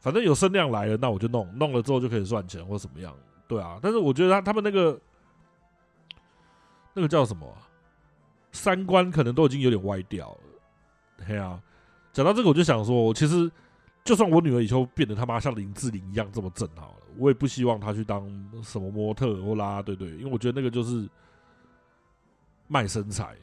[0.01, 3.15] 反正有声量来了，那我就弄，弄了之后就可以赚钱或怎么样。
[3.47, 5.01] 对啊，但是我觉得他他们那个
[6.95, 7.47] 那个叫什么？
[8.53, 11.25] 三观可能都已经有点歪掉了。
[11.27, 11.61] 嘿啊，
[12.13, 13.51] 讲到这个我就想说，其实。
[14.03, 18.27] 就算我女儿以后变得他妈像林志玲一样这么正好了，我也不希望她去当
[18.63, 21.07] 什么模特或啦啦队队，因为我觉得那个就是
[22.67, 23.37] 卖身材。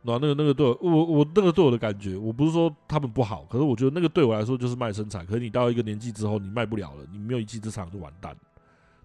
[0.00, 5.26] 那那个那个对我我我那个对我的感觉，我不是说他们不好，可是我觉得那个对我来说就是卖身材。
[5.26, 8.34] 可是你到一个年纪之后，你卖不了了，你没有一技之长就完蛋。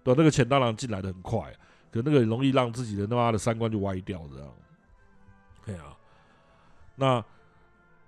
[0.02, 1.54] 对，那个钱当然进来的很快，
[1.94, 4.48] 可那个很容易让自己的他妈的三观就歪掉这样。
[5.64, 5.96] 对啊，
[6.96, 7.24] 那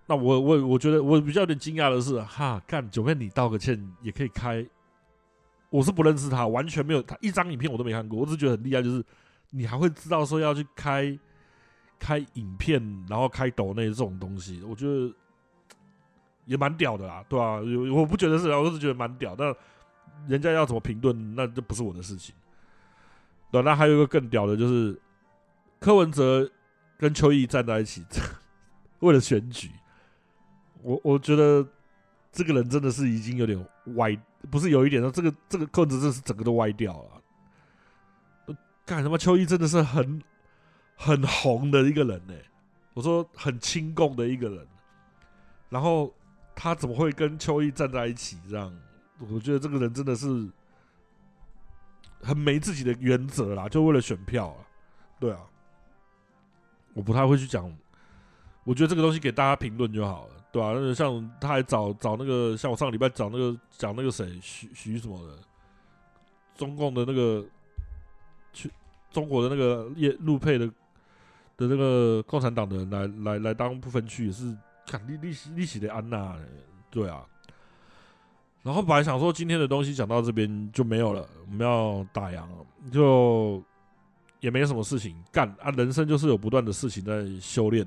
[0.06, 4.66] 那我我我觉得我比较有点惊讶的是，哈，干九妹你道个歉也可以开，
[5.70, 9.04] 我是不认识他，完全没有他一张影片我都没看过，我只是觉得很厉害，就是
[9.50, 11.18] 你还会知道说要去开。
[11.98, 15.10] 开影片，然后开抖内这种东西，我觉得
[16.44, 17.60] 也蛮屌的啦，对吧、啊？
[17.90, 19.34] 我不觉得是，我是觉得蛮屌。
[19.34, 19.50] 但
[20.28, 22.34] 人家要怎么评论，那就不是我的事情。
[23.62, 25.00] 对，那还有一个更屌的，就是
[25.78, 26.50] 柯文哲
[26.98, 28.04] 跟邱毅站在一起，
[29.00, 29.70] 为了选举。
[30.82, 31.66] 我我觉得
[32.32, 33.58] 这个人真的是已经有点
[33.94, 34.16] 歪，
[34.50, 38.56] 不是有一点，这个这个柯文哲真的是整个都歪掉了。
[38.84, 39.16] 干什么？
[39.18, 40.22] 邱毅真的是很。
[40.98, 42.32] 很红的一个人呢、
[42.94, 44.66] 我说很亲共的一个人，
[45.68, 46.10] 然后
[46.54, 48.38] 他怎么会跟邱毅站在一起？
[48.48, 48.74] 这样，
[49.18, 50.48] 我觉得这个人真的是
[52.22, 54.64] 很没自己的原则啦，就为了选票啊，
[55.18, 55.40] 对啊，
[56.94, 57.70] 我不太会去讲，
[58.64, 60.72] 我觉得这个东西给大家评论就好了，对、啊？
[60.72, 65.38] 那个像他还找找那个，像我上个礼拜找那个讲那个谁徐徐什么的，
[66.56, 67.44] 中共的那个
[68.52, 68.70] 去
[69.10, 70.70] 中国的那个叶陆配的。
[71.58, 74.54] 的那个共产党的人来来来当不分区也是
[74.86, 76.36] 看利利息利息的安娜，
[76.90, 77.24] 对啊。
[78.66, 83.62] 然后本来想说今天的东西讲到这边就没有了，我们要打烊了，就
[84.40, 85.70] 也没什么事情干啊。
[85.70, 87.86] 人生就是有不断的事情在修炼，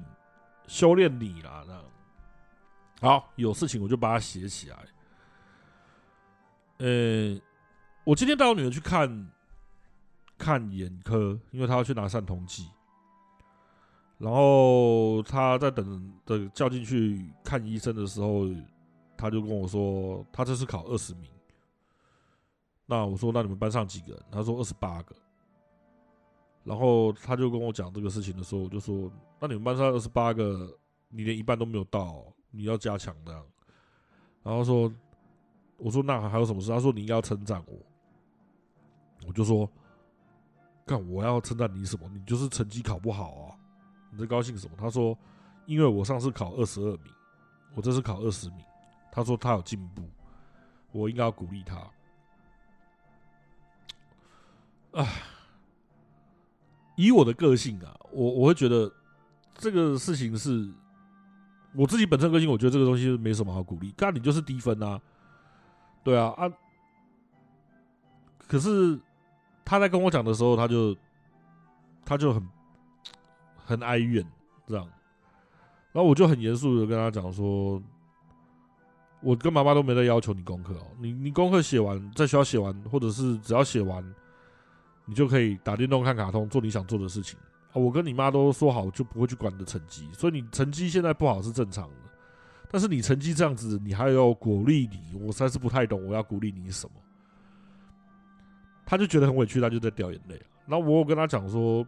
[0.68, 1.65] 修炼你啦。
[1.68, 4.77] 那好，有事情我就把它写起来。
[6.77, 7.38] 呃，
[8.06, 9.30] 我今天带我女儿去看
[10.38, 12.65] 看眼科，因为她要去拿散瞳剂。
[14.18, 18.45] 然后他在等的叫进去看医生的时候，
[19.20, 21.30] 他就跟我说，他这次考二十名。
[22.86, 24.24] 那我说，那你们班上几个人？
[24.32, 25.14] 他说二十八个。
[26.64, 30.74] 然后他就跟我讲这个事情的时候，我就说，那你们班上二十八个，
[31.10, 33.46] 你连一半都没有到，你要加强这样。
[34.41, 34.90] 然后说，
[35.76, 36.72] 我说那还有什么事？
[36.72, 37.78] 他说你应该要称赞我。
[39.28, 39.70] 我就说，
[40.86, 42.10] 干我要称赞你什么？
[42.14, 43.56] 你就是成绩考不好啊。
[44.12, 44.78] 你在高兴什么？
[44.78, 45.18] 他说
[45.68, 47.14] ：“因为我上次考二十二名，
[47.76, 48.66] 我这次考二十名。”
[49.11, 50.03] 他说他有进步，
[50.91, 51.76] 我应该要鼓励他。
[54.99, 55.07] 啊，
[56.95, 58.91] 以我的个性啊，我我会觉得
[59.56, 60.69] 这个事情是
[61.73, 63.91] 我自己本身个性，我觉得这个东西没什么好鼓励。
[63.91, 64.99] 干你就是低分啊，
[66.03, 66.52] 对啊啊！
[68.48, 68.99] 可是
[69.64, 70.95] 他在跟我讲的时候，他就
[72.06, 72.48] 他就很。
[73.65, 74.26] 很哀怨，
[74.65, 74.84] 这样，
[75.91, 77.80] 然后我就很严肃的跟他讲说，
[79.22, 84.04] 我跟妈妈都没在要求你功课哦，你你功课写完，在学校写完，或者是只要写完，
[85.06, 87.38] 你就可以打电动、看卡通、做你想做的事情。
[87.74, 91.96] 我跟你妈都说好，就不会去管你的成绩，所以你成绩现在不好是正常的。
[92.72, 96.94] 但是你成绩这样子，你还要鼓励你，我实在是不太懂，我要鼓励你什么？
[98.86, 100.41] 他就觉得很委屈，他就在掉眼泪。
[100.66, 101.86] 然后我有跟他讲说。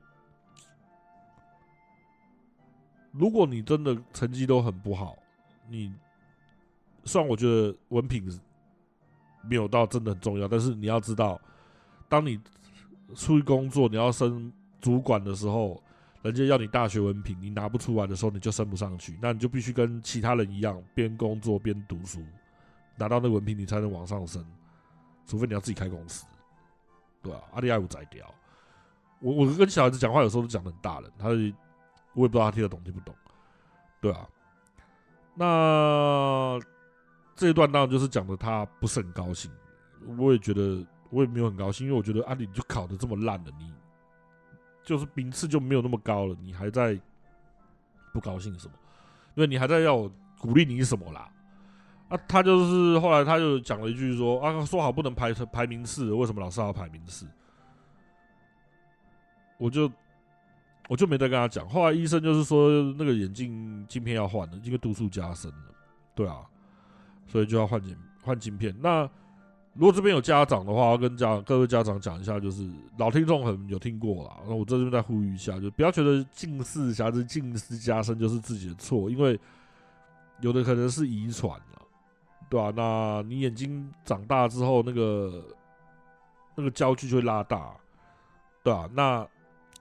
[3.13, 5.17] 如果你真的成绩都很不好，
[5.67, 5.93] 你
[7.03, 8.27] 虽然我觉得文凭
[9.43, 11.39] 没有到真的很重要，但是你要知道，
[12.07, 12.39] 当你
[13.15, 15.81] 出去工作，你要升主管的时候，
[16.21, 22.21] 人家要你大学文凭，你拿不出来的时候，你就升不上去，那你就必须跟其他人一样，边工作边读书，
[22.97, 24.45] 拿到那文凭，你才能往上升。
[25.25, 26.25] 除非你要自己开公司，
[27.21, 28.25] 对啊，阿里爱五宰掉。
[29.19, 31.29] 我我跟小孩子讲话，有时候都讲得很大人，他。
[32.13, 33.15] 我也不知道他听得懂听不懂，
[34.01, 34.27] 对啊，
[35.33, 36.59] 那
[37.35, 39.51] 这一段当然就是讲的他不是很高兴，
[40.17, 43.73] 我也觉得我也没有很高兴，因为我觉得啊，你就考得这么烂了，你
[44.83, 46.99] 就是名次就没有那么高了，你还在
[48.13, 48.73] 不高兴什么？
[49.35, 51.31] 因为你还在要我鼓励你什么啦？
[52.09, 57.27] 啊，他就是后来他就讲了一句说啊，说好不能排排名次，为什么老是要排名次？
[59.57, 59.91] 我就。
[60.89, 61.69] 我就没再跟他讲。
[61.69, 65.73] 后来医生就是说，那个眼镜镜片要换了，因为度数加深了，
[66.13, 66.41] 对啊，
[67.31, 68.75] 所以就要换镜换镜片。
[68.81, 69.09] 那
[69.73, 74.37] 如果这边有家长的话，要跟家各位家长讲一下，就是老听众可能有听过啦。
[74.45, 79.39] 那我这边再呼吁一下，就不要觉得近视瑕疵、近视加深就是自己的错，因为
[80.41, 81.81] 有的可能是遗传了，
[82.49, 82.73] 对吧、啊？
[82.75, 85.43] 那你眼睛长大之后，那个
[86.55, 87.73] 那个焦距就会拉大，
[88.63, 89.27] 对啊，那。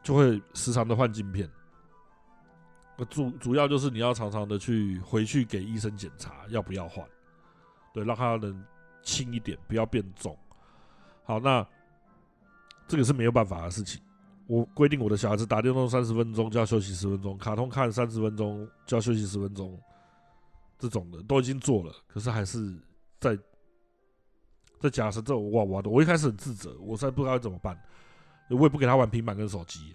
[0.02, 1.46] 就会时常的换镜片，
[3.10, 7.06] 主主要就是你要常常的去回去给医生检查要不要换，
[7.92, 8.64] 对，让他能
[9.02, 10.36] 轻一点，不要变重。
[11.24, 11.66] 好，那
[12.86, 14.00] 这个是没有办法的事情。
[14.46, 19.80] 我规定我的小孩子打电动三十分钟就要休息十分钟，卡通看三十分钟就要休息十分钟，
[20.78, 22.76] 这种的都已经做了，可是还是
[23.18, 23.38] 在
[24.80, 27.80] 在假设这种哇哇的，我一开始很自责，我实在不知道怎么办，
[28.48, 29.94] 我也不给他玩平板跟手机，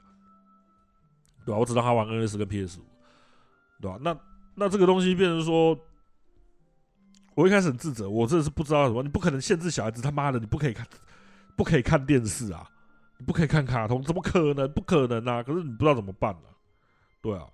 [1.45, 1.57] 对吧？
[1.59, 2.84] 我只让他玩 NS 跟 PS 五。
[3.81, 3.99] 对吧？
[4.01, 4.17] 那
[4.55, 5.77] 那这个东西变成说，
[7.35, 9.03] 我一开始很自责，我真的是不知道什么。
[9.03, 10.87] 你不可能限制小孩子，他妈的，你不可以看，
[11.55, 12.67] 不可以看电视啊，
[13.17, 14.71] 你不可以看卡通，怎么可能？
[14.71, 15.43] 不可能啊！
[15.43, 16.55] 可是你不知道怎么办呢、啊？
[17.21, 17.45] 对啊。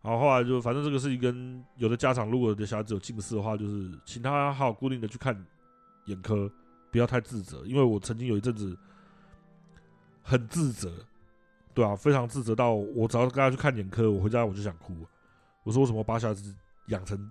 [0.00, 5.34] 然后后来就，反正这个事情跟有的家长，如果有的小孩子有近视的话，就是请他好好固定的去看
[6.06, 6.50] 眼科，
[6.90, 7.62] 不要太自责。
[7.66, 8.76] 因为我曾经有一阵子
[10.22, 10.92] 很自责，
[11.72, 14.94] 对啊，非常自责到我只要跟他去看眼科，我回家我就想哭。
[15.62, 16.54] 我说：“为什么把小孩子
[16.88, 17.30] 养成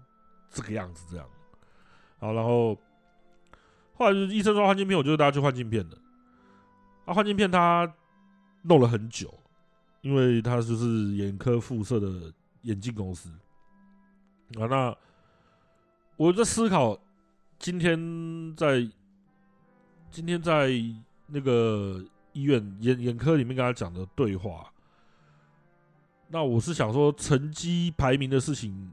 [0.49, 1.05] 这个样子？
[1.11, 1.27] 这样，
[2.23, 2.73] 好，然后
[3.95, 5.97] 后来就是医生说换镜片，我就带他去换镜片的。
[7.03, 7.93] 啊，换镜片他
[8.61, 9.37] 弄了很久，
[9.99, 10.85] 因为他就是
[11.17, 13.29] 眼科附设的眼镜公司。
[14.57, 14.95] 啊，那
[16.15, 16.97] 我在思考，
[17.59, 18.89] 今天在
[20.09, 20.69] 今天在
[21.27, 22.01] 那个
[22.31, 24.71] 医院眼眼科里面跟他讲的对话。”
[26.31, 28.91] 那我是想说，成绩排名的事情，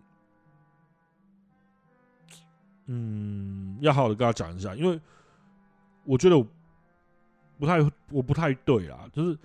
[2.93, 5.01] 嗯，要好好的跟他讲一下，因为
[6.05, 6.45] 我觉得我
[7.59, 7.79] 不太，
[8.11, 9.09] 我不太对啦。
[9.13, 9.39] 就是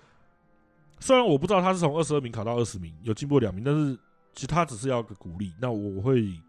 [0.98, 3.94] 虽然我不知道他是从二十二名考到二十名，有进步两名，但是
[4.32, 5.54] 其实他只是要个鼓励。
[5.60, 6.40] 那我会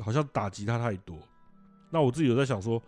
[0.00, 1.18] 好像打击他太多。
[1.90, 2.80] 那我自己有在想说，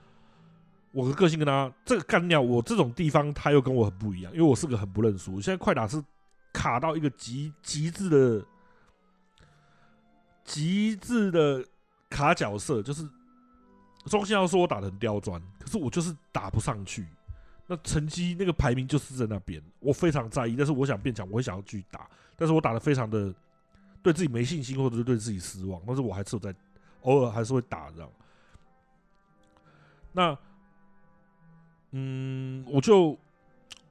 [0.93, 5.40] 我的个性跟他这个干掉我这种地方，他又跟我很不一样，因为我是个很不认输。
[5.40, 6.03] 现在快打是。
[6.53, 8.43] 卡到一个极极致的
[10.43, 11.62] 极致的
[12.09, 13.07] 卡角色，就是
[14.11, 17.07] 中信要说我打得很刁钻，可是我就是打不上去。
[17.66, 20.55] 那成绩那个排名就是在那边，我非常在意。
[20.57, 23.35] 但是我想变强，我也想要去打，但是我打的非常的
[24.03, 25.81] 对自己没信心，或者是对自己失望。
[25.87, 26.55] 但是我还是有在
[27.03, 28.11] 偶尔还是会打这样。
[30.12, 30.39] 那
[31.91, 33.19] 嗯，我就。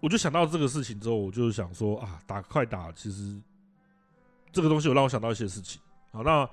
[0.02, 3.42] 我就想到这个事情之后，我就想说啊，打快打，其实
[4.52, 5.82] 这个东西有让我想到一些事情。
[6.12, 6.48] 好，那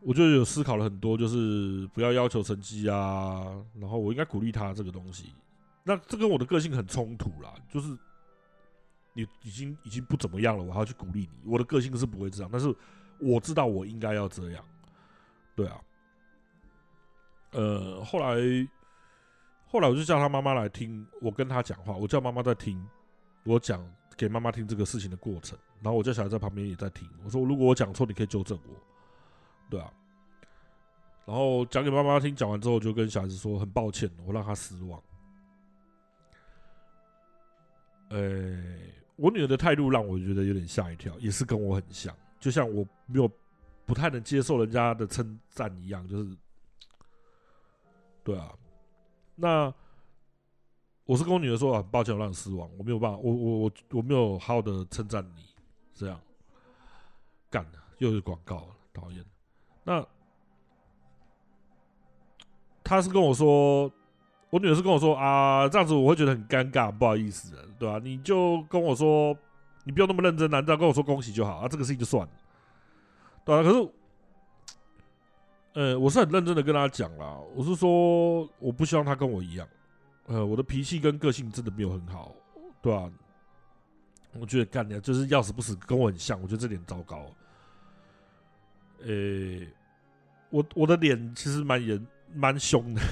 [0.00, 3.44] 我就有思考了很多，就是不要要求成绩啊，
[3.78, 5.32] 然后我应该鼓励他这个东西。
[5.84, 7.88] 那这跟我的个性很冲突啦，就是
[9.12, 12.74] 你已经已经不怎么样了，我还要去鼓励你，我的个性是不会这样，但是
[13.18, 14.64] 我知道我应该要这样。
[15.54, 15.80] 对啊，
[17.52, 18.38] 呃，后来。
[19.70, 22.82] 后来我就叫他妈妈来听我跟他讲话，我叫妈妈在听
[23.44, 27.06] 我讲给妈妈听这个事情的过程，然后我叫小孩在旁边也在听。
[27.22, 28.74] 我说如果我讲错，你可以纠正我，
[29.68, 29.92] 对啊。
[31.26, 35.02] 然后讲给妈妈听，讲完之后就跟小孩子说很抱歉，我让他失望。
[38.08, 38.56] 呃，
[39.16, 43.30] 我女儿的态度让我觉得有点吓一跳，也是跟我很像，就像我没有
[43.84, 46.34] 不太能接受人家的称赞一样，就是
[48.24, 48.50] 对啊。
[49.34, 49.70] 那
[51.04, 55.44] 我是跟我女儿说，很抱歉，我让你失望，我没有办法，我我我我没有好好的称赞你，
[55.92, 56.18] 这样
[57.50, 59.22] 干的又是广告，讨厌。
[59.88, 60.06] 那
[62.84, 63.90] 他是跟我说，
[64.50, 68.00] 我女儿是跟我说啊，这样子我会觉得很尴尬，不好意思，对吧、啊？
[68.04, 69.34] 你就跟我说，
[69.84, 71.68] 你不用那么认真，难道跟我说恭喜就好啊？
[71.68, 72.32] 这个事情就算了，
[73.46, 73.88] 对啊，可是。
[75.74, 79.68] 呃，我是很认真的跟他讲啦，我是说，我不希望他跟我一样，
[80.26, 82.34] 呃，我的脾气跟个性真的没有很好，
[82.82, 83.12] 对吧、啊？
[84.40, 87.26] 我觉得干的就是要死不死，跟我很像，我觉得这点糟糕。
[89.02, 89.08] 呃、
[90.50, 93.02] 我我的脸其实蛮严蛮凶的，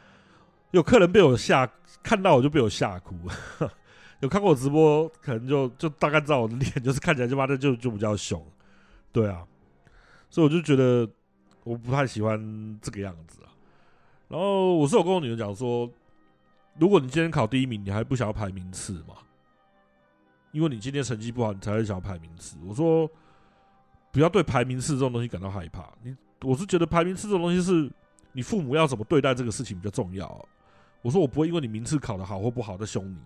[0.72, 1.70] 有客人被我吓，
[2.02, 3.14] 看到我就被我吓哭。
[4.20, 8.42] 有看过我直播，可能就就大概知道我的脸就是看起来就妈的就就比较凶，
[9.12, 9.46] 对啊，
[10.30, 11.08] 所以我就觉得。
[11.64, 13.48] 我不太喜欢这个样子啊，
[14.28, 15.90] 然后我是有跟我女儿讲说，
[16.78, 19.14] 如果你今天考第一名，你还不想要排名次吗？
[20.52, 22.58] 因为你今天成绩不好，你才会想要排名次。
[22.66, 23.10] 我说，
[24.12, 25.90] 不要对排名次这种东西感到害怕。
[26.02, 26.14] 你，
[26.44, 27.90] 我是觉得排名次这种东西是
[28.32, 30.48] 你父母要怎么对待这个事情比较重要。
[31.02, 33.18] 我说我不会因为你名次考得好或不好再凶你，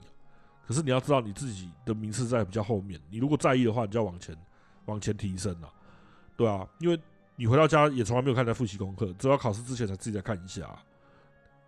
[0.66, 4.36] 可是你要知道你自己的名次在比较后面，你如果在意的话，你就要往前
[4.86, 5.68] 往前提升啊，
[6.36, 6.98] 对啊，因为。
[7.40, 10.68] 你回到家也从来没有看在复习功课，只要考试之前才自己再看一下。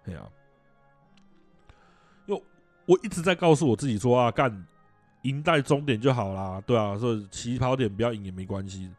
[0.05, 0.28] 哎呀，
[2.27, 2.43] 因为
[2.86, 4.66] 我一直在告诉我自己说啊，干
[5.22, 8.90] 赢在终点就好啦，对啊，所以起跑点不要赢也没关系。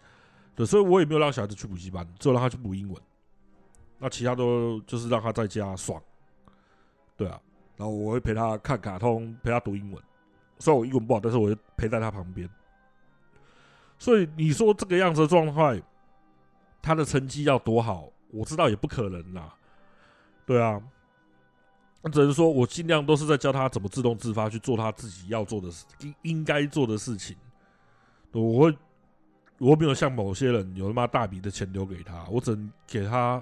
[0.66, 3.02] 所以我也没有让小孩子去补习班，只有让他去补英文。
[3.98, 6.02] 那其他都就是让他在家爽，
[7.16, 7.40] 对啊。
[7.78, 10.04] 然后我会陪他看卡通，陪他读英文。
[10.60, 12.50] 虽然我英文不好，但是我会陪在他旁边。
[13.98, 15.82] 所以你说这个样子的状态，
[16.82, 19.54] 他的成绩要多好，我知道也不可能啦。
[20.46, 20.82] 对啊，
[22.02, 27.38] 那只能说我尽量都是在教他怎么自动自发去做他自己要做的事，应应该做的事情。
[28.32, 28.78] 我会。
[29.62, 33.42] 我没有像某些人有他妈大笔的钱留给他，我只能给他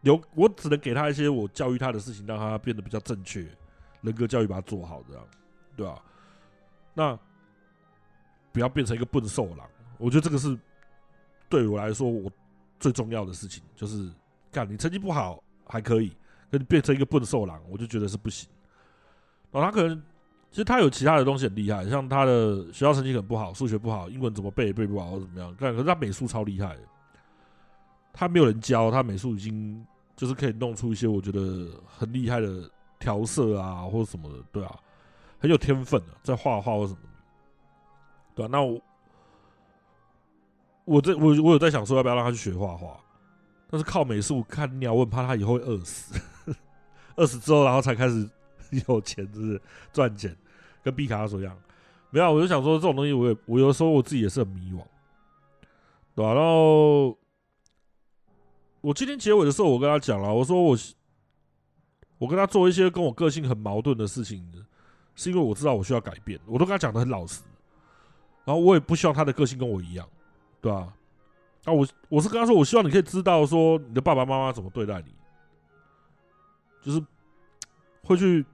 [0.00, 3.46] 留，我只能给他一些我教育他的事情，让他变得比较正确，
[4.00, 5.22] 人格教育把他做好，这样，
[5.76, 6.02] 对吧？
[6.94, 7.18] 那
[8.50, 9.68] 不要变成一个笨兽狼，
[9.98, 10.58] 我觉得这个是
[11.50, 12.32] 对我来说我
[12.80, 14.10] 最重要的事情，就是
[14.50, 16.08] 干你成绩不好还可以，
[16.50, 18.48] 可你变成一个笨兽狼，我就觉得是不行。
[19.52, 20.02] 然后，他可能。
[20.50, 25.54] 其实他有其他的东西很厉害，像他的学校成绩很不好，数学不好，英文怎么背也背不好或怎么样。
[25.60, 26.76] 但可是他美术超厉害，
[28.14, 32.68] 他没有人教，他美术已经就是可以弄出一些我觉得很厉害的
[32.98, 34.74] 调色啊，或者什么的，对啊，
[35.38, 36.98] 很有天分的，在画画或什么，
[38.34, 38.80] 对啊，那我
[40.86, 42.98] 我在我我有在想说要不要让他去学画画，
[43.70, 46.18] 但是靠美术看鸟，我很怕他以后会饿死，
[47.16, 48.28] 饿死之后然后才开始。
[48.88, 49.60] 有钱就是
[49.92, 50.36] 赚钱，
[50.82, 51.56] 跟毕卡索一样。
[52.10, 54.82] 没有，我就想说这种东西，我也我有时候我自己也是很迷惘，
[56.14, 56.32] 对吧？
[56.32, 57.08] 然后
[58.80, 60.76] 我今天结尾的时候，我跟他讲了，我说我
[62.16, 64.42] 我跟他做一些跟我个性很矛盾的事情，
[65.14, 66.40] 是因为我知道我需要改变。
[66.46, 67.42] 我都跟他讲的很老实，
[68.46, 70.08] 然后我也不希望他的个性跟我一样，
[70.62, 70.90] 对吧？
[71.64, 75.12] 那我我是跟他说，我希望你可以知道说你的爸爸妈妈怎么对待你，
[76.80, 77.04] 就是
[78.02, 78.46] 会去。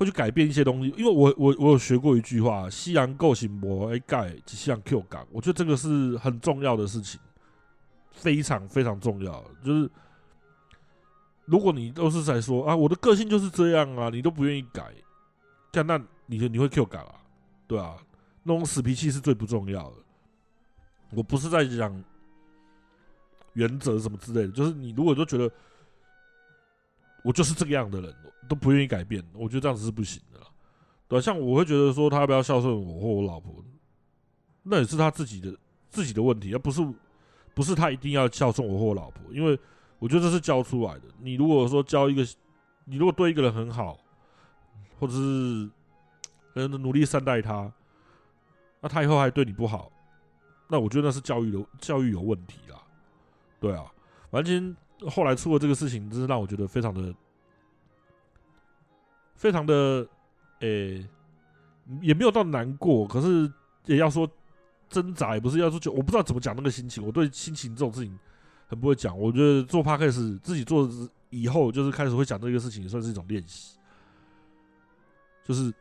[0.00, 7.20] 会去改变一些东西，因为我我我有学过一句话：“西洋构型膜哎盖，西洋 Q 港。”我觉得这个是很重要的事情，
[8.10, 9.44] 非常非常重要。
[9.62, 9.90] 就是
[11.44, 14.90] 如果你都是在说啊，我的个性就是这样啊，你都不愿意改，
[15.70, 17.16] 这样那你就你会 Q 港啊？
[17.66, 17.94] 对啊，
[18.44, 19.96] 那种死脾气是最不重要的。
[21.10, 22.02] 我不是在讲
[23.52, 25.52] 原则什么之类的，就是你如果都觉得。
[27.22, 28.14] 我就是这个样的人，
[28.48, 29.22] 都不愿意改变。
[29.34, 30.40] 我觉得这样子是不行的，
[31.08, 31.22] 对吧？
[31.22, 33.62] 像我会觉得说他不要孝顺我或我老婆，
[34.62, 35.54] 那也是他自己的
[35.88, 36.80] 自己的问题，而不是
[37.54, 39.32] 不是他一定要孝顺我或我老婆。
[39.32, 39.58] 因为
[39.98, 41.02] 我觉得这是教出来的。
[41.18, 42.26] 你如果说教一个，
[42.84, 43.98] 你如果对一个人很好，
[44.98, 45.70] 或者是
[46.54, 47.70] 很努力善待他，
[48.80, 49.92] 那他以后还对你不好，
[50.68, 52.80] 那我觉得那是教育的教育有问题啦。
[53.60, 53.92] 对啊，
[54.30, 54.74] 完全。
[55.08, 57.14] 后来出了这个事情，真是让我觉得非常的、
[59.34, 60.06] 非常的，
[60.58, 61.08] 诶、
[62.02, 63.50] 也没有到难过，可是
[63.86, 64.30] 也要说
[64.88, 67.04] 挣扎，也不是要说就我不知道怎么讲那个心情。
[67.04, 68.18] 我对心情这种事情
[68.66, 69.18] 很不会讲。
[69.18, 70.88] 我觉得做 Podcast 自己做
[71.30, 73.78] 以后，就是开始会讲这个事情，也算是一种练习。
[75.44, 75.72] 就是，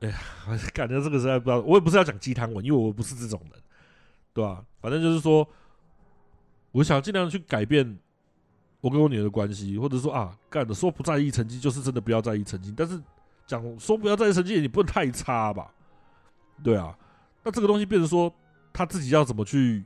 [0.00, 0.18] 哎呀，
[0.72, 3.60] 感觉这个实在不知道，我也不是要讲鸡汤文，因为我不是这种人，
[4.32, 4.64] 对吧？
[4.80, 5.46] 反正就是说。
[6.72, 7.98] 我想尽量去改变
[8.80, 12.72] 我跟我女儿的关系，或者说啊，干的说不在意成绩，就是真的不要在意成绩。
[12.76, 13.00] 但是
[13.46, 15.70] 讲说不要在意成绩，你不能太差吧？
[16.62, 16.96] 对啊，
[17.42, 18.32] 那这个东西变成说
[18.72, 19.84] 他自己要怎么去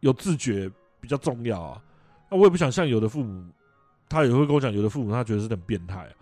[0.00, 0.70] 有自觉
[1.00, 1.82] 比较重要啊。
[2.30, 3.50] 那我也不想像有的父母，
[4.08, 6.12] 他也会跟我讲，有的父母他觉得是很变态啊。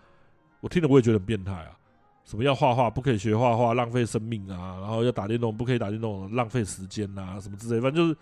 [0.61, 1.77] 我听了我也觉得很变态啊。
[2.23, 4.79] 什么要画画不可以学画画，浪费生命啊？
[4.79, 7.39] 然后要打电动不可以打电动，浪费时间啊？
[7.39, 8.17] 什么之类，反正就是。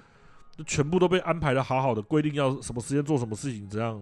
[0.57, 4.01] 就全部都被安排的好好的，规定要什么时间做什么事情，这样，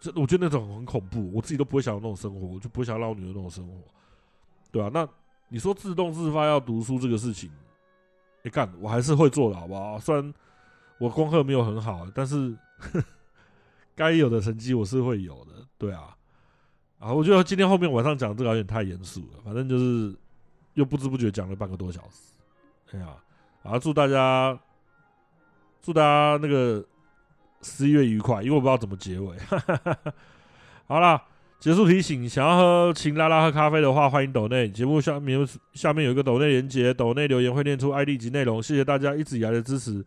[0.00, 3.74] 这我觉得那种很恐怖，我自己都不会想要那种生活，我就不会想要让我女儿那种生活，
[4.72, 5.08] 对啊，那
[5.48, 7.48] 你说自动自发要读书这个事情，
[8.42, 10.00] 你干，我还是会做的，好不好？
[10.00, 10.34] 虽然
[10.98, 12.56] 我功课没有很好，但是
[13.94, 16.16] 该有的成绩我是会有的，对啊。
[16.98, 20.14] 啊，我觉得今天后面晚上讲这个有点太严肃了，反正就是
[20.74, 22.34] 又不知不觉讲了半个多小时，
[22.92, 23.16] 哎呀，
[23.62, 24.58] 啊，祝大家。
[25.82, 26.84] 祝大家那个
[27.62, 29.36] 十一月愉快，因为我不知道怎么结尾。
[30.86, 31.22] 好了，
[31.58, 34.68] 结束提醒，想要喝请拉拉喝咖啡的话，欢迎抖内。
[34.68, 38.62] 节目下面下面有一个抖内连接，抖内留言会念出 ID 及内容。
[38.62, 40.04] 谢谢大家一直以来的支持。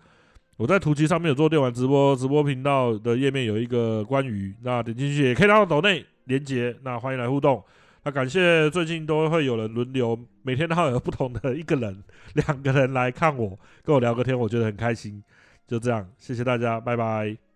[0.57, 6.75] 我在图奇上面有做电玩直播，直播频道的页面有一个关于，那点进去也可以拿到抖内连接。
[6.83, 7.63] 那欢迎来互动。
[8.03, 15.23] 那感谢最近都会有人轮流，每天都会有不同的一个人、两个人来看我，跟我聊个天，我觉得很开心。
[15.67, 17.52] 就这样，谢谢大家，拜拜。